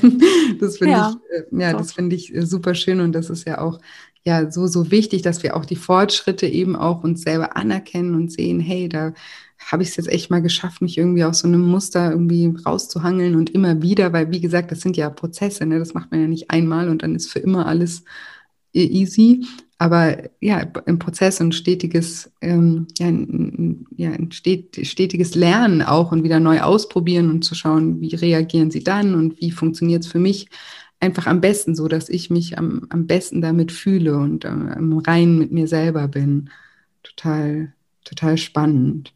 das 0.59 0.77
finde 0.77 0.93
ja, 0.93 1.15
ich, 1.31 1.37
äh, 1.37 1.61
ja, 1.61 1.73
das 1.73 1.93
finde 1.93 2.15
ich 2.15 2.33
äh, 2.33 2.45
super 2.45 2.75
schön 2.75 3.01
und 3.01 3.11
das 3.11 3.29
ist 3.29 3.45
ja 3.45 3.59
auch 3.59 3.79
ja 4.25 4.51
so, 4.51 4.67
so 4.67 4.91
wichtig, 4.91 5.21
dass 5.21 5.43
wir 5.43 5.55
auch 5.55 5.65
die 5.65 5.75
Fortschritte 5.75 6.45
eben 6.45 6.75
auch 6.75 7.03
uns 7.03 7.23
selber 7.23 7.57
anerkennen 7.57 8.15
und 8.15 8.31
sehen, 8.31 8.59
hey, 8.59 8.87
da 8.87 9.13
habe 9.71 9.83
ich 9.83 9.89
es 9.89 9.97
jetzt 9.97 10.09
echt 10.09 10.29
mal 10.29 10.41
geschafft, 10.41 10.81
mich 10.81 10.97
irgendwie 10.97 11.23
aus 11.23 11.39
so 11.39 11.47
einem 11.47 11.61
Muster 11.61 12.11
irgendwie 12.11 12.53
rauszuhangeln 12.65 13.35
und 13.35 13.49
immer 13.49 13.81
wieder, 13.81 14.13
weil 14.13 14.31
wie 14.31 14.39
gesagt, 14.39 14.71
das 14.71 14.81
sind 14.81 14.95
ja 14.95 15.09
Prozesse, 15.09 15.65
ne? 15.65 15.79
das 15.79 15.93
macht 15.93 16.11
man 16.11 16.21
ja 16.21 16.27
nicht 16.27 16.49
einmal 16.49 16.89
und 16.89 17.03
dann 17.03 17.15
ist 17.15 17.31
für 17.31 17.39
immer 17.39 17.65
alles 17.65 18.03
e-, 18.73 18.85
easy, 18.85 19.45
aber 19.79 20.29
ja, 20.41 20.59
im 20.85 20.99
Prozess 20.99 21.39
und 21.39 21.55
stetiges, 21.55 22.29
ähm, 22.41 22.87
ja, 22.99 23.07
ein, 23.07 23.87
ja, 23.95 24.11
ein 24.11 24.29
stetiges 24.31 25.35
Lernen 25.35 25.81
auch 25.81 26.11
und 26.11 26.23
wieder 26.23 26.41
neu 26.41 26.59
ausprobieren 26.59 27.31
und 27.31 27.43
zu 27.43 27.55
schauen, 27.55 28.01
wie 28.01 28.13
reagieren 28.13 28.71
sie 28.71 28.83
dann 28.83 29.15
und 29.15 29.39
wie 29.39 29.51
funktioniert 29.51 30.03
es 30.03 30.11
für 30.11 30.19
mich 30.19 30.49
einfach 30.99 31.27
am 31.27 31.39
besten, 31.39 31.75
so 31.75 31.87
dass 31.87 32.09
ich 32.09 32.29
mich 32.29 32.57
am, 32.57 32.87
am 32.89 33.07
besten 33.07 33.41
damit 33.41 33.71
fühle 33.71 34.17
und 34.17 34.43
ähm, 34.43 34.69
im 34.77 34.97
Reinen 34.97 35.39
mit 35.39 35.53
mir 35.53 35.67
selber 35.69 36.09
bin. 36.09 36.49
Total, 37.01 37.73
total 38.03 38.37
spannend. 38.37 39.13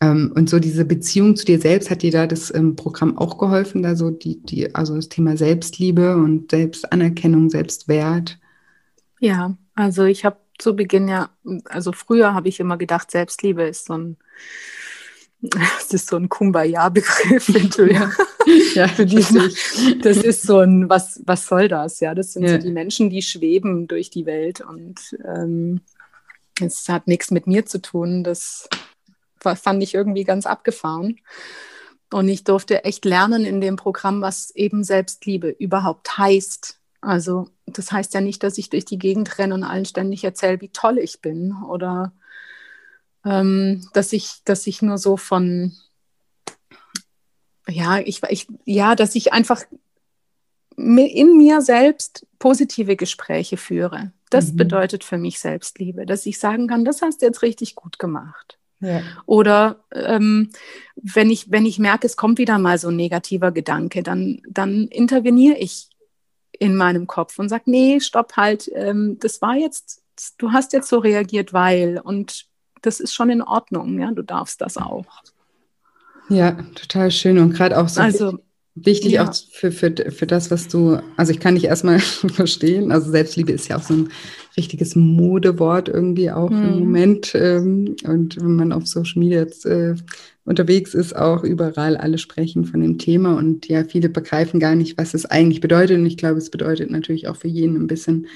Ähm, 0.00 0.30
und 0.32 0.48
so 0.48 0.60
diese 0.60 0.84
Beziehung 0.84 1.34
zu 1.34 1.44
dir 1.44 1.60
selbst, 1.60 1.90
hat 1.90 2.02
dir 2.02 2.12
da 2.12 2.28
das 2.28 2.54
ähm, 2.54 2.76
Programm 2.76 3.18
auch 3.18 3.36
geholfen, 3.36 3.82
da 3.82 3.96
so 3.96 4.10
die, 4.10 4.40
die, 4.44 4.76
also 4.76 4.94
das 4.94 5.08
Thema 5.08 5.36
Selbstliebe 5.36 6.16
und 6.16 6.52
Selbstanerkennung, 6.52 7.50
Selbstwert? 7.50 8.38
Ja, 9.18 9.56
also 9.78 10.06
ich 10.06 10.24
habe 10.24 10.38
zu 10.58 10.74
Beginn 10.74 11.06
ja, 11.06 11.30
also 11.66 11.92
früher 11.92 12.34
habe 12.34 12.48
ich 12.48 12.58
immer 12.58 12.76
gedacht, 12.76 13.12
Selbstliebe 13.12 13.62
ist 13.62 13.86
so 13.86 13.96
ein, 13.96 14.16
das 15.40 15.92
ist 15.92 16.08
so 16.08 16.16
ein 16.16 16.28
Kumbaya-Begriff, 16.28 17.48
ja. 17.78 18.10
ja, 18.74 18.88
für 18.88 19.06
diesen, 19.06 19.54
das 20.02 20.16
ist 20.16 20.42
so 20.42 20.58
ein, 20.58 20.88
was, 20.88 21.22
was 21.26 21.46
soll 21.46 21.68
das? 21.68 22.00
Ja, 22.00 22.16
das 22.16 22.32
sind 22.32 22.42
ja. 22.42 22.54
so 22.54 22.58
die 22.58 22.72
Menschen, 22.72 23.08
die 23.08 23.22
schweben 23.22 23.86
durch 23.86 24.10
die 24.10 24.26
Welt 24.26 24.60
und 24.62 25.16
ähm, 25.24 25.80
es 26.60 26.88
hat 26.88 27.06
nichts 27.06 27.30
mit 27.30 27.46
mir 27.46 27.64
zu 27.64 27.80
tun. 27.80 28.24
Das 28.24 28.68
fand 29.40 29.80
ich 29.80 29.94
irgendwie 29.94 30.24
ganz 30.24 30.44
abgefahren. 30.44 31.20
Und 32.12 32.28
ich 32.28 32.42
durfte 32.42 32.82
echt 32.82 33.04
lernen 33.04 33.44
in 33.44 33.60
dem 33.60 33.76
Programm, 33.76 34.22
was 34.22 34.50
eben 34.56 34.82
Selbstliebe 34.82 35.50
überhaupt 35.50 36.18
heißt. 36.18 36.80
Also 37.00 37.48
das 37.72 37.92
heißt 37.92 38.14
ja 38.14 38.20
nicht, 38.20 38.42
dass 38.42 38.58
ich 38.58 38.70
durch 38.70 38.84
die 38.84 38.98
Gegend 38.98 39.38
renne 39.38 39.54
und 39.54 39.64
allen 39.64 39.84
ständig 39.84 40.24
erzähle, 40.24 40.60
wie 40.60 40.70
toll 40.70 40.98
ich 40.98 41.20
bin 41.20 41.54
oder 41.68 42.12
ähm, 43.24 43.86
dass, 43.92 44.12
ich, 44.12 44.42
dass 44.44 44.66
ich 44.66 44.82
nur 44.82 44.98
so 44.98 45.16
von, 45.16 45.72
ja, 47.68 47.98
ich, 47.98 48.22
ich, 48.28 48.46
ja, 48.64 48.94
dass 48.94 49.14
ich 49.14 49.32
einfach 49.32 49.62
in 50.76 51.36
mir 51.36 51.60
selbst 51.60 52.26
positive 52.38 52.94
Gespräche 52.94 53.56
führe. 53.56 54.12
Das 54.30 54.52
mhm. 54.52 54.56
bedeutet 54.56 55.04
für 55.04 55.18
mich 55.18 55.40
Selbstliebe, 55.40 56.06
dass 56.06 56.26
ich 56.26 56.38
sagen 56.38 56.68
kann, 56.68 56.84
das 56.84 57.02
hast 57.02 57.20
du 57.20 57.26
jetzt 57.26 57.42
richtig 57.42 57.74
gut 57.74 57.98
gemacht. 57.98 58.58
Ja. 58.80 59.02
Oder 59.26 59.84
ähm, 59.92 60.50
wenn, 60.94 61.30
ich, 61.30 61.50
wenn 61.50 61.66
ich 61.66 61.80
merke, 61.80 62.06
es 62.06 62.16
kommt 62.16 62.38
wieder 62.38 62.58
mal 62.58 62.78
so 62.78 62.88
ein 62.88 62.96
negativer 62.96 63.50
Gedanke, 63.50 64.04
dann, 64.04 64.40
dann 64.48 64.86
interveniere 64.86 65.58
ich 65.58 65.87
in 66.58 66.74
meinem 66.74 67.06
Kopf 67.06 67.38
und 67.38 67.48
sage, 67.48 67.64
nee, 67.66 68.00
stopp 68.00 68.36
halt, 68.36 68.70
ähm, 68.74 69.18
das 69.20 69.40
war 69.42 69.54
jetzt, 69.54 70.02
du 70.38 70.52
hast 70.52 70.72
jetzt 70.72 70.88
so 70.88 70.98
reagiert, 70.98 71.52
weil 71.52 72.00
und 72.02 72.46
das 72.82 73.00
ist 73.00 73.14
schon 73.14 73.30
in 73.30 73.42
Ordnung, 73.42 73.98
ja, 74.00 74.10
du 74.10 74.22
darfst 74.22 74.60
das 74.60 74.76
auch. 74.76 75.06
Ja, 76.28 76.52
total 76.74 77.10
schön 77.10 77.38
und 77.38 77.54
gerade 77.54 77.78
auch 77.78 77.88
so 77.88 78.00
also, 78.00 78.38
wichtig 78.84 79.12
ja. 79.12 79.28
auch 79.28 79.34
für, 79.52 79.72
für, 79.72 79.92
für 80.10 80.26
das, 80.26 80.50
was 80.50 80.68
du, 80.68 80.98
also 81.16 81.32
ich 81.32 81.40
kann 81.40 81.54
dich 81.54 81.64
erstmal 81.64 81.98
verstehen, 82.32 82.92
also 82.92 83.10
Selbstliebe 83.10 83.52
ist 83.52 83.68
ja 83.68 83.76
auch 83.76 83.82
so 83.82 83.94
ein 83.94 84.08
richtiges 84.56 84.96
Modewort 84.96 85.88
irgendwie 85.88 86.30
auch 86.30 86.50
mhm. 86.50 86.64
im 86.64 86.78
Moment 86.80 87.34
ähm, 87.34 87.96
und 88.04 88.36
wenn 88.36 88.56
man 88.56 88.72
auf 88.72 88.86
Social 88.86 89.20
Media 89.20 89.40
jetzt 89.40 89.64
äh, 89.66 89.94
unterwegs 90.44 90.94
ist, 90.94 91.14
auch 91.14 91.44
überall 91.44 91.96
alle 91.96 92.18
sprechen 92.18 92.64
von 92.64 92.80
dem 92.80 92.98
Thema 92.98 93.36
und 93.36 93.68
ja, 93.68 93.84
viele 93.84 94.08
begreifen 94.08 94.60
gar 94.60 94.74
nicht, 94.74 94.98
was 94.98 95.14
es 95.14 95.26
eigentlich 95.26 95.60
bedeutet 95.60 95.98
und 95.98 96.06
ich 96.06 96.16
glaube, 96.16 96.38
es 96.38 96.50
bedeutet 96.50 96.90
natürlich 96.90 97.28
auch 97.28 97.36
für 97.36 97.48
jeden 97.48 97.76
ein 97.76 97.86
bisschen 97.86 98.26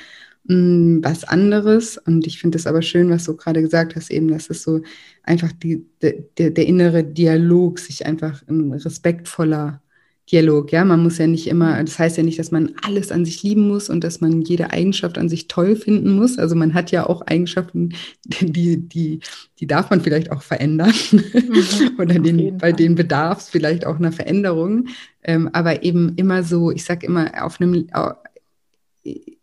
mh, 0.44 0.56
mm, 0.56 1.04
was 1.04 1.24
anderes 1.24 1.98
und 1.98 2.26
ich 2.26 2.38
finde 2.40 2.56
es 2.56 2.66
aber 2.66 2.82
schön, 2.82 3.10
was 3.10 3.24
du 3.24 3.36
gerade 3.36 3.60
gesagt 3.60 3.96
hast, 3.96 4.10
eben, 4.10 4.28
dass 4.28 4.48
es 4.48 4.62
so 4.62 4.80
einfach 5.24 5.52
die, 5.52 5.84
der, 6.00 6.50
der 6.50 6.66
innere 6.66 7.04
Dialog 7.04 7.78
sich 7.78 8.06
einfach 8.06 8.42
ein 8.48 8.72
respektvoller 8.72 9.81
Dialog, 10.30 10.70
ja. 10.72 10.84
Man 10.84 11.02
muss 11.02 11.18
ja 11.18 11.26
nicht 11.26 11.46
immer, 11.46 11.82
das 11.82 11.98
heißt 11.98 12.16
ja 12.16 12.22
nicht, 12.22 12.38
dass 12.38 12.50
man 12.50 12.74
alles 12.82 13.10
an 13.10 13.24
sich 13.24 13.42
lieben 13.42 13.66
muss 13.66 13.90
und 13.90 14.04
dass 14.04 14.20
man 14.20 14.42
jede 14.42 14.70
Eigenschaft 14.70 15.18
an 15.18 15.28
sich 15.28 15.48
toll 15.48 15.74
finden 15.76 16.14
muss. 16.14 16.38
Also 16.38 16.54
man 16.54 16.74
hat 16.74 16.90
ja 16.90 17.06
auch 17.06 17.22
Eigenschaften, 17.22 17.94
die, 18.40 18.76
die, 18.88 19.20
die 19.58 19.66
darf 19.66 19.90
man 19.90 20.00
vielleicht 20.00 20.30
auch 20.30 20.42
verändern. 20.42 20.92
Mhm, 21.10 21.90
Oder 21.98 22.18
den, 22.18 22.58
bei 22.58 22.72
denen 22.72 22.94
bedarf 22.94 23.40
es 23.40 23.48
vielleicht 23.48 23.84
auch 23.86 23.96
einer 23.96 24.12
Veränderung. 24.12 24.88
Ähm, 25.24 25.50
aber 25.52 25.82
eben 25.82 26.14
immer 26.16 26.42
so, 26.42 26.70
ich 26.70 26.84
sag 26.84 27.02
immer, 27.02 27.44
auf 27.44 27.60
einem 27.60 27.86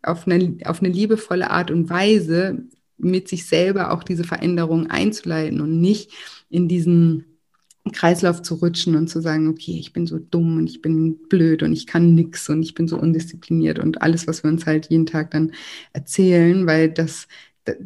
auf 0.02 0.26
eine, 0.26 0.58
auf 0.66 0.80
eine 0.82 0.90
liebevolle 0.90 1.50
Art 1.52 1.72
und 1.72 1.90
Weise 1.90 2.64
mit 2.98 3.28
sich 3.28 3.46
selber 3.46 3.92
auch 3.92 4.04
diese 4.04 4.24
Veränderung 4.24 4.90
einzuleiten 4.90 5.62
und 5.62 5.80
nicht 5.82 6.12
in 6.50 6.68
diesen 6.68 7.29
Kreislauf 7.92 8.42
zu 8.42 8.56
rutschen 8.56 8.96
und 8.96 9.10
zu 9.10 9.22
sagen, 9.22 9.48
okay, 9.48 9.78
ich 9.80 9.94
bin 9.94 10.06
so 10.06 10.20
dumm 10.20 10.58
und 10.58 10.70
ich 10.70 10.82
bin 10.82 11.18
blöd 11.30 11.64
und 11.64 11.74
ich 11.74 11.88
kann 11.88 12.14
nichts 12.14 12.50
und 12.50 12.62
ich 12.62 12.74
bin 12.74 12.88
so 12.88 12.98
undiszipliniert 12.98 13.80
und 13.80 14.02
alles, 14.02 14.28
was 14.28 14.44
wir 14.44 14.50
uns 14.50 14.66
halt 14.66 14.90
jeden 14.90 15.06
Tag 15.06 15.32
dann 15.32 15.52
erzählen, 15.94 16.68
weil 16.68 16.90
das, 16.90 17.28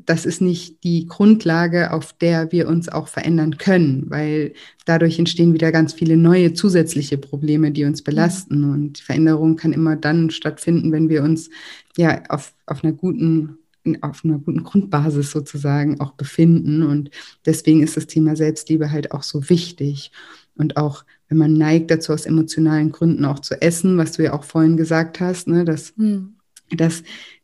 das 0.05 0.25
ist 0.25 0.41
nicht 0.41 0.83
die 0.83 1.07
Grundlage, 1.07 1.91
auf 1.91 2.13
der 2.13 2.51
wir 2.51 2.67
uns 2.67 2.89
auch 2.89 3.07
verändern 3.07 3.57
können, 3.57 4.09
weil 4.09 4.53
dadurch 4.85 5.19
entstehen 5.19 5.53
wieder 5.53 5.71
ganz 5.71 5.93
viele 5.93 6.17
neue 6.17 6.53
zusätzliche 6.53 7.17
Probleme, 7.17 7.71
die 7.71 7.85
uns 7.85 8.01
belasten. 8.01 8.63
Und 8.63 8.99
die 8.99 9.03
Veränderung 9.03 9.55
kann 9.55 9.73
immer 9.73 9.95
dann 9.95 10.29
stattfinden, 10.29 10.91
wenn 10.91 11.09
wir 11.09 11.23
uns 11.23 11.49
ja 11.97 12.23
auf, 12.29 12.53
auf 12.65 12.83
einer 12.83 12.93
guten 12.93 13.57
auf 14.01 14.23
einer 14.23 14.39
guten 14.39 14.63
Grundbasis 14.63 15.31
sozusagen 15.31 15.99
auch 15.99 16.11
befinden. 16.13 16.83
Und 16.83 17.09
deswegen 17.45 17.83
ist 17.83 17.97
das 17.97 18.07
Thema 18.07 18.35
Selbstliebe 18.35 18.91
halt 18.91 19.11
auch 19.11 19.23
so 19.23 19.49
wichtig. 19.49 20.11
Und 20.55 20.77
auch 20.77 21.03
wenn 21.29 21.37
man 21.37 21.53
neigt 21.53 21.91
dazu, 21.91 22.13
aus 22.13 22.25
emotionalen 22.25 22.91
Gründen 22.91 23.25
auch 23.25 23.39
zu 23.39 23.61
essen, 23.61 23.97
was 23.97 24.13
du 24.13 24.23
ja 24.23 24.33
auch 24.33 24.43
vorhin 24.43 24.77
gesagt 24.77 25.19
hast, 25.19 25.47
ne, 25.47 25.65
dass, 25.65 25.93
hm. 25.97 26.35
dass 26.71 27.03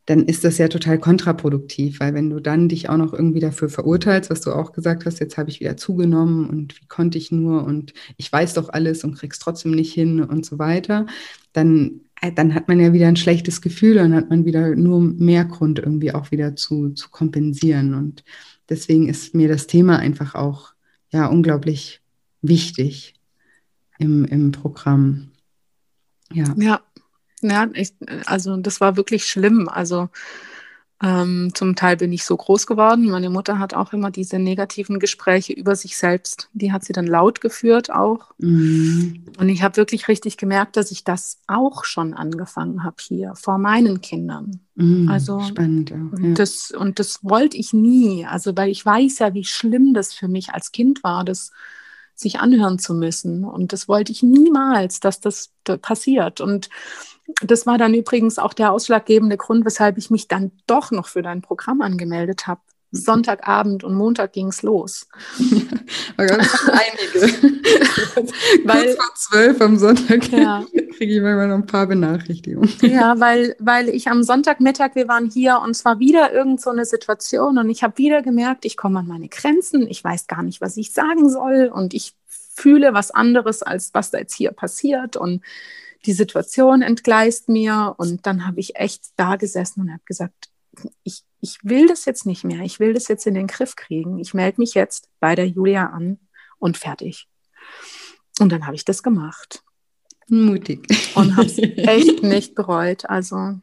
dann 0.10 0.26
ist 0.26 0.44
das 0.44 0.58
ja 0.58 0.68
total 0.70 0.98
kontraproduktiv, 0.98 2.00
weil 2.00 2.16
wenn 2.16 2.32
du 2.32 2.40
dann 2.40 2.68
dich 2.68 2.90
auch 2.90 2.98
noch 2.98 3.14
irgendwie 3.14 3.40
dafür 3.40 3.70
verurteilst, 3.70 4.32
was 4.32 4.42
du 4.42 4.52
auch 4.52 4.72
gesagt 4.72 5.06
hast, 5.06 5.20
jetzt 5.20 5.38
habe 5.38 5.52
ich 5.52 5.60
wieder 5.60 5.78
zugenommen 5.78 6.50
und 6.50 6.82
wie 6.82 6.88
konnte 6.88 7.20
ich 7.20 7.32
nur 7.32 7.64
und 7.64 7.94
ich 8.18 8.32
weiß 8.32 8.56
doch 8.56 8.70
alles 8.70 9.04
und 9.04 9.14
krieg's 9.14 9.38
trotzdem 9.38 9.70
nicht 9.70 9.94
hin 9.94 10.22
und 10.22 10.48
so 10.48 10.58
weiter, 10.58 11.06
dann 11.54 12.02
dann 12.36 12.54
hat 12.54 12.68
man 12.68 12.80
ja 12.80 12.94
wieder 12.94 13.08
ein 13.08 13.16
schlechtes 13.16 13.62
Gefühl, 13.62 13.96
dann 13.96 14.14
hat 14.14 14.30
man 14.30 14.46
wieder 14.46 14.76
nur 14.76 15.00
mehr 15.00 15.46
Grund 15.46 15.80
irgendwie 15.80 16.14
auch 16.14 16.32
wieder 16.32 16.56
zu, 16.56 16.90
zu 16.90 17.10
kompensieren. 17.10 17.94
Und 17.94 18.24
deswegen 18.68 19.08
ist 19.08 19.34
mir 19.34 19.48
das 19.48 19.68
Thema 19.68 20.00
einfach 20.00 20.36
auch 20.36 20.74
ja 21.12 21.28
unglaublich 21.28 22.02
wichtig 22.42 23.16
im, 23.98 24.26
im 24.26 24.52
Programm. 24.52 25.32
Ja. 26.32 26.54
Ja, 26.58 26.82
ja 27.42 27.70
ich, 27.74 27.94
also 28.26 28.58
das 28.58 28.82
war 28.82 28.98
wirklich 28.98 29.26
schlimm. 29.26 29.70
Also 29.70 30.10
ähm, 31.02 31.52
zum 31.54 31.78
Teil 31.78 31.96
bin 31.96 32.12
ich 32.12 32.26
so 32.26 32.36
groß 32.36 32.68
geworden. 32.68 33.10
Meine 33.10 33.30
Mutter 33.30 33.58
hat 33.58 33.74
auch 33.74 33.94
immer 33.94 34.12
diese 34.12 34.38
negativen 34.38 35.00
Gespräche 35.00 35.54
über 35.54 35.76
sich 35.76 35.96
selbst. 35.98 36.50
Die 36.52 36.74
hat 36.74 36.84
sie 36.84 36.92
dann 36.92 37.08
laut 37.08 37.40
geführt 37.40 37.90
auch. 37.90 38.32
Mhm. 38.38 39.24
Und 39.38 39.48
ich 39.48 39.64
habe 39.64 39.78
wirklich 39.78 40.10
richtig 40.10 40.36
gemerkt, 40.36 40.76
dass 40.76 40.92
ich 40.92 41.06
das 41.06 41.40
auch 41.48 41.86
schon 41.86 42.14
angefangen 42.14 42.84
habe 42.84 42.98
hier 43.00 43.34
vor 43.36 43.58
meinen 43.58 44.02
Kindern. 44.02 44.60
Mhm, 44.76 45.10
also 45.10 45.40
spannend. 45.40 45.94
Auch, 45.94 46.20
ja. 46.20 46.34
das 46.34 46.72
und 46.72 47.00
das 47.00 47.24
wollte 47.24 47.56
ich 47.56 47.72
nie. 47.72 48.26
Also 48.26 48.58
weil 48.58 48.70
ich 48.70 48.86
weiß 48.86 49.20
ja, 49.20 49.34
wie 49.34 49.46
schlimm 49.46 49.94
das 49.94 50.14
für 50.14 50.28
mich 50.28 50.50
als 50.54 50.74
Kind 50.74 51.02
war, 51.06 51.24
das 51.24 51.52
sich 52.20 52.40
anhören 52.40 52.80
zu 52.80 52.94
müssen. 52.94 53.46
Und 53.46 53.74
das 53.74 53.88
wollte 53.88 54.12
ich 54.12 54.24
niemals, 54.24 55.00
dass 55.00 55.20
das 55.20 55.52
passiert. 55.82 56.42
Und 56.42 56.70
das 57.42 57.66
war 57.66 57.78
dann 57.78 57.94
übrigens 57.94 58.40
auch 58.40 58.54
der 58.54 58.72
ausschlaggebende 58.72 59.38
Grund, 59.38 59.66
weshalb 59.66 59.98
ich 59.98 60.10
mich 60.10 60.28
dann 60.28 60.52
doch 60.68 60.92
noch 60.92 61.08
für 61.08 61.22
dein 61.22 61.42
Programm 61.42 61.82
angemeldet 61.82 62.48
habe. 62.48 62.62
Sonntagabend 62.92 63.84
und 63.84 63.94
Montag 63.94 64.34
ging 64.34 64.48
es 64.48 64.64
los. 64.64 65.08
einige. 66.18 66.42
weil, 68.66 68.86
Kurz 68.86 68.96
vor 68.96 69.16
zwölf 69.16 69.62
am 69.62 69.78
Sonntag 69.78 70.32
ja. 70.32 70.66
kriege 70.98 71.16
ich 71.16 71.22
manchmal 71.22 71.48
noch 71.48 71.56
ein 71.56 71.66
paar 71.68 71.88
Benachrichtigungen. 71.88 72.72
Ja, 72.82 73.20
weil, 73.20 73.56
weil 73.60 73.90
ich 73.90 74.08
am 74.08 74.24
Sonntagmittag, 74.24 74.96
wir 74.96 75.08
waren 75.08 75.30
hier 75.30 75.60
und 75.64 75.72
es 75.72 75.86
war 75.86 76.00
wieder 76.00 76.34
irgend 76.34 76.62
so 76.62 76.72
eine 76.72 76.86
Situation 76.86 77.58
und 77.58 77.70
ich 77.70 77.84
habe 77.84 77.98
wieder 77.98 78.22
gemerkt, 78.22 78.66
ich 78.66 78.76
komme 78.76 79.00
an 79.00 79.08
meine 79.08 79.30
Grenzen, 79.30 79.88
ich 79.88 80.04
weiß 80.04 80.28
gar 80.28 80.42
nicht, 80.42 80.60
was 80.62 80.76
ich 80.78 80.92
sagen 80.92 81.30
soll 81.30 81.72
und 81.74 81.94
ich 81.94 82.14
fühle 82.28 82.94
was 82.94 83.12
anderes, 83.12 83.62
als 83.64 83.94
was 83.94 84.12
da 84.12 84.18
jetzt 84.18 84.36
hier 84.36 84.52
passiert 84.52 85.16
und 85.16 85.42
die 86.06 86.14
Situation 86.14 86.82
entgleist 86.82 87.50
mir 87.50 87.94
und 87.98 88.26
dann 88.26 88.48
habe 88.48 88.60
ich 88.60 88.78
echt 88.78 89.08
da 89.16 89.36
gesessen 89.36 89.82
und 89.82 89.92
habe 89.92 90.02
gesagt, 90.06 90.49
ich, 91.04 91.24
ich 91.42 91.58
will 91.64 91.88
das 91.88 92.06
jetzt 92.06 92.26
nicht 92.26 92.44
mehr, 92.44 92.62
ich 92.62 92.80
will 92.80 92.94
das 92.94 93.08
jetzt 93.08 93.26
in 93.28 93.34
den 93.34 93.48
Griff 93.48 93.76
kriegen. 93.76 94.20
Ich 94.20 94.34
melde 94.34 94.60
mich 94.60 94.74
jetzt 94.74 95.10
bei 95.20 95.36
der 95.36 95.48
Julia 95.48 95.88
an 95.88 96.20
und 96.58 96.78
fertig. 96.78 97.28
Und 98.40 98.52
dann 98.52 98.66
habe 98.66 98.76
ich 98.76 98.86
das 98.86 99.04
gemacht. 99.04 99.64
Mutig. 100.28 100.88
Und 101.16 101.36
habe 101.36 101.48
es 101.48 101.58
echt 101.60 102.24
nicht 102.24 102.56
bereut. 102.56 103.10
Also 103.10 103.60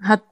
hat, 0.00 0.22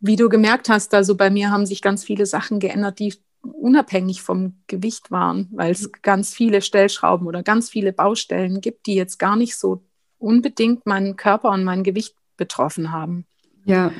wie 0.00 0.16
du 0.16 0.28
gemerkt 0.28 0.68
hast, 0.68 0.94
also 0.94 1.16
bei 1.16 1.30
mir 1.30 1.50
haben 1.50 1.66
sich 1.66 1.82
ganz 1.82 2.04
viele 2.04 2.26
Sachen 2.26 2.60
geändert, 2.60 2.98
die 2.98 3.14
unabhängig 3.42 4.22
vom 4.22 4.62
Gewicht 4.68 5.10
waren, 5.10 5.48
weil 5.52 5.72
es 5.72 5.90
ganz 6.02 6.32
viele 6.32 6.62
Stellschrauben 6.62 7.26
oder 7.26 7.42
ganz 7.42 7.70
viele 7.70 7.92
Baustellen 7.92 8.60
gibt, 8.60 8.86
die 8.86 8.94
jetzt 8.94 9.18
gar 9.18 9.36
nicht 9.36 9.56
so 9.56 9.82
unbedingt 10.18 10.86
meinen 10.86 11.16
Körper 11.16 11.50
und 11.50 11.64
mein 11.64 11.82
Gewicht 11.82 12.14
betroffen 12.36 12.92
haben. 12.92 13.26
Ja, 13.64 13.92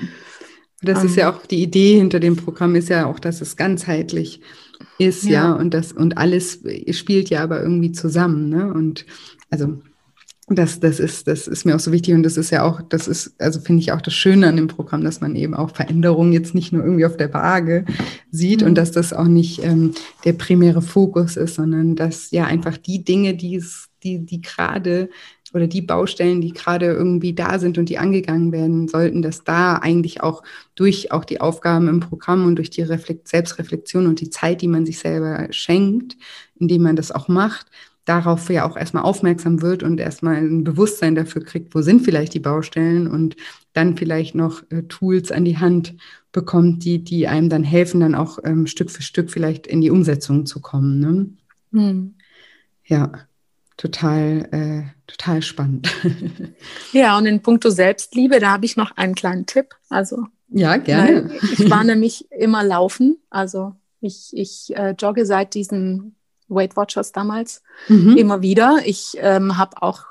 Das 0.83 1.01
um, 1.01 1.07
ist 1.07 1.17
ja 1.17 1.29
ähm. 1.29 1.35
auch 1.35 1.47
die 1.47 1.63
Idee 1.63 1.99
hinter 1.99 2.21
dem 2.21 2.37
Programm, 2.37 2.75
ist 2.75 2.89
ja 2.89 3.07
auch, 3.07 3.19
dass 3.19 3.41
es 3.41 3.57
ganzheitlich 3.57 4.41
ist, 4.99 5.25
ja, 5.25 5.31
ja 5.31 5.53
und 5.53 5.73
das 5.75 5.93
und 5.93 6.19
alles 6.19 6.61
spielt 6.91 7.31
ja 7.31 7.43
aber 7.43 7.63
irgendwie 7.63 7.93
zusammen, 7.93 8.49
ne? 8.49 8.73
Und 8.73 9.07
also 9.51 9.79
das, 10.49 10.81
das, 10.81 10.99
ist, 10.99 11.29
das 11.29 11.47
ist 11.47 11.65
mir 11.65 11.77
auch 11.77 11.81
so 11.81 11.93
wichtig 11.93 12.15
und 12.15 12.25
das 12.25 12.37
ist 12.37 12.51
ja 12.51 12.63
auch, 12.63 12.83
das 12.83 13.09
ist, 13.09 13.35
also 13.39 13.61
finde 13.61 13.81
ich 13.81 13.93
auch 13.93 14.01
das 14.01 14.15
Schöne 14.15 14.49
an 14.49 14.57
dem 14.57 14.67
Programm, 14.67 15.05
dass 15.05 15.21
man 15.21 15.37
eben 15.37 15.55
auch 15.55 15.71
Veränderungen 15.71 16.33
jetzt 16.33 16.55
nicht 16.55 16.73
nur 16.73 16.85
irgendwie 16.85 17.07
auf 17.07 17.17
der 17.17 17.33
Waage 17.33 17.85
sieht 18.31 18.61
mhm. 18.61 18.69
und 18.69 18.75
dass 18.75 18.91
das 18.91 19.13
auch 19.13 19.29
nicht 19.29 19.65
ähm, 19.65 19.95
der 20.25 20.33
primäre 20.35 20.83
Fokus 20.83 21.37
ist, 21.37 21.55
sondern 21.55 21.97
dass 21.97 22.31
ja 22.33 22.45
einfach 22.45 22.77
die 22.77 23.05
Dinge, 23.05 23.35
die, 23.35 23.63
die, 24.03 24.27
die 24.27 24.41
gerade 24.43 25.09
oder 25.55 25.67
die 25.67 25.83
Baustellen, 25.83 26.41
die 26.41 26.53
gerade 26.53 26.87
irgendwie 26.87 27.35
da 27.35 27.59
sind 27.59 27.79
und 27.79 27.89
die 27.89 27.99
angegangen 27.99 28.53
werden 28.53 28.89
sollten, 28.89 29.23
dass 29.23 29.45
da 29.45 29.77
eigentlich 29.77 30.23
auch 30.23 30.43
durch 30.75 31.13
auch 31.13 31.25
die 31.25 31.41
Aufgaben 31.41 31.89
im 31.89 32.01
Programm 32.01 32.47
und 32.47 32.57
durch 32.57 32.71
die 32.71 32.83
Reflekt 32.83 33.29
Selbstreflexion 33.29 34.07
und 34.07 34.21
die 34.21 34.31
Zeit, 34.31 34.63
die 34.63 34.69
man 34.69 34.87
sich 34.87 34.99
selber 34.99 35.49
schenkt, 35.51 36.17
indem 36.59 36.83
man 36.83 36.97
das 36.97 37.13
auch 37.13 37.29
macht, 37.29 37.67
darauf 38.05 38.49
ja 38.51 38.69
auch 38.69 38.77
erstmal 38.77 39.05
aufmerksam 39.05 39.63
wird 39.63 39.83
und 39.83 40.01
erstmal 40.01 40.37
ein 40.37 40.65
Bewusstsein 40.65 41.15
dafür 41.15 41.45
kriegt, 41.45 41.75
wo 41.75 41.83
sind 41.83 42.01
vielleicht 42.03 42.35
die 42.35 42.41
Baustellen 42.41 43.07
und 43.07 43.37
dann 43.75 43.97
vielleicht 43.97 44.35
noch 44.35 44.63
äh, 44.71 44.83
Tools 44.85 45.31
an 45.31 45.45
die 45.45 45.59
Hand 45.59 45.95
bekommt, 46.33 46.85
die, 46.85 47.05
die 47.05 47.29
einem 47.29 47.49
dann 47.49 47.63
helfen, 47.63 48.01
dann 48.01 48.15
auch 48.15 48.39
ähm, 48.43 48.67
Stück 48.67 48.91
für 48.91 49.03
Stück 49.03 49.31
vielleicht 49.31 49.67
in 49.67 49.81
die 49.81 49.91
Umsetzung 49.91 50.47
zu 50.47 50.61
kommen. 50.61 50.99
Ne? 50.99 51.27
Hm. 51.73 52.15
Ja 52.85 53.13
total, 53.77 54.49
äh, 54.53 54.83
total 55.07 55.43
spannend. 55.43 55.89
ja, 56.93 57.17
und 57.19 57.27
in 57.27 57.43
puncto 57.43 57.71
Selbstliebe, 57.71 58.41
da 58.41 58.51
habe 58.51 58.65
ich 58.65 58.77
noch 58.77 58.97
einen 58.97 59.15
kleinen 59.15 59.47
Tipp. 59.47 59.75
Also, 59.89 60.27
ja, 60.49 60.77
gerne. 60.77 61.31
Ich 61.53 61.71
war 61.71 61.83
nämlich 61.85 62.31
immer 62.31 62.63
laufen. 62.63 63.19
Also 63.31 63.75
ich, 64.01 64.31
ich 64.33 64.77
äh, 64.77 64.95
jogge 64.99 65.25
seit 65.25 65.55
diesen 65.55 66.17
Weight 66.49 66.77
Watchers 66.77 67.13
damals 67.13 67.63
mhm. 67.89 68.17
immer 68.17 68.43
wieder. 68.43 68.81
Ich 68.85 69.13
ähm, 69.17 69.57
habe 69.57 69.83
auch 69.83 70.05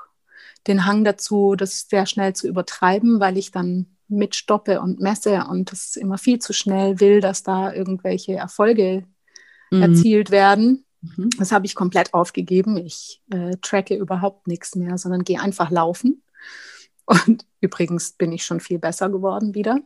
den 0.66 0.84
Hang 0.86 1.04
dazu, 1.04 1.54
das 1.56 1.88
sehr 1.88 2.06
schnell 2.06 2.34
zu 2.34 2.48
übertreiben, 2.48 3.20
weil 3.20 3.36
ich 3.36 3.50
dann 3.50 3.86
mitstoppe 4.08 4.80
und 4.80 5.00
messe 5.00 5.46
und 5.48 5.72
es 5.72 5.96
immer 5.96 6.18
viel 6.18 6.38
zu 6.38 6.52
schnell 6.52 7.00
will, 7.00 7.20
dass 7.20 7.42
da 7.42 7.72
irgendwelche 7.72 8.34
Erfolge 8.34 9.04
mhm. 9.70 9.82
erzielt 9.82 10.30
werden. 10.30 10.84
Mhm. 11.02 11.30
Das 11.38 11.52
habe 11.52 11.66
ich 11.66 11.74
komplett 11.74 12.14
aufgegeben. 12.14 12.76
Ich 12.76 13.22
äh, 13.30 13.56
tracke 13.60 13.94
überhaupt 13.94 14.46
nichts 14.46 14.74
mehr, 14.76 14.96
sondern 14.98 15.24
gehe 15.24 15.40
einfach 15.40 15.70
laufen. 15.70 16.22
Und 17.04 17.44
übrigens 17.60 18.12
bin 18.12 18.32
ich 18.32 18.44
schon 18.44 18.60
viel 18.60 18.78
besser 18.78 19.08
geworden 19.08 19.54
wieder. 19.54 19.80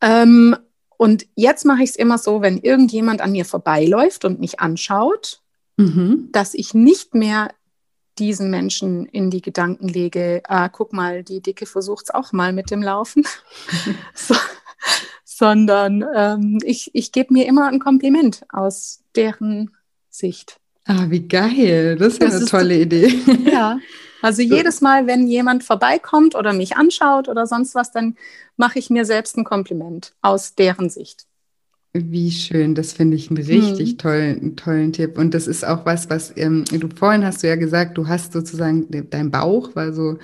Ähm, 0.00 0.56
und 0.96 1.26
jetzt 1.34 1.64
mache 1.64 1.82
ich 1.82 1.90
es 1.90 1.96
immer 1.96 2.18
so, 2.18 2.42
wenn 2.42 2.58
irgendjemand 2.58 3.20
an 3.20 3.32
mir 3.32 3.44
vorbeiläuft 3.44 4.24
und 4.24 4.40
mich 4.40 4.60
anschaut, 4.60 5.42
mhm. 5.76 6.28
dass 6.32 6.54
ich 6.54 6.74
nicht 6.74 7.14
mehr 7.14 7.50
diesen 8.18 8.50
Menschen 8.50 9.06
in 9.06 9.30
die 9.30 9.40
Gedanken 9.40 9.88
lege, 9.88 10.42
ah, 10.46 10.68
guck 10.68 10.92
mal, 10.92 11.22
die 11.22 11.40
Dicke 11.40 11.64
versucht 11.64 12.04
es 12.04 12.10
auch 12.10 12.32
mal 12.32 12.52
mit 12.52 12.70
dem 12.70 12.82
Laufen, 12.82 13.24
so, 14.14 14.34
sondern 15.24 16.04
ähm, 16.14 16.58
ich, 16.64 16.90
ich 16.94 17.12
gebe 17.12 17.32
mir 17.32 17.46
immer 17.46 17.68
ein 17.68 17.80
Kompliment 17.80 18.42
aus 18.50 18.99
deren 19.16 19.70
Sicht. 20.08 20.60
Ah, 20.86 21.06
wie 21.08 21.26
geil. 21.26 21.96
Das 21.96 22.14
ist 22.14 22.22
ja 22.22 22.28
eine 22.28 22.44
tolle 22.44 22.80
Idee. 22.80 23.12
Ja. 23.50 23.78
Also 24.22 24.42
jedes 24.42 24.82
Mal, 24.82 25.06
wenn 25.06 25.26
jemand 25.26 25.64
vorbeikommt 25.64 26.34
oder 26.34 26.52
mich 26.52 26.76
anschaut 26.76 27.26
oder 27.28 27.46
sonst 27.46 27.74
was, 27.74 27.90
dann 27.90 28.16
mache 28.58 28.78
ich 28.78 28.90
mir 28.90 29.06
selbst 29.06 29.38
ein 29.38 29.44
Kompliment 29.44 30.12
aus 30.20 30.54
deren 30.54 30.90
Sicht. 30.90 31.26
Wie 31.92 32.30
schön, 32.30 32.74
das 32.74 32.92
finde 32.92 33.16
ich 33.16 33.30
einen 33.30 33.38
richtig 33.42 33.90
hm. 33.90 33.98
tollen, 33.98 34.56
tollen 34.56 34.92
Tipp. 34.92 35.18
Und 35.18 35.32
das 35.32 35.46
ist 35.46 35.64
auch 35.64 35.86
was, 35.86 36.10
was 36.10 36.32
ähm, 36.36 36.64
du 36.66 36.88
vorhin 36.94 37.24
hast 37.24 37.42
du 37.42 37.48
ja 37.48 37.56
gesagt, 37.56 37.96
du 37.96 38.06
hast 38.06 38.32
sozusagen 38.32 38.86
dein 39.10 39.30
Bauch 39.30 39.74
war 39.74 39.92
so 39.92 40.18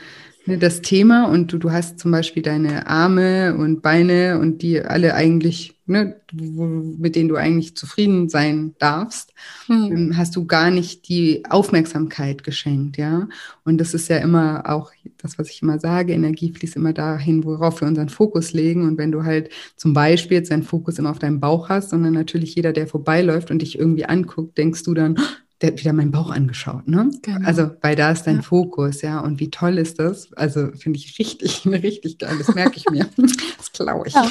das 0.47 0.81
Thema 0.81 1.25
und 1.29 1.53
du, 1.53 1.59
du 1.59 1.73
hast 1.73 1.99
zum 1.99 2.11
Beispiel 2.13 2.43
deine 2.43 2.87
Arme 2.87 3.57
und 3.57 3.83
Beine 3.83 4.39
und 4.39 4.63
die 4.63 4.81
alle 4.81 5.15
eigentlich 5.15 5.77
ne, 5.87 6.21
mit 6.33 7.15
denen 7.17 7.29
du 7.29 7.37
eigentlich 7.37 7.77
zufrieden 7.77 8.29
sein 8.29 8.75
darfst, 8.79 9.33
hm. 9.67 10.17
hast 10.17 10.35
du 10.37 10.47
gar 10.47 10.71
nicht 10.71 11.09
die 11.09 11.45
Aufmerksamkeit 11.49 12.43
geschenkt, 12.43 12.97
ja. 12.97 13.29
Und 13.65 13.79
das 13.79 13.95
ist 13.95 14.09
ja 14.09 14.19
immer 14.19 14.65
auch 14.69 14.93
das, 15.19 15.39
was 15.39 15.49
ich 15.51 15.63
immer 15.63 15.79
sage, 15.79 16.13
Energie 16.13 16.53
fließt 16.53 16.77
immer 16.77 16.93
dahin, 16.93 17.45
worauf 17.45 17.81
wir 17.81 17.89
unseren 17.89 18.09
Fokus 18.09 18.53
legen. 18.53 18.87
Und 18.87 18.99
wenn 18.99 19.13
du 19.13 19.25
halt 19.25 19.51
zum 19.77 19.93
Beispiel 19.93 20.39
jetzt 20.39 20.51
deinen 20.51 20.65
Fokus 20.65 20.99
immer 20.99 21.11
auf 21.11 21.19
deinem 21.19 21.41
Bauch 21.41 21.69
hast, 21.69 21.91
sondern 21.91 22.13
natürlich 22.13 22.55
jeder, 22.55 22.73
der 22.73 22.87
vorbeiläuft 22.87 23.51
und 23.51 23.63
dich 23.63 23.79
irgendwie 23.79 24.07
anguckt, 24.07 24.59
denkst 24.59 24.83
du 24.83 24.95
dann, 24.95 25.17
wieder 25.61 25.93
meinen 25.93 26.11
Bauch 26.11 26.31
angeschaut, 26.31 26.87
ne? 26.87 27.11
Genau. 27.23 27.47
Also, 27.47 27.71
weil 27.81 27.97
da 27.97 28.11
ist 28.11 28.25
dein 28.25 28.37
ja. 28.37 28.43
Fokus, 28.43 29.01
ja. 29.01 29.21
Und 29.21 29.41
wie 29.41 29.51
toll 29.51 29.79
ist 29.79 29.99
das? 29.99 30.33
Also, 30.35 30.69
finde 30.73 30.99
ich 30.99 31.19
richtig, 31.19 31.67
richtig 31.67 32.19
geil. 32.19 32.37
Das 32.39 32.55
merke 32.55 32.77
ich 32.77 32.85
mir. 32.91 33.09
das 33.57 33.73
glaube 33.73 34.09
ich. 34.09 34.15
Ja, 34.15 34.31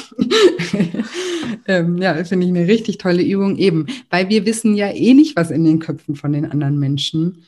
ähm, 1.66 1.98
ja 1.98 2.22
finde 2.24 2.46
ich 2.46 2.52
eine 2.52 2.68
richtig 2.68 2.98
tolle 2.98 3.24
Übung. 3.24 3.56
Eben, 3.56 3.86
weil 4.08 4.28
wir 4.28 4.46
wissen 4.46 4.74
ja 4.74 4.88
eh 4.90 5.14
nicht, 5.14 5.36
was 5.36 5.50
in 5.50 5.64
den 5.64 5.80
Köpfen 5.80 6.14
von 6.14 6.32
den 6.32 6.46
anderen 6.46 6.78
Menschen 6.78 7.42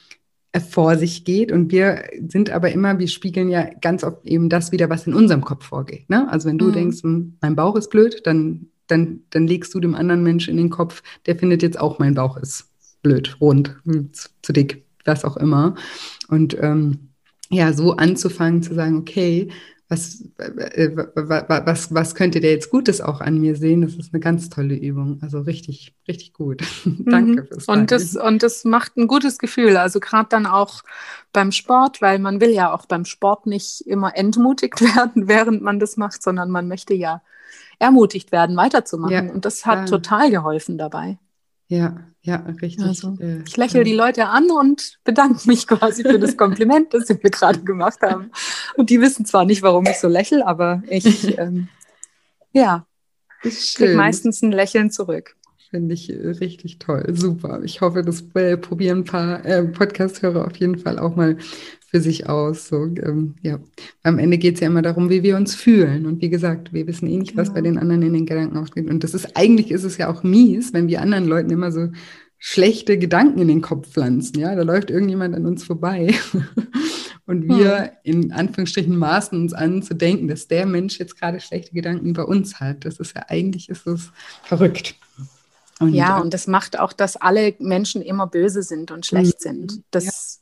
äh, 0.53 0.61
vor 0.61 0.97
sich 0.97 1.25
geht. 1.25 1.53
Und 1.53 1.71
wir 1.71 2.03
sind 2.27 2.51
aber 2.51 2.73
immer, 2.73 2.99
wir 2.99 3.09
spiegeln 3.09 3.49
ja 3.49 3.69
ganz 3.81 4.03
oft 4.03 4.27
eben 4.27 4.49
das 4.49 4.73
wieder, 4.73 4.91
was 4.91 5.07
in 5.07 5.15
unserem 5.15 5.45
Kopf 5.45 5.65
vorgeht. 5.65 6.11
Ne? 6.11 6.29
Also, 6.31 6.49
wenn 6.49 6.59
du 6.59 6.67
mhm. 6.67 6.73
denkst, 6.73 7.03
hm, 7.05 7.37
mein 7.41 7.55
Bauch 7.55 7.77
ist 7.77 7.91
blöd, 7.91 8.23
dann, 8.25 8.67
dann, 8.89 9.21
dann 9.31 9.47
legst 9.47 9.73
du 9.73 9.79
dem 9.79 9.95
anderen 9.95 10.25
Menschen 10.25 10.51
in 10.51 10.57
den 10.57 10.71
Kopf, 10.71 11.05
der 11.27 11.37
findet 11.37 11.63
jetzt 11.63 11.79
auch, 11.79 12.01
mein 12.01 12.15
Bauch 12.15 12.37
ist 12.39 12.69
blöd, 13.03 13.37
rund, 13.41 13.77
zu 14.43 14.53
dick, 14.53 14.85
was 15.05 15.25
auch 15.25 15.37
immer. 15.37 15.75
Und 16.29 16.57
ähm, 16.61 17.11
ja, 17.51 17.73
so 17.73 17.97
anzufangen 17.97 18.63
zu 18.63 18.75
sagen, 18.75 18.99
okay, 18.99 19.51
was, 19.91 20.23
äh, 20.37 20.91
was, 20.95 21.95
was 21.95 22.15
könnte 22.15 22.41
der 22.41 22.51
jetzt 22.51 22.71
Gutes 22.71 23.01
auch 23.01 23.23
an 23.23 23.41
mir 23.41 23.57
sehen? 23.57 23.81
Das 23.81 23.95
ist 23.95 24.13
eine 24.13 24.21
ganz 24.21 24.51
tolle 24.51 24.75
Übung. 24.75 25.19
Also 25.23 25.41
richtig, 25.41 25.95
richtig 26.07 26.35
gut. 26.35 26.63
Danke 26.85 27.43
mhm. 27.43 27.47
fürs 27.47 27.69
und 27.69 27.91
das, 27.91 28.15
und 28.15 28.43
das 28.43 28.65
macht 28.65 28.99
ein 28.99 29.07
gutes 29.07 29.39
Gefühl. 29.39 29.79
Also 29.79 29.99
gerade 29.99 30.29
dann 30.29 30.45
auch 30.45 30.83
beim 31.33 31.53
Sport, 31.53 32.03
weil 32.03 32.19
man 32.19 32.43
will 32.43 32.51
ja 32.51 32.73
auch 32.75 32.85
beim 32.85 33.07
Sport 33.07 33.47
nicht 33.47 33.81
immer 33.81 34.15
entmutigt 34.15 34.81
werden, 34.97 35.27
während 35.27 35.63
man 35.63 35.81
das 35.81 35.97
macht, 35.97 36.23
sondern 36.23 36.51
man 36.51 36.69
möchte 36.69 36.93
ja 36.93 37.23
ermutigt 37.79 38.31
werden, 38.31 38.57
weiterzumachen. 38.57 39.29
Ja, 39.29 39.33
und 39.33 39.47
das 39.47 39.65
hat 39.65 39.79
ja. 39.79 39.85
total 39.87 40.31
geholfen 40.31 40.77
dabei. 40.77 41.19
Ja, 41.69 41.97
ja, 42.29 42.45
richtig. 42.61 42.85
Also, 42.85 43.17
äh, 43.21 43.43
ich 43.47 43.57
lächle 43.57 43.85
die 43.85 43.95
Leute 43.95 44.27
an 44.27 44.51
und 44.51 44.99
bedanke 45.03 45.49
mich 45.49 45.67
quasi 45.67 46.03
für 46.03 46.19
das 46.19 46.37
Kompliment, 46.37 46.93
das 46.93 47.07
sie 47.07 47.15
mir 47.15 47.31
gerade 47.31 47.61
gemacht 47.61 48.03
haben. 48.03 48.31
Und 48.77 48.91
die 48.91 49.01
wissen 49.01 49.25
zwar 49.25 49.47
nicht, 49.47 49.63
warum 49.63 49.87
ich 49.87 49.99
so 49.99 50.09
lächle, 50.09 50.47
aber 50.47 50.83
ich, 50.91 51.39
ähm, 51.39 51.69
ja, 52.53 52.87
ich 53.43 53.75
kriege 53.75 53.95
meistens 53.95 54.43
ein 54.43 54.53
Lächeln 54.53 54.91
zurück. 54.91 55.37
Finde 55.71 55.95
ich 55.95 56.11
äh, 56.11 56.29
richtig 56.29 56.79
toll. 56.79 57.07
Super. 57.15 57.63
Ich 57.63 57.81
hoffe, 57.81 58.03
das 58.03 58.23
äh, 58.35 58.59
probieren 58.59 58.99
ein 58.99 59.05
paar 59.05 59.45
äh, 59.47 59.63
Podcast-Hörer 59.65 60.47
auf 60.47 60.57
jeden 60.57 60.79
Fall 60.79 60.99
auch 60.99 61.17
mal 61.17 61.39
für 61.91 62.01
sich 62.01 62.29
aus. 62.29 62.69
So, 62.69 62.85
ähm, 62.85 63.37
ja. 63.43 63.59
Am 64.03 64.19
Ende 64.19 64.39
geht 64.39 64.55
es 64.55 64.61
ja 64.61 64.67
immer 64.67 64.83
darum, 64.83 65.09
wie 65.09 65.23
wir 65.23 65.37
uns 65.37 65.55
fühlen. 65.55 66.07
Und 66.07 66.21
wie 66.21 66.29
gesagt, 66.29 66.73
wir 66.73 66.87
wissen 66.87 67.09
eh 67.09 67.17
nicht, 67.17 67.37
was 67.37 67.49
bei 67.49 67.61
genau. 67.61 67.75
den 67.75 67.79
anderen 67.79 68.03
in 68.03 68.13
den 68.13 68.27
Gedanken 68.27 68.59
aufgeht. 68.59 68.91
Und 68.91 69.05
das 69.05 69.15
ist 69.15 69.37
eigentlich 69.37 69.71
ist 69.71 69.85
es 69.85 69.97
ja 69.97 70.11
auch 70.11 70.23
mies, 70.23 70.73
wenn 70.73 70.89
wir 70.89 71.01
anderen 71.01 71.27
Leuten 71.27 71.51
immer 71.51 71.73
so 71.73 71.89
schlechte 72.39 72.99
Gedanken 72.99 73.41
in 73.41 73.49
den 73.49 73.63
Kopf 73.63 73.89
pflanzen. 73.89 74.39
Ja, 74.39 74.55
da 74.55 74.63
läuft 74.63 74.91
irgendjemand 74.91 75.35
an 75.35 75.47
uns 75.47 75.65
vorbei. 75.65 76.15
Und 77.27 77.47
wir 77.47 77.79
hm. 77.79 77.91
in 78.05 78.33
Anführungsstrichen 78.33 78.97
maßen 78.97 79.39
uns 79.39 79.53
an 79.53 79.83
zu 79.83 79.95
denken, 79.95 80.29
dass 80.29 80.49
der 80.49 80.65
Mensch 80.65 80.99
jetzt 80.99 81.19
gerade 81.19 81.41
schlechte 81.41 81.75
Gedanken 81.75 82.07
über 82.07 82.27
uns 82.27 82.59
hat. 82.59 82.85
Das 82.85 83.01
ist 83.01 83.15
ja 83.15 83.25
eigentlich 83.29 83.69
ist 83.69 83.87
es 83.87 84.13
verrückt. 84.45 84.95
Und, 85.79 85.95
ja, 85.95 86.19
äh, 86.19 86.23
und 86.23 86.33
das 86.35 86.47
macht 86.47 86.79
auch, 86.79 86.93
dass 86.93 87.17
alle 87.17 87.55
Menschen 87.59 88.03
immer 88.03 88.27
böse 88.27 88.63
sind 88.63 88.91
und 88.91 89.07
schlecht 89.07 89.41
mhm. 89.41 89.43
sind. 89.43 89.83
Das 89.91 90.38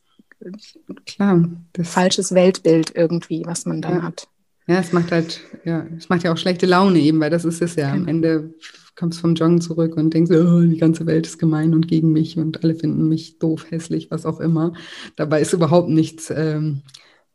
Klar. 1.06 1.48
Das 1.72 1.90
falsches 1.90 2.32
Weltbild 2.32 2.92
irgendwie, 2.94 3.42
was 3.46 3.66
man 3.66 3.82
dann 3.82 3.96
ja. 3.96 4.02
hat. 4.02 4.28
Ja, 4.68 4.80
es 4.80 4.92
macht 4.92 5.12
halt, 5.12 5.40
ja, 5.64 5.86
es 5.96 6.08
macht 6.08 6.24
ja 6.24 6.32
auch 6.32 6.36
schlechte 6.36 6.66
Laune 6.66 6.98
eben, 6.98 7.20
weil 7.20 7.30
das 7.30 7.44
ist 7.44 7.62
es 7.62 7.76
ja. 7.76 7.92
Am 7.92 8.06
genau. 8.06 8.10
Ende 8.10 8.54
kommst 8.96 9.18
du 9.18 9.20
vom 9.22 9.34
Joggen 9.34 9.60
zurück 9.60 9.96
und 9.96 10.12
denkst, 10.12 10.30
oh, 10.32 10.60
die 10.60 10.78
ganze 10.78 11.06
Welt 11.06 11.26
ist 11.26 11.38
gemein 11.38 11.74
und 11.74 11.86
gegen 11.86 12.12
mich 12.12 12.36
und 12.36 12.64
alle 12.64 12.74
finden 12.74 13.08
mich 13.08 13.38
doof, 13.38 13.66
hässlich, 13.70 14.10
was 14.10 14.26
auch 14.26 14.40
immer. 14.40 14.72
Dabei 15.14 15.40
ist 15.40 15.52
überhaupt 15.52 15.88
nichts 15.88 16.30
ähm, 16.30 16.82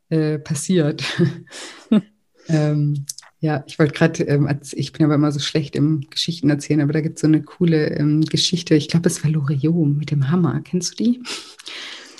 äh, 0.10 0.40
passiert. 0.40 1.04
ähm, 2.48 3.06
ja, 3.40 3.64
ich 3.66 3.80
wollte 3.80 3.94
gerade, 3.94 4.24
ähm, 4.24 4.50
ich 4.74 4.92
bin 4.92 5.06
aber 5.06 5.16
immer 5.16 5.32
so 5.32 5.40
schlecht 5.40 5.76
im 5.76 6.02
Geschichten 6.10 6.50
erzählen, 6.50 6.82
aber 6.82 6.94
da 6.94 7.02
gibt 7.02 7.16
es 7.16 7.22
so 7.22 7.28
eine 7.28 7.42
coole 7.42 7.92
ähm, 7.92 8.22
Geschichte, 8.22 8.76
ich 8.76 8.90
glaube, 8.90 9.08
es 9.08 9.24
war 9.24 9.32
Loriot 9.32 9.88
mit 9.98 10.12
dem 10.12 10.30
Hammer. 10.30 10.62
Kennst 10.64 11.00
du 11.00 11.04
die? 11.04 11.24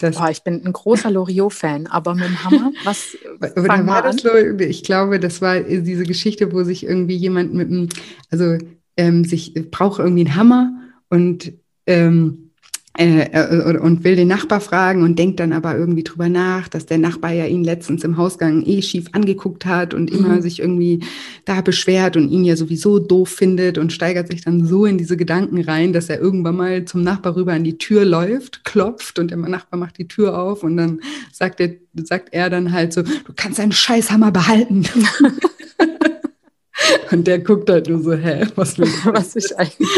Das 0.02 0.16
Boah, 0.16 0.30
ich 0.30 0.44
bin 0.44 0.66
ein 0.66 0.74
großer 0.74 1.12
Loriot-Fan, 1.12 1.88
aber 1.88 2.16
mit 2.16 2.26
dem 2.26 2.44
Hammer, 2.44 2.72
was 2.84 3.18
Oder 3.40 3.86
war 3.86 4.02
das 4.02 4.24
Ich 4.60 4.84
glaube, 4.84 5.20
das 5.20 5.42
war 5.42 5.60
diese 5.60 6.04
Geschichte, 6.04 6.52
wo 6.52 6.64
sich 6.64 6.84
irgendwie 6.84 7.16
jemand 7.16 7.54
mit 7.54 7.68
einem, 7.70 7.90
also 8.30 8.58
ähm, 8.98 9.24
sich 9.24 9.54
braucht 9.72 10.00
irgendwie 10.00 10.26
einen 10.26 10.36
Hammer 10.36 10.72
und 11.10 11.54
ähm, 11.86 12.51
äh, 12.98 13.30
äh, 13.32 13.78
und 13.78 14.04
will 14.04 14.18
den 14.18 14.28
Nachbar 14.28 14.60
fragen 14.60 15.04
und 15.04 15.18
denkt 15.18 15.40
dann 15.40 15.54
aber 15.54 15.78
irgendwie 15.78 16.04
drüber 16.04 16.28
nach, 16.28 16.68
dass 16.68 16.86
der 16.86 16.98
Nachbar 16.98 17.32
ja 17.32 17.46
ihn 17.46 17.64
letztens 17.64 18.04
im 18.04 18.18
Hausgang 18.18 18.64
eh 18.66 18.82
schief 18.82 19.06
angeguckt 19.14 19.66
hat 19.66 19.94
und 19.94 20.12
immer 20.12 20.36
mhm. 20.36 20.42
sich 20.42 20.60
irgendwie 20.60 21.00
da 21.46 21.62
beschwert 21.62 22.18
und 22.18 22.30
ihn 22.30 22.44
ja 22.44 22.58
sowieso 22.58 23.00
doof 23.00 23.30
findet 23.30 23.78
und 23.78 23.94
steigert 23.94 24.28
sich 24.28 24.44
dann 24.44 24.66
so 24.66 24.86
in 24.86 24.98
diese 24.98 25.16
Gedanken 25.16 25.62
rein, 25.62 25.94
dass 25.94 26.10
er 26.10 26.20
irgendwann 26.20 26.58
mal 26.58 26.84
zum 26.84 27.02
Nachbar 27.02 27.38
rüber 27.38 27.54
an 27.54 27.64
die 27.64 27.78
Tür 27.78 28.04
läuft, 28.04 28.66
klopft 28.66 29.20
und 29.20 29.32
der 29.32 29.38
Nachbar 29.38 29.80
macht 29.80 29.98
die 29.98 30.10
Tür 30.10 30.38
auf 30.38 30.64
und 30.64 30.76
dann 30.76 31.00
sagt 31.32 31.62
er, 31.62 31.70
sagt 31.94 32.34
er 32.34 32.50
dann 32.50 32.74
halt 32.74 32.92
so, 32.92 33.04
du 33.04 33.34
kannst 33.34 33.60
deinen 33.60 33.72
Scheißhammer 33.72 34.32
behalten. 34.32 34.86
und 37.12 37.26
der 37.26 37.40
guckt 37.40 37.70
halt 37.70 37.88
nur 37.88 38.04
so, 38.04 38.14
hä, 38.14 38.48
was? 38.56 38.78
Was 39.06 39.38
ich 39.38 39.58
eigentlich? 39.58 39.90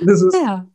Das 0.00 0.20
ist, 0.20 0.34
ja 0.34 0.66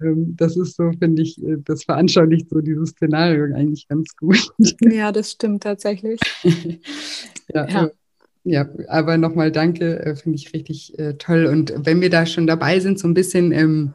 das 0.00 0.56
ist 0.56 0.76
so, 0.76 0.92
finde 0.98 1.22
ich, 1.22 1.42
äh, 1.42 1.56
das 1.64 1.84
veranschaulicht 1.84 2.48
so 2.50 2.60
dieses 2.60 2.90
Szenario 2.90 3.54
eigentlich 3.54 3.88
ganz 3.88 4.14
gut. 4.16 4.50
Ja, 4.80 5.12
das 5.12 5.32
stimmt 5.32 5.62
tatsächlich. 5.62 6.20
ja, 7.54 7.68
ja. 7.68 7.84
Äh, 7.86 7.90
ja, 8.44 8.66
aber 8.88 9.18
nochmal 9.18 9.52
danke, 9.52 9.98
äh, 9.98 10.16
finde 10.16 10.36
ich 10.36 10.54
richtig 10.54 10.98
äh, 10.98 11.14
toll. 11.14 11.46
Und 11.46 11.74
wenn 11.76 12.00
wir 12.00 12.08
da 12.08 12.24
schon 12.24 12.46
dabei 12.46 12.80
sind, 12.80 12.98
so 12.98 13.06
ein 13.06 13.12
bisschen, 13.12 13.52
ähm, 13.52 13.92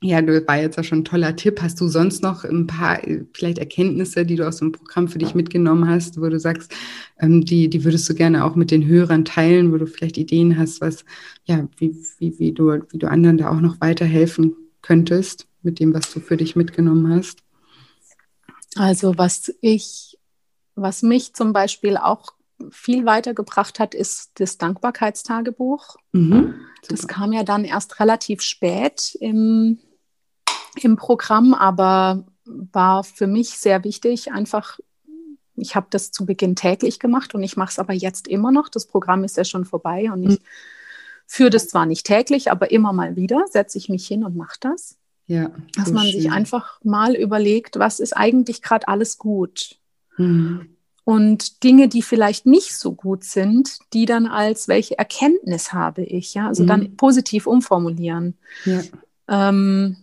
ja, 0.00 0.22
du 0.22 0.46
war 0.46 0.60
jetzt 0.60 0.76
ja 0.76 0.82
schon 0.82 1.00
ein 1.00 1.04
toller 1.04 1.36
Tipp. 1.36 1.60
Hast 1.60 1.80
du 1.80 1.88
sonst 1.88 2.22
noch 2.22 2.44
ein 2.44 2.66
paar 2.66 3.06
äh, 3.06 3.24
vielleicht 3.34 3.58
Erkenntnisse, 3.58 4.24
die 4.24 4.36
du 4.36 4.48
aus 4.48 4.58
dem 4.58 4.72
Programm 4.72 5.08
für 5.08 5.18
dich 5.18 5.34
mitgenommen 5.34 5.88
hast, 5.88 6.18
wo 6.20 6.28
du 6.28 6.40
sagst, 6.40 6.72
ähm, 7.20 7.44
die, 7.44 7.68
die 7.68 7.84
würdest 7.84 8.08
du 8.08 8.14
gerne 8.14 8.44
auch 8.44 8.54
mit 8.54 8.70
den 8.70 8.86
Hörern 8.86 9.26
teilen, 9.26 9.72
wo 9.72 9.76
du 9.76 9.86
vielleicht 9.86 10.16
Ideen 10.16 10.56
hast, 10.58 10.80
was, 10.80 11.04
ja, 11.44 11.68
wie, 11.76 11.94
wie, 12.18 12.38
wie, 12.38 12.52
du, 12.52 12.70
wie 12.90 12.98
du 12.98 13.08
anderen 13.08 13.36
da 13.36 13.50
auch 13.50 13.60
noch 13.60 13.80
weiterhelfen 13.80 14.56
könntest 14.82 15.46
mit 15.62 15.78
dem, 15.78 15.94
was 15.94 16.12
du 16.12 16.20
für 16.20 16.36
dich 16.36 16.56
mitgenommen 16.56 17.14
hast? 17.14 17.42
Also 18.74 19.16
was 19.16 19.52
ich, 19.60 20.18
was 20.74 21.02
mich 21.02 21.34
zum 21.34 21.52
Beispiel 21.52 21.96
auch 21.96 22.32
viel 22.70 23.06
weitergebracht 23.06 23.78
hat, 23.78 23.94
ist 23.94 24.32
das 24.34 24.58
Dankbarkeitstagebuch. 24.58 25.96
Mhm, 26.12 26.54
das 26.88 27.06
kam 27.06 27.32
ja 27.32 27.42
dann 27.42 27.64
erst 27.64 28.00
relativ 28.00 28.42
spät 28.42 29.16
im, 29.20 29.78
im 30.80 30.96
Programm, 30.96 31.54
aber 31.54 32.24
war 32.44 33.04
für 33.04 33.26
mich 33.26 33.50
sehr 33.50 33.84
wichtig, 33.84 34.32
einfach 34.32 34.78
ich 35.54 35.76
habe 35.76 35.86
das 35.90 36.10
zu 36.10 36.24
Beginn 36.24 36.56
täglich 36.56 36.98
gemacht 36.98 37.34
und 37.34 37.42
ich 37.42 37.58
mache 37.58 37.72
es 37.72 37.78
aber 37.78 37.92
jetzt 37.92 38.26
immer 38.26 38.50
noch. 38.50 38.70
Das 38.70 38.86
Programm 38.86 39.22
ist 39.22 39.36
ja 39.36 39.44
schon 39.44 39.66
vorbei 39.66 40.10
und 40.10 40.22
ich 40.22 40.40
mhm 40.40 40.44
führe 41.32 41.48
das 41.48 41.68
zwar 41.68 41.86
nicht 41.86 42.04
täglich, 42.04 42.50
aber 42.50 42.70
immer 42.72 42.92
mal 42.92 43.16
wieder 43.16 43.46
setze 43.50 43.78
ich 43.78 43.88
mich 43.88 44.06
hin 44.06 44.22
und 44.22 44.36
mache 44.36 44.58
das. 44.60 44.98
Ja, 45.26 45.50
dass 45.74 45.88
so 45.88 45.94
man 45.94 46.04
schön. 46.04 46.20
sich 46.20 46.30
einfach 46.30 46.78
mal 46.84 47.14
überlegt, 47.14 47.78
was 47.78 48.00
ist 48.00 48.14
eigentlich 48.14 48.60
gerade 48.60 48.86
alles 48.86 49.16
gut. 49.16 49.78
Mhm. 50.18 50.76
Und 51.04 51.64
Dinge, 51.64 51.88
die 51.88 52.02
vielleicht 52.02 52.44
nicht 52.44 52.76
so 52.76 52.92
gut 52.92 53.24
sind, 53.24 53.78
die 53.94 54.04
dann 54.04 54.26
als 54.26 54.68
welche 54.68 54.98
Erkenntnis 54.98 55.72
habe 55.72 56.02
ich, 56.02 56.34
ja, 56.34 56.48
also 56.48 56.64
mhm. 56.64 56.66
dann 56.66 56.96
positiv 56.96 57.46
umformulieren. 57.46 58.36
Ja. 58.66 58.82
Ähm, 59.26 59.96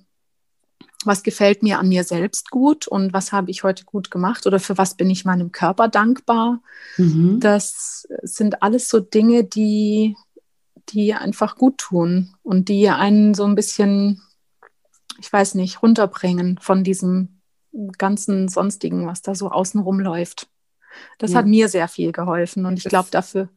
was 1.06 1.22
gefällt 1.22 1.62
mir 1.62 1.78
an 1.78 1.90
mir 1.90 2.04
selbst 2.04 2.50
gut 2.50 2.88
und 2.88 3.14
was 3.14 3.32
habe 3.32 3.52
ich 3.52 3.64
heute 3.64 3.86
gut 3.86 4.10
gemacht 4.10 4.48
oder 4.48 4.60
für 4.60 4.80
was 4.80 4.96
bin 4.96 5.10
ich 5.12 5.26
meinem 5.26 5.52
Körper 5.52 5.88
dankbar. 5.90 6.60
Mhm. 6.98 7.40
Das 7.40 8.08
sind 8.24 8.64
alles 8.64 8.90
so 8.90 9.00
Dinge, 9.00 9.44
die 9.44 10.16
die 10.92 11.14
einfach 11.14 11.56
gut 11.56 11.78
tun 11.78 12.36
und 12.44 12.70
die 12.70 12.90
einen 12.90 13.34
so 13.34 13.46
ein 13.46 13.56
bisschen, 13.56 14.22
ich 15.20 15.32
weiß 15.32 15.56
nicht, 15.56 15.82
runterbringen 15.82 16.58
von 16.60 16.84
diesem 16.84 17.42
ganzen 17.98 18.50
Sonstigen, 18.50 19.08
was 19.08 19.22
da 19.22 19.36
so 19.36 19.50
außenrum 19.52 20.00
läuft. 20.00 20.48
Das 21.18 21.32
ja. 21.32 21.40
hat 21.40 21.46
mir 21.46 21.70
sehr 21.70 21.88
viel 21.88 22.12
geholfen 22.12 22.66
und 22.66 22.78
ich 22.78 22.86
glaube, 22.86 23.10
dafür 23.12 23.50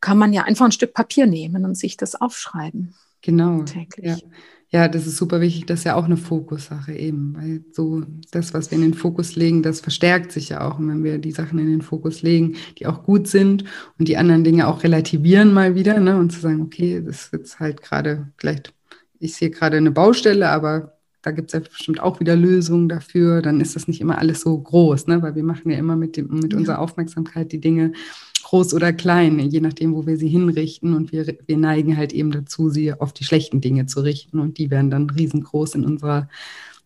kann 0.00 0.16
man 0.16 0.32
ja 0.32 0.44
einfach 0.44 0.64
ein 0.64 0.72
Stück 0.72 0.94
Papier 0.94 1.26
nehmen 1.26 1.64
und 1.64 1.74
sich 1.74 1.96
das 1.96 2.14
aufschreiben. 2.14 2.94
Genau. 3.20 3.62
Täglich. 3.64 4.22
Ja. 4.22 4.28
Ja, 4.72 4.86
das 4.86 5.04
ist 5.08 5.16
super 5.16 5.40
wichtig. 5.40 5.66
Das 5.66 5.80
ist 5.80 5.84
ja 5.84 5.96
auch 5.96 6.04
eine 6.04 6.16
Fokussache 6.16 6.92
eben, 6.92 7.34
weil 7.36 7.64
so 7.72 8.02
das, 8.30 8.54
was 8.54 8.70
wir 8.70 8.78
in 8.78 8.82
den 8.82 8.94
Fokus 8.94 9.34
legen, 9.34 9.64
das 9.64 9.80
verstärkt 9.80 10.30
sich 10.30 10.50
ja 10.50 10.60
auch. 10.60 10.78
Und 10.78 10.88
wenn 10.88 11.02
wir 11.02 11.18
die 11.18 11.32
Sachen 11.32 11.58
in 11.58 11.66
den 11.66 11.82
Fokus 11.82 12.22
legen, 12.22 12.54
die 12.78 12.86
auch 12.86 13.02
gut 13.02 13.26
sind 13.26 13.64
und 13.98 14.06
die 14.06 14.16
anderen 14.16 14.44
Dinge 14.44 14.68
auch 14.68 14.84
relativieren 14.84 15.52
mal 15.52 15.74
wieder, 15.74 15.98
ne, 15.98 16.16
und 16.16 16.30
zu 16.30 16.38
sagen, 16.38 16.62
okay, 16.62 17.02
das 17.04 17.24
ist 17.24 17.32
jetzt 17.32 17.58
halt 17.58 17.82
gerade, 17.82 18.28
vielleicht, 18.36 18.72
ich 19.18 19.34
sehe 19.34 19.50
gerade 19.50 19.76
eine 19.76 19.90
Baustelle, 19.90 20.48
aber 20.48 21.00
da 21.22 21.32
gibt 21.32 21.48
es 21.48 21.54
ja 21.54 21.60
bestimmt 21.60 22.00
auch 22.00 22.20
wieder 22.20 22.36
Lösungen 22.36 22.88
dafür, 22.88 23.42
dann 23.42 23.60
ist 23.60 23.74
das 23.74 23.88
nicht 23.88 24.00
immer 24.00 24.18
alles 24.18 24.40
so 24.40 24.56
groß, 24.56 25.08
ne? 25.08 25.20
weil 25.20 25.34
wir 25.34 25.42
machen 25.42 25.70
ja 25.70 25.78
immer 25.78 25.96
mit, 25.96 26.16
dem, 26.16 26.28
mit 26.28 26.52
ja. 26.52 26.58
unserer 26.58 26.78
Aufmerksamkeit 26.78 27.50
die 27.52 27.60
Dinge 27.60 27.92
groß 28.50 28.74
oder 28.74 28.92
klein, 28.92 29.38
je 29.38 29.60
nachdem, 29.60 29.94
wo 29.94 30.06
wir 30.06 30.16
sie 30.16 30.28
hinrichten. 30.28 30.94
Und 30.94 31.12
wir, 31.12 31.24
wir 31.46 31.56
neigen 31.56 31.96
halt 31.96 32.12
eben 32.12 32.32
dazu, 32.32 32.68
sie 32.68 32.92
auf 32.92 33.12
die 33.12 33.22
schlechten 33.22 33.60
Dinge 33.60 33.86
zu 33.86 34.00
richten. 34.00 34.40
Und 34.40 34.58
die 34.58 34.70
werden 34.72 34.90
dann 34.90 35.08
riesengroß 35.08 35.76
in 35.76 35.84
unserer 35.84 36.28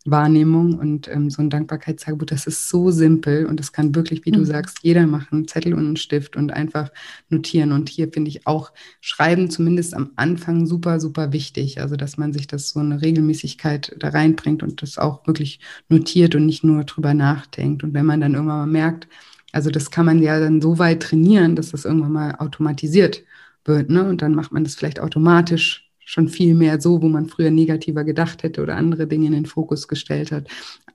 Wahrnehmung. 0.04 0.78
Und 0.78 1.08
ähm, 1.08 1.30
so 1.30 1.40
ein 1.40 1.48
Dankbarkeitstagebuch, 1.48 2.26
das 2.26 2.46
ist 2.46 2.68
so 2.68 2.90
simpel 2.90 3.46
und 3.46 3.58
das 3.58 3.72
kann 3.72 3.94
wirklich, 3.94 4.26
wie 4.26 4.32
mhm. 4.32 4.36
du 4.36 4.44
sagst, 4.44 4.80
jeder 4.82 5.06
machen, 5.06 5.48
Zettel 5.48 5.72
und 5.72 5.86
einen 5.86 5.96
Stift 5.96 6.36
und 6.36 6.52
einfach 6.52 6.90
notieren. 7.30 7.72
Und 7.72 7.88
hier 7.88 8.12
finde 8.12 8.28
ich 8.28 8.46
auch 8.46 8.70
Schreiben 9.00 9.48
zumindest 9.48 9.94
am 9.94 10.10
Anfang 10.16 10.66
super, 10.66 11.00
super 11.00 11.32
wichtig. 11.32 11.80
Also, 11.80 11.96
dass 11.96 12.18
man 12.18 12.34
sich 12.34 12.46
das 12.46 12.68
so 12.68 12.80
eine 12.80 13.00
Regelmäßigkeit 13.00 13.96
da 13.98 14.10
reinbringt 14.10 14.62
und 14.62 14.82
das 14.82 14.98
auch 14.98 15.26
wirklich 15.26 15.60
notiert 15.88 16.34
und 16.34 16.44
nicht 16.44 16.62
nur 16.62 16.84
drüber 16.84 17.14
nachdenkt. 17.14 17.84
Und 17.84 17.94
wenn 17.94 18.04
man 18.04 18.20
dann 18.20 18.34
irgendwann 18.34 18.58
mal 18.58 18.66
merkt, 18.66 19.08
also 19.54 19.70
das 19.70 19.90
kann 19.90 20.04
man 20.04 20.20
ja 20.20 20.40
dann 20.40 20.60
so 20.60 20.78
weit 20.78 21.02
trainieren, 21.02 21.54
dass 21.54 21.70
das 21.70 21.84
irgendwann 21.84 22.12
mal 22.12 22.34
automatisiert 22.36 23.22
wird. 23.64 23.88
Ne? 23.88 24.04
Und 24.08 24.20
dann 24.20 24.34
macht 24.34 24.52
man 24.52 24.64
das 24.64 24.74
vielleicht 24.74 24.98
automatisch 24.98 25.90
schon 26.00 26.28
viel 26.28 26.54
mehr 26.54 26.80
so, 26.80 27.00
wo 27.00 27.08
man 27.08 27.28
früher 27.28 27.50
negativer 27.50 28.04
gedacht 28.04 28.42
hätte 28.42 28.62
oder 28.62 28.76
andere 28.76 29.06
Dinge 29.06 29.26
in 29.26 29.32
den 29.32 29.46
Fokus 29.46 29.86
gestellt 29.86 30.32
hat. 30.32 30.48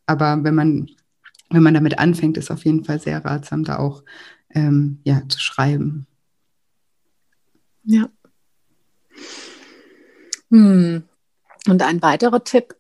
Aber 0.06 0.44
wenn 0.44 0.56
man, 0.56 0.90
wenn 1.50 1.64
man 1.64 1.74
damit 1.74 2.00
anfängt, 2.00 2.38
ist 2.38 2.52
auf 2.52 2.66
jeden 2.66 2.84
Fall 2.84 3.00
sehr 3.00 3.24
ratsam, 3.24 3.64
da 3.64 3.80
auch 3.80 4.04
ähm, 4.54 5.00
ja, 5.04 5.22
zu 5.30 5.40
schreiben. 5.40 6.06
Ja. 7.86 8.10
Hm. 10.52 11.04
Und 11.68 11.82
ein 11.82 12.02
weiterer 12.02 12.44
Tipp 12.44 12.76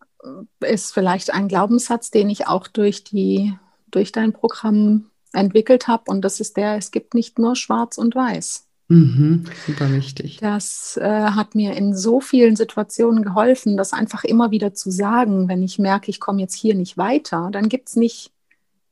ist 0.59 0.93
vielleicht 0.93 1.33
ein 1.33 1.47
Glaubenssatz, 1.47 2.11
den 2.11 2.29
ich 2.29 2.47
auch 2.47 2.67
durch 2.67 3.03
die 3.03 3.53
durch 3.91 4.11
dein 4.11 4.33
Programm 4.33 5.08
entwickelt 5.33 5.87
habe. 5.87 6.03
Und 6.07 6.21
das 6.21 6.39
ist 6.39 6.57
der, 6.57 6.75
es 6.75 6.91
gibt 6.91 7.13
nicht 7.13 7.39
nur 7.39 7.55
schwarz 7.55 7.97
und 7.97 8.15
weiß. 8.15 8.65
Mhm, 8.89 9.45
super 9.67 9.91
wichtig. 9.91 10.37
Das 10.41 10.97
äh, 10.97 11.07
hat 11.07 11.53
mir 11.53 11.75
in 11.75 11.95
so 11.95 12.19
vielen 12.19 12.55
Situationen 12.55 13.23
geholfen, 13.23 13.77
das 13.77 13.93
einfach 13.93 14.23
immer 14.23 14.49
wieder 14.49 14.73
zu 14.73 14.89
sagen, 14.89 15.47
wenn 15.47 15.61
ich 15.61 15.77
merke, 15.77 16.09
ich 16.09 16.19
komme 16.19 16.41
jetzt 16.41 16.55
hier 16.55 16.73
nicht 16.73 16.97
weiter, 16.97 17.49
dann 17.51 17.69
gibt 17.69 17.89
es 17.89 17.95
nicht 17.95 18.31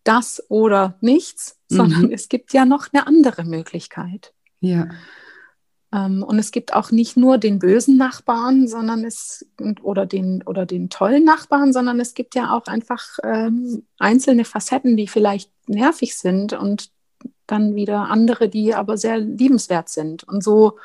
das 0.04 0.44
oder 0.50 0.98
nichts, 1.02 1.58
mhm. 1.70 1.76
sondern 1.76 2.12
es 2.12 2.30
gibt 2.30 2.54
ja 2.54 2.66
noch 2.66 2.88
eine 2.94 3.08
andere 3.08 3.44
Möglichkeit. 3.44 4.34
Ja. 4.60 4.88
Ähm, 5.98 6.24
und 6.24 6.38
es 6.38 6.52
gibt 6.52 6.74
auch 6.74 6.92
nicht 6.92 7.18
nur 7.18 7.38
den 7.38 7.60
bösen 7.60 7.98
Nachbarn, 7.98 8.68
sondern 8.68 9.04
es 9.04 9.46
oder 9.82 10.06
den 10.06 10.44
oder 10.44 10.66
den 10.66 10.90
tollen 10.90 11.24
Nachbarn, 11.24 11.74
sondern 11.74 12.00
es 12.00 12.14
gibt 12.14 12.36
ja 12.36 12.56
auch 12.56 12.68
einfach 12.68 13.18
ähm, 13.24 13.84
einzelne 13.98 14.46
Facetten, 14.46 14.98
die 14.98 15.08
vielleicht 15.08 15.52
nervig 15.68 16.16
sind 16.18 16.54
und 16.54 16.92
dann 17.48 17.76
wieder 17.76 18.10
andere, 18.10 18.50
die 18.50 18.76
aber 18.76 18.98
sehr 18.98 19.18
liebenswert 19.18 19.90
sind. 19.90 20.24
Und 20.24 20.44
so 20.44 20.78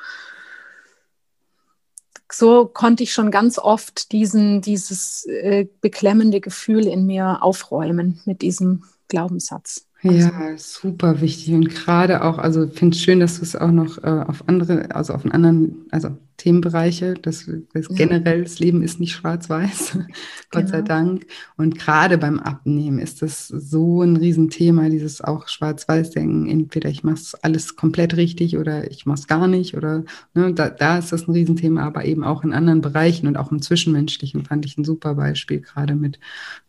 so 2.30 2.64
konnte 2.64 3.02
ich 3.02 3.12
schon 3.12 3.30
ganz 3.30 3.58
oft 3.58 4.10
diesen, 4.12 4.62
dieses 4.62 5.26
äh, 5.26 5.66
beklemmende 5.82 6.40
Gefühl 6.40 6.86
in 6.86 7.04
mir 7.04 7.42
aufräumen 7.42 8.22
mit 8.24 8.40
diesem 8.40 8.84
Glaubenssatz. 9.08 9.86
Ja, 10.04 10.30
also 10.32 10.80
super 10.80 11.20
wichtig. 11.20 11.54
Und 11.54 11.68
gerade 11.70 12.24
auch, 12.24 12.38
also 12.38 12.68
finde 12.68 12.96
es 12.96 13.02
schön, 13.02 13.20
dass 13.20 13.36
du 13.38 13.42
es 13.42 13.54
auch 13.54 13.70
noch 13.70 13.98
äh, 14.02 14.24
auf 14.26 14.48
andere, 14.48 14.92
also 14.94 15.14
auf 15.14 15.22
einen 15.24 15.32
anderen, 15.32 15.86
also 15.92 16.16
Themenbereiche. 16.42 17.14
Das, 17.14 17.48
das 17.72 17.88
ja. 17.88 17.94
generell, 17.94 18.42
das 18.42 18.58
Leben 18.58 18.82
ist 18.82 18.98
nicht 18.98 19.12
schwarz-weiß, 19.12 19.98
Gott 20.50 20.68
sei 20.68 20.78
genau. 20.78 20.88
Dank. 20.88 21.26
Und 21.56 21.78
gerade 21.78 22.18
beim 22.18 22.40
Abnehmen 22.40 22.98
ist 22.98 23.22
das 23.22 23.46
so 23.46 24.02
ein 24.02 24.16
Riesenthema, 24.16 24.88
dieses 24.88 25.20
auch 25.20 25.46
Schwarz-Weiß-Denken. 25.46 26.48
Entweder 26.48 26.88
ich 26.90 27.04
mache 27.04 27.20
alles 27.42 27.76
komplett 27.76 28.16
richtig 28.16 28.58
oder 28.58 28.90
ich 28.90 29.06
mache 29.06 29.20
es 29.20 29.28
gar 29.28 29.46
nicht. 29.46 29.76
Oder 29.76 30.04
ne, 30.34 30.52
da, 30.52 30.68
da 30.68 30.98
ist 30.98 31.12
das 31.12 31.28
ein 31.28 31.32
Riesenthema, 31.32 31.84
aber 31.84 32.04
eben 32.04 32.24
auch 32.24 32.42
in 32.42 32.52
anderen 32.52 32.80
Bereichen 32.80 33.28
und 33.28 33.36
auch 33.36 33.52
im 33.52 33.62
Zwischenmenschlichen 33.62 34.44
fand 34.44 34.66
ich 34.66 34.76
ein 34.76 34.84
super 34.84 35.14
Beispiel, 35.14 35.60
gerade 35.60 35.94
mit, 35.94 36.18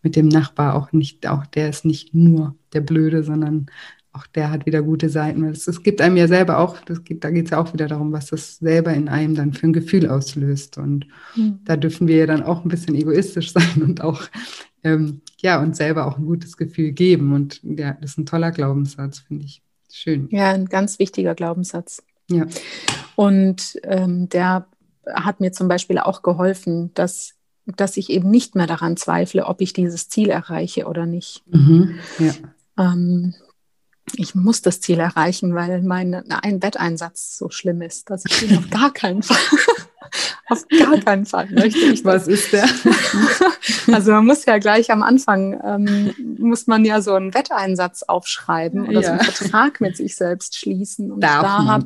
mit 0.03 0.15
dem 0.15 0.27
Nachbar. 0.27 0.75
Auch 0.75 0.91
nicht, 0.91 1.25
auch 1.27 1.47
der 1.47 1.69
ist 1.69 1.83
nicht 1.83 2.13
nur 2.13 2.55
der 2.73 2.81
Blöde, 2.81 3.23
sondern 3.23 3.67
auch 4.13 4.27
der 4.27 4.51
hat 4.51 4.65
wieder 4.65 4.83
gute 4.83 5.09
Seiten. 5.09 5.43
Es, 5.45 5.67
es 5.67 5.81
gibt 5.81 5.99
einem 5.99 6.17
ja 6.17 6.27
selber 6.27 6.59
auch, 6.59 6.79
das 6.81 7.03
geht, 7.03 7.23
da 7.23 7.31
geht 7.31 7.45
es 7.45 7.51
ja 7.51 7.59
auch 7.59 7.73
wieder 7.73 7.87
darum, 7.87 8.11
was 8.11 8.27
das 8.27 8.57
selber 8.57 8.93
in 8.93 9.09
einem 9.09 9.33
dann 9.33 9.53
für 9.53 9.67
ein 9.67 9.73
Gefühl 9.73 10.07
auslöst. 10.07 10.77
Und 10.77 11.07
mhm. 11.35 11.59
da 11.65 11.75
dürfen 11.75 12.07
wir 12.07 12.17
ja 12.17 12.25
dann 12.27 12.43
auch 12.43 12.63
ein 12.63 12.69
bisschen 12.69 12.95
egoistisch 12.95 13.51
sein 13.53 13.81
und 13.81 14.01
auch 14.01 14.21
ähm, 14.83 15.21
ja, 15.39 15.61
uns 15.61 15.77
selber 15.77 16.05
auch 16.05 16.17
ein 16.17 16.25
gutes 16.25 16.57
Gefühl 16.57 16.91
geben. 16.91 17.33
Und 17.33 17.61
ja, 17.63 17.97
das 17.99 18.11
ist 18.11 18.17
ein 18.19 18.25
toller 18.25 18.51
Glaubenssatz, 18.51 19.19
finde 19.19 19.45
ich. 19.45 19.61
Schön. 19.91 20.27
Ja, 20.31 20.51
ein 20.51 20.67
ganz 20.67 20.99
wichtiger 20.99 21.35
Glaubenssatz. 21.35 22.03
Ja. 22.29 22.45
Und 23.15 23.79
ähm, 23.83 24.29
der 24.29 24.67
hat 25.11 25.39
mir 25.39 25.51
zum 25.51 25.67
Beispiel 25.67 25.97
auch 25.97 26.21
geholfen, 26.21 26.91
dass, 26.93 27.33
dass 27.65 27.97
ich 27.97 28.09
eben 28.09 28.29
nicht 28.29 28.55
mehr 28.55 28.67
daran 28.67 28.95
zweifle, 28.95 29.45
ob 29.45 29.61
ich 29.61 29.73
dieses 29.73 30.07
Ziel 30.07 30.29
erreiche 30.29 30.85
oder 30.85 31.05
nicht. 31.05 31.43
Mhm, 31.47 31.95
ja. 32.19 32.33
Ähm, 32.77 33.33
ich 34.15 34.35
muss 34.35 34.61
das 34.61 34.79
Ziel 34.81 34.99
erreichen, 34.99 35.55
weil 35.55 35.81
mein 35.81 36.13
ein 36.29 36.59
Betteinsatz 36.59 37.37
so 37.37 37.49
schlimm 37.49 37.81
ist, 37.81 38.09
dass 38.09 38.23
ich 38.25 38.49
ihn 38.49 38.57
auf 38.57 38.69
gar 38.69 38.91
keinen 38.91 39.23
Fall, 39.23 39.37
auf 40.49 40.65
gar 40.67 40.97
keinen 40.99 41.25
Fall 41.25 41.47
möchte. 41.51 41.79
Ich 41.79 42.05
Was 42.05 42.27
ist 42.27 42.53
der? 42.53 42.65
also 43.93 44.11
man 44.11 44.25
muss 44.25 44.45
ja 44.45 44.57
gleich 44.57 44.91
am 44.91 45.03
Anfang 45.03 45.59
ähm, 45.63 46.13
muss 46.37 46.67
man 46.67 46.85
ja 46.85 47.01
so 47.01 47.13
einen 47.13 47.33
Wetteinsatz 47.33 48.03
aufschreiben 48.03 48.87
oder 48.87 49.01
ja. 49.01 49.03
so 49.03 49.11
einen 49.11 49.21
Vertrag 49.21 49.81
mit 49.81 49.97
sich 49.97 50.15
selbst 50.15 50.57
schließen. 50.57 51.11
Und 51.11 51.21
Darf 51.21 51.41
da 51.41 51.65
habe 51.65 51.85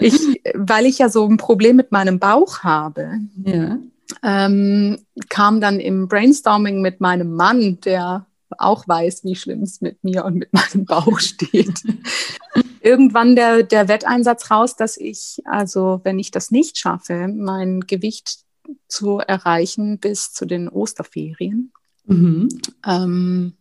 ich, 0.00 0.40
weil 0.54 0.86
ich 0.86 0.98
ja 0.98 1.08
so 1.08 1.26
ein 1.26 1.36
Problem 1.36 1.76
mit 1.76 1.92
meinem 1.92 2.18
Bauch 2.18 2.60
habe. 2.60 3.18
Ja. 3.44 3.78
Ähm, 4.22 4.98
kam 5.28 5.60
dann 5.60 5.78
im 5.80 6.08
Brainstorming 6.08 6.80
mit 6.80 7.00
meinem 7.00 7.34
Mann, 7.34 7.80
der 7.80 8.26
auch 8.58 8.86
weiß, 8.86 9.24
wie 9.24 9.36
schlimm 9.36 9.62
es 9.62 9.80
mit 9.80 10.02
mir 10.04 10.24
und 10.24 10.36
mit 10.36 10.52
meinem 10.52 10.84
Bauch 10.84 11.18
steht. 11.20 11.82
Irgendwann 12.80 13.36
der, 13.36 13.62
der 13.62 13.88
Wetteinsatz 13.88 14.50
raus, 14.50 14.76
dass 14.76 14.96
ich, 14.96 15.42
also 15.44 16.00
wenn 16.04 16.18
ich 16.18 16.30
das 16.30 16.50
nicht 16.50 16.78
schaffe, 16.78 17.28
mein 17.28 17.80
Gewicht 17.80 18.40
zu 18.88 19.18
erreichen 19.18 19.98
bis 19.98 20.32
zu 20.32 20.46
den 20.46 20.68
Osterferien, 20.68 21.72
mhm. 22.06 22.48
ähm, 22.86 23.54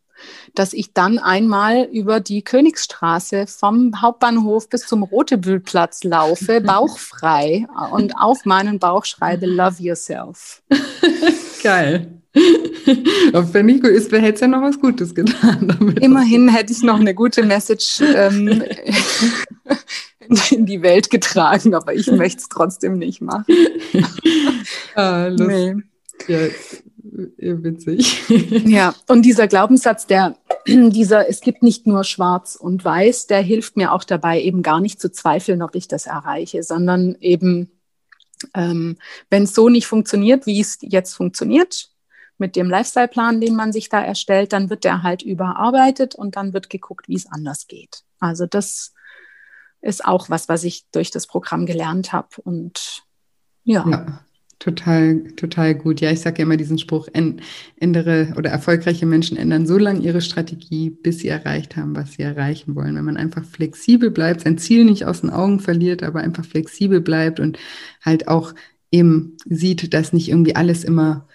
dass 0.55 0.73
ich 0.73 0.93
dann 0.93 1.19
einmal 1.19 1.83
über 1.83 2.19
die 2.19 2.41
Königsstraße 2.41 3.47
vom 3.47 4.01
Hauptbahnhof 4.01 4.69
bis 4.69 4.81
zum 4.85 5.03
Rotebühlplatz 5.03 6.03
laufe, 6.03 6.61
bauchfrei 6.65 7.67
und 7.91 8.13
auf 8.17 8.45
meinen 8.45 8.79
Bauch 8.79 9.05
schreibe 9.05 9.45
Love 9.47 9.81
Yourself. 9.81 10.61
Geil. 11.63 12.18
Wenn 12.34 13.69
ich 13.69 13.82
gut 13.82 13.91
ist, 13.91 14.11
hätte 14.11 14.34
es 14.34 14.39
ja 14.39 14.47
noch 14.47 14.61
was 14.61 14.80
Gutes 14.80 15.15
getan. 15.15 15.95
Immerhin 15.99 16.47
hätte 16.49 16.71
ich 16.71 16.84
noch 16.84 16.99
eine 16.99 17.15
gute 17.15 17.43
Message 17.43 18.01
ähm, 18.01 18.63
in 20.51 20.65
die 20.65 20.82
Welt 20.82 21.09
getragen, 21.09 21.73
aber 21.73 21.93
ich 21.93 22.11
möchte 22.11 22.41
es 22.41 22.49
trotzdem 22.49 22.97
nicht 22.97 23.21
machen. 23.21 23.45
ah, 24.95 25.30
nee. 25.30 25.75
Ja, 26.27 27.63
witzig. 27.63 28.23
Ja, 28.65 28.93
und 29.07 29.23
dieser 29.23 29.47
Glaubenssatz, 29.47 30.07
der, 30.07 30.38
dieser, 30.67 31.27
es 31.27 31.41
gibt 31.41 31.63
nicht 31.63 31.88
nur 31.88 32.03
schwarz 32.03 32.55
und 32.55 32.84
weiß, 32.84 33.27
der 33.27 33.41
hilft 33.41 33.77
mir 33.77 33.91
auch 33.91 34.03
dabei, 34.03 34.41
eben 34.41 34.61
gar 34.61 34.80
nicht 34.80 35.01
zu 35.01 35.11
zweifeln, 35.11 35.61
ob 35.61 35.75
ich 35.75 35.88
das 35.88 36.05
erreiche, 36.05 36.63
sondern 36.63 37.15
eben, 37.19 37.71
ähm, 38.53 38.97
wenn 39.30 39.43
es 39.43 39.55
so 39.55 39.69
nicht 39.69 39.88
funktioniert, 39.88 40.45
wie 40.45 40.59
es 40.61 40.77
jetzt 40.82 41.13
funktioniert, 41.13 41.88
mit 42.39 42.55
dem 42.55 42.69
Lifestyle-Plan, 42.69 43.41
den 43.41 43.55
man 43.55 43.71
sich 43.71 43.89
da 43.89 44.01
erstellt, 44.01 44.53
dann 44.53 44.69
wird 44.69 44.83
der 44.83 45.03
halt 45.03 45.21
überarbeitet 45.21 46.15
und 46.15 46.35
dann 46.35 46.53
wird 46.53 46.69
geguckt, 46.69 47.07
wie 47.07 47.15
es 47.15 47.27
anders 47.27 47.67
geht. 47.67 48.03
Also 48.19 48.45
das 48.45 48.93
ist 49.81 50.03
auch 50.03 50.29
was, 50.29 50.49
was 50.49 50.63
ich 50.63 50.85
durch 50.91 51.11
das 51.11 51.27
Programm 51.27 51.65
gelernt 51.65 52.11
habe 52.11 52.29
und 52.43 53.03
ja. 53.63 53.87
ja. 53.87 54.25
Total, 54.59 55.23
total 55.37 55.73
gut. 55.73 56.01
Ja, 56.01 56.11
ich 56.11 56.19
sage 56.19 56.39
ja 56.39 56.43
immer 56.43 56.57
diesen 56.57 56.77
Spruch, 56.77 57.07
ändere 57.13 58.33
oder 58.35 58.49
erfolgreiche 58.49 59.05
Menschen 59.05 59.37
ändern 59.37 59.65
so 59.65 59.77
lange 59.77 60.01
ihre 60.01 60.19
Strategie, 60.19 60.89
bis 60.89 61.19
sie 61.19 61.29
erreicht 61.29 61.77
haben, 61.77 61.95
was 61.95 62.13
sie 62.13 62.23
erreichen 62.23 62.75
wollen. 62.75 62.95
Wenn 62.95 63.05
man 63.05 63.15
einfach 63.15 63.45
flexibel 63.45 64.11
bleibt, 64.11 64.41
sein 64.41 64.57
Ziel 64.57 64.83
nicht 64.83 65.05
aus 65.05 65.21
den 65.21 65.29
Augen 65.29 65.61
verliert, 65.61 66.03
aber 66.03 66.19
einfach 66.19 66.43
flexibel 66.43 66.99
bleibt 66.99 67.39
und 67.39 67.57
halt 68.01 68.27
auch 68.27 68.53
eben 68.91 69.37
sieht, 69.45 69.93
dass 69.93 70.11
nicht 70.11 70.27
irgendwie 70.27 70.57
alles 70.57 70.83
immer 70.83 71.25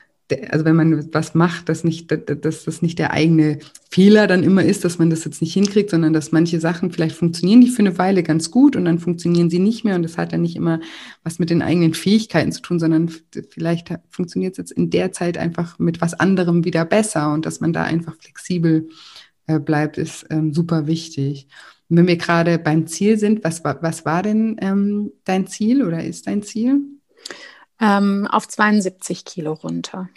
also 0.51 0.64
wenn 0.64 0.77
man 0.77 1.12
was 1.12 1.35
macht, 1.35 1.68
dass, 1.68 1.85
nicht, 1.85 2.11
dass 2.11 2.64
das 2.64 2.81
nicht 2.81 2.99
der 2.99 3.12
eigene 3.12 3.59
Fehler 3.91 4.27
dann 4.27 4.43
immer 4.43 4.64
ist, 4.64 4.85
dass 4.85 4.99
man 4.99 5.11
das 5.11 5.25
jetzt 5.25 5.43
nicht 5.43 5.53
hinkriegt, 5.53 5.91
sondern 5.91 6.14
dass 6.14 6.33
manche 6.33 6.61
Sachen 6.61 6.91
vielleicht 6.91 7.14
funktionieren 7.14 7.61
die 7.61 7.68
für 7.68 7.81
eine 7.81 7.99
Weile 7.99 8.22
ganz 8.22 8.51
gut 8.51 8.75
und 8.75 8.87
dann 8.87 8.99
funktionieren 8.99 9.51
sie 9.51 9.59
nicht 9.59 9.85
mehr 9.85 9.97
und 9.97 10.03
das 10.03 10.16
hat 10.16 10.33
dann 10.33 10.43
nicht 10.43 10.57
immer 10.57 10.81
was 11.22 11.39
mit 11.39 11.51
den 11.51 11.62
eigenen 11.62 11.93
Fähigkeiten 11.93 12.53
zu 12.53 12.62
tun, 12.62 12.79
sondern 12.79 13.11
vielleicht 13.51 13.89
funktioniert 14.09 14.53
es 14.53 14.59
jetzt 14.59 14.72
in 14.72 14.91
der 14.91 15.12
Zeit 15.12 15.37
einfach 15.37 15.79
mit 15.79 16.01
was 16.01 16.14
anderem 16.14 16.64
wieder 16.64 16.87
besser 16.87 17.33
und 17.33 17.45
dass 17.45 17.61
man 17.61 17.75
da 17.75 17.85
einfach 17.85 18.16
flexibel 18.16 18.89
äh, 19.47 19.59
bleibt, 19.59 19.99
ist 19.99 20.27
ähm, 20.31 20.55
super 20.55 20.87
wichtig. 20.87 21.49
Und 21.91 21.99
wenn 21.99 22.07
wir 22.07 22.16
gerade 22.16 22.59
beim 22.59 22.87
Ziel 22.87 23.18
sind, 23.18 23.45
was, 23.45 23.62
was 23.62 24.07
war 24.07 24.22
denn 24.22 24.57
ähm, 24.61 25.12
dein 25.25 25.47
Ziel 25.47 25.85
oder 25.85 26.03
ist 26.03 26.27
dein 26.27 26.43
Ziel? 26.43 26.81
Ähm, 27.81 28.27
auf 28.31 28.49
72 28.49 29.25
Kilo 29.25 29.53
runter. 29.53 30.09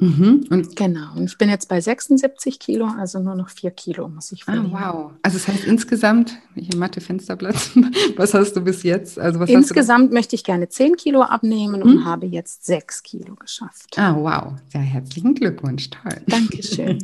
Mhm. 0.00 0.46
Und 0.50 0.76
genau. 0.76 1.14
Und 1.14 1.24
ich 1.24 1.38
bin 1.38 1.48
jetzt 1.48 1.68
bei 1.68 1.80
76 1.80 2.58
Kilo, 2.58 2.86
also 2.86 3.20
nur 3.20 3.36
noch 3.36 3.48
4 3.48 3.70
Kilo 3.70 4.08
muss 4.08 4.32
ich 4.32 4.44
verlieren. 4.44 4.74
Ah, 4.74 4.92
wow. 4.92 5.12
Also 5.22 5.38
das 5.38 5.46
heißt 5.46 5.64
insgesamt, 5.64 6.36
ich 6.56 6.76
Mathe 6.76 7.00
Fensterblatt, 7.00 7.54
was 8.16 8.34
hast 8.34 8.54
du 8.54 8.60
bis 8.60 8.82
jetzt? 8.82 9.18
Also 9.18 9.38
was 9.38 9.48
insgesamt 9.48 10.12
möchte 10.12 10.34
ich 10.34 10.42
gerne 10.42 10.68
10 10.68 10.96
Kilo 10.96 11.22
abnehmen 11.22 11.80
mhm. 11.80 11.86
und 11.86 12.04
habe 12.04 12.26
jetzt 12.26 12.66
6 12.66 13.04
Kilo 13.04 13.36
geschafft. 13.36 13.96
Ah, 13.96 14.16
wow. 14.16 14.54
Ja, 14.72 14.80
herzlichen 14.80 15.34
Glückwunsch. 15.34 15.90
Toll. 15.90 16.20
Dankeschön. 16.26 16.98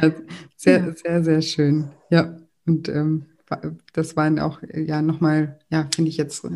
sehr, 0.56 0.78
ja. 0.78 0.94
sehr, 0.94 1.24
sehr 1.24 1.42
schön. 1.42 1.88
Ja. 2.10 2.36
Und 2.64 2.88
ähm, 2.88 3.26
das 3.96 4.14
waren 4.16 4.38
auch 4.38 4.60
ja 4.74 5.00
nochmal, 5.00 5.58
ja, 5.70 5.88
finde 5.94 6.10
ich 6.10 6.16
jetzt 6.16 6.44
äh, 6.44 6.50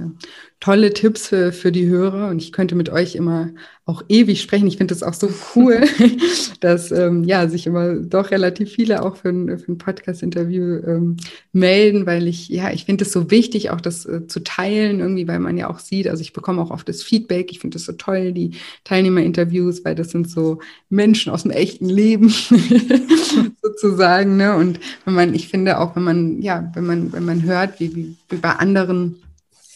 tolle 0.61 0.93
Tipps 0.93 1.29
für, 1.29 1.53
für 1.53 1.73
die 1.73 1.87
Hörer 1.87 2.29
und 2.29 2.43
ich 2.43 2.53
könnte 2.53 2.75
mit 2.75 2.91
euch 2.91 3.15
immer 3.15 3.49
auch 3.87 4.05
ewig 4.09 4.41
sprechen. 4.41 4.69
Ich 4.69 4.77
finde 4.77 4.95
das 4.95 5.03
auch 5.03 5.15
so 5.15 5.31
cool, 5.57 5.83
dass 6.61 6.93
ähm, 6.93 7.25
ja 7.25 7.49
sich 7.49 7.67
immer 7.67 7.95
doch 7.95 8.31
relativ 8.31 8.71
viele 8.71 9.03
auch 9.03 9.17
für 9.17 9.31
ein, 9.31 9.59
für 9.59 9.73
ein 9.73 9.79
Podcast-Interview 9.79 10.81
ähm, 10.87 11.17
melden, 11.53 12.07
weil 12.07 12.29
ich 12.29 12.49
ja 12.49 12.71
ich 12.73 12.85
finde 12.85 13.05
es 13.05 13.13
so 13.13 13.31
wichtig, 13.31 13.71
auch 13.71 13.81
das 13.81 14.05
äh, 14.05 14.27
zu 14.27 14.41
teilen 14.41 15.01
irgendwie, 15.01 15.27
weil 15.27 15.41
man 15.41 15.57
ja 15.57 15.71
auch 15.71 15.79
sieht. 15.79 16.09
Also 16.09 16.21
ich 16.21 16.35
bekomme 16.35 16.61
auch 16.61 16.71
oft 16.71 16.89
das 16.89 17.03
Feedback. 17.03 17.51
Ich 17.51 17.61
finde 17.61 17.77
das 17.77 17.87
so 17.87 17.93
toll, 17.93 18.33
die 18.33 18.53
Teilnehmerinterviews, 18.85 19.85
weil 19.85 19.95
das 19.95 20.11
sind 20.11 20.31
so 20.31 20.61
Menschen 20.91 21.33
aus 21.33 21.43
dem 21.43 21.51
echten 21.51 21.89
Leben 21.89 22.29
sozusagen. 23.63 24.37
Ne? 24.37 24.55
Und 24.55 24.79
wenn 25.05 25.15
man, 25.15 25.35
ich 25.35 25.49
finde 25.49 25.79
auch, 25.79 25.97
wenn 25.97 26.05
man 26.05 26.43
ja, 26.43 26.71
wenn 26.75 26.85
man 26.87 27.13
wenn 27.13 27.25
man 27.25 27.30
hört, 27.43 27.81
wie, 27.81 27.95
wie, 27.95 28.17
wie 28.29 28.37
bei 28.37 28.51
anderen 28.51 29.17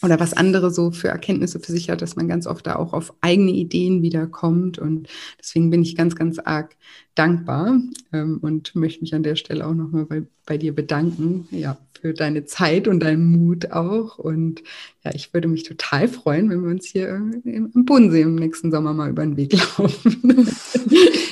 oder 0.05 0.19
was 0.19 0.33
andere 0.33 0.71
so 0.71 0.91
für 0.91 1.07
Erkenntnisse 1.07 1.59
für 1.59 1.71
sich 1.71 1.89
hat, 1.89 2.01
dass 2.01 2.15
man 2.15 2.27
ganz 2.27 2.47
oft 2.47 2.65
da 2.67 2.75
auch 2.75 2.93
auf 2.93 3.13
eigene 3.21 3.51
Ideen 3.51 4.01
wiederkommt. 4.01 4.77
Und 4.77 5.07
deswegen 5.39 5.69
bin 5.69 5.81
ich 5.81 5.95
ganz, 5.95 6.15
ganz 6.15 6.39
arg 6.39 6.75
dankbar 7.15 7.79
ähm, 8.13 8.39
und 8.41 8.75
möchte 8.75 9.01
mich 9.01 9.15
an 9.15 9.23
der 9.23 9.35
Stelle 9.35 9.65
auch 9.65 9.73
nochmal 9.73 10.05
bei, 10.05 10.23
bei 10.45 10.57
dir 10.57 10.75
bedanken, 10.75 11.47
ja, 11.51 11.77
für 11.99 12.13
deine 12.13 12.45
Zeit 12.45 12.87
und 12.87 12.99
deinen 13.01 13.25
Mut 13.25 13.71
auch. 13.71 14.19
Und 14.19 14.61
ja, 15.03 15.11
ich 15.13 15.33
würde 15.33 15.47
mich 15.47 15.63
total 15.63 16.07
freuen, 16.07 16.49
wenn 16.49 16.63
wir 16.63 16.69
uns 16.69 16.85
hier 16.85 17.09
im, 17.09 17.71
im 17.73 17.85
Bodensee 17.85 18.21
im 18.21 18.35
nächsten 18.35 18.71
Sommer 18.71 18.93
mal 18.93 19.09
über 19.09 19.23
den 19.23 19.37
Weg 19.37 19.53
laufen. 19.53 20.47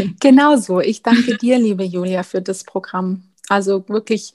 genau 0.19 0.57
so. 0.57 0.79
Ich 0.79 1.03
danke 1.03 1.37
dir, 1.37 1.59
liebe 1.59 1.83
Julia, 1.83 2.23
für 2.23 2.41
das 2.41 2.63
Programm. 2.63 3.23
Also 3.49 3.87
wirklich. 3.87 4.33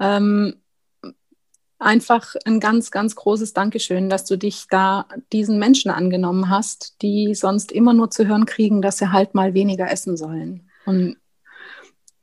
Ähm, 0.00 0.54
einfach 1.78 2.34
ein 2.44 2.60
ganz, 2.60 2.90
ganz 2.90 3.14
großes 3.14 3.52
Dankeschön, 3.52 4.08
dass 4.08 4.24
du 4.24 4.36
dich 4.36 4.66
da 4.70 5.06
diesen 5.32 5.58
Menschen 5.58 5.90
angenommen 5.90 6.48
hast, 6.48 7.02
die 7.02 7.34
sonst 7.34 7.72
immer 7.72 7.92
nur 7.92 8.10
zu 8.10 8.26
hören 8.26 8.46
kriegen, 8.46 8.82
dass 8.82 8.98
sie 8.98 9.12
halt 9.12 9.34
mal 9.34 9.54
weniger 9.54 9.90
essen 9.90 10.16
sollen. 10.16 10.70
Und 10.86 11.16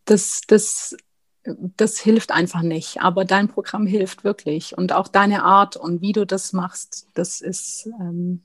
das, 0.06 0.41
das 0.47 0.95
das 1.43 1.99
hilft 1.99 2.32
einfach 2.32 2.62
nicht. 2.62 3.02
Aber 3.02 3.26
dein 3.26 3.47
Programm 3.47 3.86
hilft 3.86 4.24
wirklich. 4.24 4.78
Und 4.78 4.93
auch 4.93 5.08
deine 5.08 5.43
Art 5.43 5.76
und 5.76 6.02
wie 6.02 6.12
du 6.12 6.26
das 6.26 6.54
machst, 6.54 7.08
das 7.14 7.41
ist 7.41 7.88
ähm, 7.99 8.43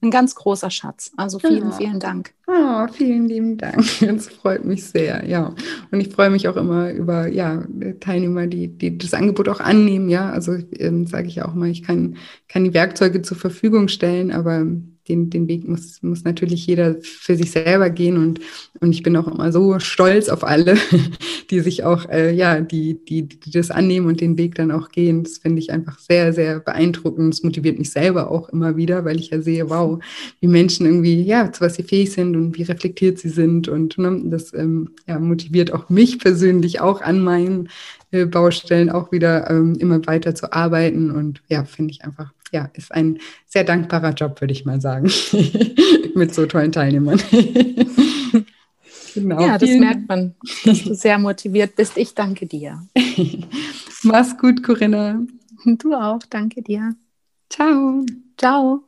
ein 0.00 0.10
ganz 0.10 0.34
großer 0.34 0.70
Schatz. 0.70 1.10
Also 1.16 1.38
vielen, 1.38 1.70
ja. 1.70 1.72
vielen 1.72 2.00
Dank. 2.00 2.32
Oh, 2.46 2.86
vielen 2.92 3.28
lieben 3.28 3.58
Dank. 3.58 3.84
Das 4.00 4.28
freut 4.28 4.64
mich 4.64 4.84
sehr, 4.84 5.26
ja. 5.26 5.54
Und 5.90 6.00
ich 6.00 6.08
freue 6.08 6.30
mich 6.30 6.48
auch 6.48 6.56
immer 6.56 6.92
über 6.92 7.28
ja, 7.28 7.64
Teilnehmer, 8.00 8.46
die, 8.46 8.68
die 8.68 8.96
das 8.96 9.14
Angebot 9.14 9.48
auch 9.48 9.60
annehmen, 9.60 10.08
ja. 10.08 10.30
Also 10.30 10.56
ähm, 10.78 11.06
sage 11.06 11.28
ich 11.28 11.42
auch 11.42 11.54
mal, 11.54 11.68
ich 11.68 11.82
kann, 11.82 12.16
kann 12.48 12.64
die 12.64 12.74
Werkzeuge 12.74 13.22
zur 13.22 13.36
Verfügung 13.36 13.88
stellen, 13.88 14.30
aber 14.30 14.66
den, 15.08 15.30
den 15.30 15.48
Weg 15.48 15.66
muss, 15.66 16.02
muss 16.02 16.24
natürlich 16.24 16.66
jeder 16.66 16.96
für 17.02 17.36
sich 17.36 17.50
selber 17.50 17.90
gehen 17.90 18.16
und, 18.16 18.40
und 18.80 18.92
ich 18.92 19.02
bin 19.02 19.16
auch 19.16 19.26
immer 19.26 19.50
so 19.52 19.78
stolz 19.78 20.28
auf 20.28 20.44
alle, 20.44 20.76
die 21.50 21.60
sich 21.60 21.84
auch, 21.84 22.08
äh, 22.08 22.32
ja, 22.34 22.60
die, 22.60 22.98
die, 23.04 23.22
die 23.22 23.50
das 23.50 23.70
annehmen 23.70 24.06
und 24.06 24.20
den 24.20 24.36
Weg 24.38 24.54
dann 24.54 24.70
auch 24.70 24.90
gehen. 24.90 25.24
Das 25.24 25.38
finde 25.38 25.60
ich 25.60 25.72
einfach 25.72 25.98
sehr, 25.98 26.32
sehr 26.32 26.60
beeindruckend. 26.60 27.34
Das 27.34 27.42
motiviert 27.42 27.78
mich 27.78 27.90
selber 27.90 28.30
auch 28.30 28.48
immer 28.50 28.76
wieder, 28.76 29.04
weil 29.04 29.18
ich 29.18 29.30
ja 29.30 29.40
sehe, 29.40 29.70
wow, 29.70 29.98
wie 30.40 30.48
Menschen 30.48 30.86
irgendwie, 30.86 31.22
ja, 31.22 31.50
zu 31.52 31.62
was 31.62 31.74
sie 31.74 31.82
fähig 31.82 32.12
sind 32.12 32.36
und 32.36 32.56
wie 32.58 32.62
reflektiert 32.62 33.18
sie 33.18 33.30
sind 33.30 33.68
und 33.68 33.98
ne, 33.98 34.20
das 34.26 34.52
ähm, 34.54 34.90
ja, 35.06 35.18
motiviert 35.18 35.72
auch 35.72 35.88
mich 35.88 36.18
persönlich 36.18 36.80
auch 36.80 37.00
an 37.00 37.20
meinen 37.20 37.68
äh, 38.10 38.26
Baustellen 38.26 38.90
auch 38.90 39.12
wieder 39.12 39.50
ähm, 39.50 39.76
immer 39.78 40.06
weiter 40.06 40.34
zu 40.34 40.52
arbeiten 40.52 41.10
und 41.10 41.42
ja, 41.48 41.64
finde 41.64 41.92
ich 41.92 42.04
einfach 42.04 42.32
ja, 42.52 42.70
ist 42.74 42.92
ein 42.92 43.18
sehr 43.46 43.64
dankbarer 43.64 44.12
Job, 44.12 44.40
würde 44.40 44.52
ich 44.52 44.64
mal 44.64 44.80
sagen, 44.80 45.10
mit 46.14 46.34
so 46.34 46.46
tollen 46.46 46.72
Teilnehmern. 46.72 47.20
genau. 49.14 49.46
Ja, 49.46 49.58
das 49.58 49.70
merkt 49.70 50.08
man, 50.08 50.34
dass 50.64 50.84
du 50.84 50.94
sehr 50.94 51.18
motiviert 51.18 51.76
bist. 51.76 51.96
Ich 51.96 52.14
danke 52.14 52.46
dir. 52.46 52.86
Mach's 54.02 54.36
gut, 54.38 54.62
Corinna. 54.62 55.20
Du 55.64 55.94
auch, 55.94 56.20
danke 56.30 56.62
dir. 56.62 56.94
Ciao. 57.50 58.04
Ciao. 58.36 58.84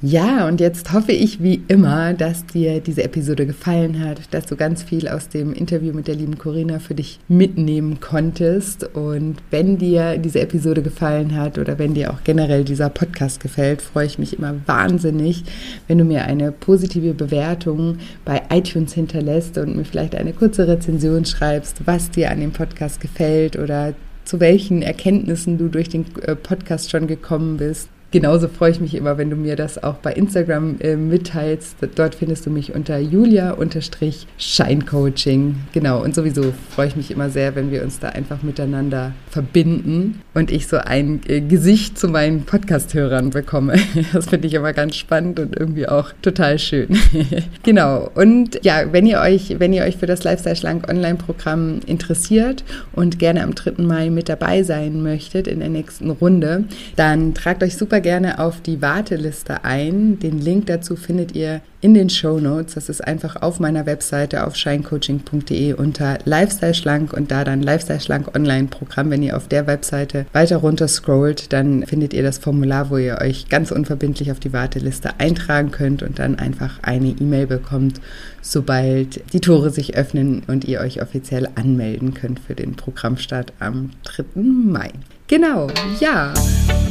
Ja, 0.00 0.46
und 0.46 0.60
jetzt 0.60 0.92
hoffe 0.92 1.10
ich 1.10 1.42
wie 1.42 1.60
immer, 1.66 2.14
dass 2.14 2.46
dir 2.46 2.78
diese 2.78 3.02
Episode 3.02 3.46
gefallen 3.46 3.98
hat, 3.98 4.32
dass 4.32 4.46
du 4.46 4.54
ganz 4.54 4.84
viel 4.84 5.08
aus 5.08 5.28
dem 5.28 5.52
Interview 5.52 5.92
mit 5.92 6.06
der 6.06 6.14
lieben 6.14 6.38
Corinna 6.38 6.78
für 6.78 6.94
dich 6.94 7.18
mitnehmen 7.26 7.98
konntest. 7.98 8.84
Und 8.94 9.38
wenn 9.50 9.76
dir 9.76 10.16
diese 10.18 10.38
Episode 10.40 10.82
gefallen 10.82 11.34
hat 11.34 11.58
oder 11.58 11.80
wenn 11.80 11.94
dir 11.94 12.12
auch 12.12 12.22
generell 12.22 12.62
dieser 12.62 12.90
Podcast 12.90 13.40
gefällt, 13.40 13.82
freue 13.82 14.06
ich 14.06 14.20
mich 14.20 14.38
immer 14.38 14.54
wahnsinnig, 14.66 15.42
wenn 15.88 15.98
du 15.98 16.04
mir 16.04 16.22
eine 16.26 16.52
positive 16.52 17.12
Bewertung 17.12 17.98
bei 18.24 18.42
iTunes 18.50 18.92
hinterlässt 18.92 19.58
und 19.58 19.74
mir 19.74 19.84
vielleicht 19.84 20.14
eine 20.14 20.32
kurze 20.32 20.68
Rezension 20.68 21.24
schreibst, 21.24 21.88
was 21.88 22.08
dir 22.12 22.30
an 22.30 22.38
dem 22.38 22.52
Podcast 22.52 23.00
gefällt 23.00 23.58
oder 23.58 23.94
zu 24.24 24.38
welchen 24.38 24.80
Erkenntnissen 24.82 25.58
du 25.58 25.66
durch 25.66 25.88
den 25.88 26.04
äh, 26.22 26.36
Podcast 26.36 26.88
schon 26.88 27.08
gekommen 27.08 27.56
bist. 27.56 27.88
Genauso 28.10 28.48
freue 28.48 28.70
ich 28.70 28.80
mich 28.80 28.94
immer, 28.94 29.18
wenn 29.18 29.28
du 29.28 29.36
mir 29.36 29.54
das 29.54 29.82
auch 29.82 29.96
bei 29.96 30.14
Instagram 30.14 30.76
äh, 30.80 30.96
mitteilst. 30.96 31.76
Dort 31.94 32.14
findest 32.14 32.46
du 32.46 32.50
mich 32.50 32.74
unter 32.74 32.98
julia-scheincoaching. 32.98 35.56
Genau, 35.74 36.02
und 36.02 36.14
sowieso 36.14 36.54
freue 36.74 36.86
ich 36.86 36.96
mich 36.96 37.10
immer 37.10 37.28
sehr, 37.28 37.54
wenn 37.54 37.70
wir 37.70 37.82
uns 37.82 37.98
da 37.98 38.08
einfach 38.08 38.42
miteinander 38.42 39.12
verbinden 39.30 40.22
und 40.32 40.50
ich 40.50 40.68
so 40.68 40.78
ein 40.78 41.20
äh, 41.28 41.42
Gesicht 41.42 41.98
zu 41.98 42.08
meinen 42.08 42.44
Podcast-Hörern 42.44 43.28
bekomme. 43.30 43.74
Das 44.12 44.26
finde 44.26 44.46
ich 44.46 44.54
immer 44.54 44.72
ganz 44.72 44.94
spannend 44.96 45.38
und 45.38 45.58
irgendwie 45.58 45.86
auch 45.86 46.12
total 46.22 46.58
schön. 46.58 46.96
genau, 47.62 48.10
und 48.14 48.64
ja, 48.64 48.90
wenn 48.90 49.04
ihr 49.06 49.20
euch, 49.20 49.56
wenn 49.58 49.72
ihr 49.72 49.82
euch 49.82 49.98
für 49.98 50.06
das 50.06 50.24
Lifestyle 50.24 50.56
Schlank 50.56 50.88
Online-Programm 50.88 51.80
interessiert 51.86 52.64
und 52.92 53.18
gerne 53.18 53.42
am 53.42 53.54
3. 53.54 53.82
Mai 53.82 54.08
mit 54.08 54.30
dabei 54.30 54.62
sein 54.62 55.02
möchtet 55.02 55.46
in 55.46 55.60
der 55.60 55.68
nächsten 55.68 56.08
Runde, 56.10 56.64
dann 56.96 57.34
tragt 57.34 57.62
euch 57.62 57.76
super 57.76 57.97
super 57.98 58.10
gerne 58.10 58.38
auf 58.38 58.60
die 58.60 58.80
Warteliste 58.80 59.64
ein. 59.64 60.20
Den 60.20 60.38
Link 60.38 60.66
dazu 60.66 60.94
findet 60.94 61.34
ihr 61.34 61.62
in 61.80 61.94
den 61.94 62.10
Show 62.10 62.38
Notes. 62.38 62.74
Das 62.74 62.88
ist 62.88 63.04
einfach 63.04 63.42
auf 63.42 63.58
meiner 63.58 63.86
Webseite 63.86 64.46
auf 64.46 64.54
shinecoaching.de 64.54 65.72
unter 65.72 66.18
Lifestyle 66.24 66.74
Schlank 66.74 67.12
und 67.12 67.32
da 67.32 67.42
dann 67.42 67.60
Lifestyle 67.60 68.00
Schlank 68.00 68.36
Online-Programm. 68.36 69.10
Wenn 69.10 69.24
ihr 69.24 69.36
auf 69.36 69.48
der 69.48 69.66
Webseite 69.66 70.26
weiter 70.32 70.58
runter 70.58 70.86
scrollt, 70.86 71.52
dann 71.52 71.84
findet 71.86 72.14
ihr 72.14 72.22
das 72.22 72.38
Formular, 72.38 72.88
wo 72.90 72.98
ihr 72.98 73.18
euch 73.20 73.48
ganz 73.48 73.72
unverbindlich 73.72 74.30
auf 74.30 74.38
die 74.38 74.52
Warteliste 74.52 75.18
eintragen 75.18 75.72
könnt 75.72 76.04
und 76.04 76.20
dann 76.20 76.38
einfach 76.38 76.78
eine 76.82 77.08
E-Mail 77.08 77.48
bekommt, 77.48 78.00
sobald 78.42 79.32
die 79.32 79.40
Tore 79.40 79.70
sich 79.70 79.96
öffnen 79.96 80.44
und 80.46 80.66
ihr 80.66 80.80
euch 80.80 81.02
offiziell 81.02 81.48
anmelden 81.56 82.14
könnt 82.14 82.38
für 82.38 82.54
den 82.54 82.76
Programmstart 82.76 83.52
am 83.58 83.90
3. 84.04 84.40
Mai. 84.40 84.92
Genau, 85.28 85.66
ja. 86.00 86.32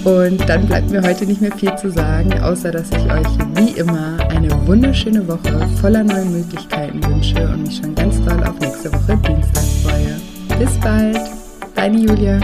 Und 0.03 0.47
dann 0.47 0.67
bleibt 0.67 0.91
mir 0.91 1.01
heute 1.01 1.25
nicht 1.25 1.41
mehr 1.41 1.51
viel 1.51 1.75
zu 1.75 1.91
sagen, 1.91 2.39
außer 2.39 2.71
dass 2.71 2.89
ich 2.91 3.11
euch 3.11 3.27
wie 3.55 3.71
immer 3.79 4.15
eine 4.29 4.49
wunderschöne 4.67 5.27
Woche 5.27 5.67
voller 5.81 6.03
neuen 6.03 6.31
Möglichkeiten 6.31 7.03
wünsche 7.03 7.35
und 7.47 7.63
mich 7.63 7.77
schon 7.77 7.95
ganz 7.95 8.23
doll 8.23 8.41
auf 8.43 8.59
nächste 8.59 8.93
Woche 8.93 9.17
Dienstag 9.17 9.63
freue. 9.83 10.59
Bis 10.59 10.77
bald, 10.79 11.19
deine 11.73 11.97
Julia. 11.97 12.39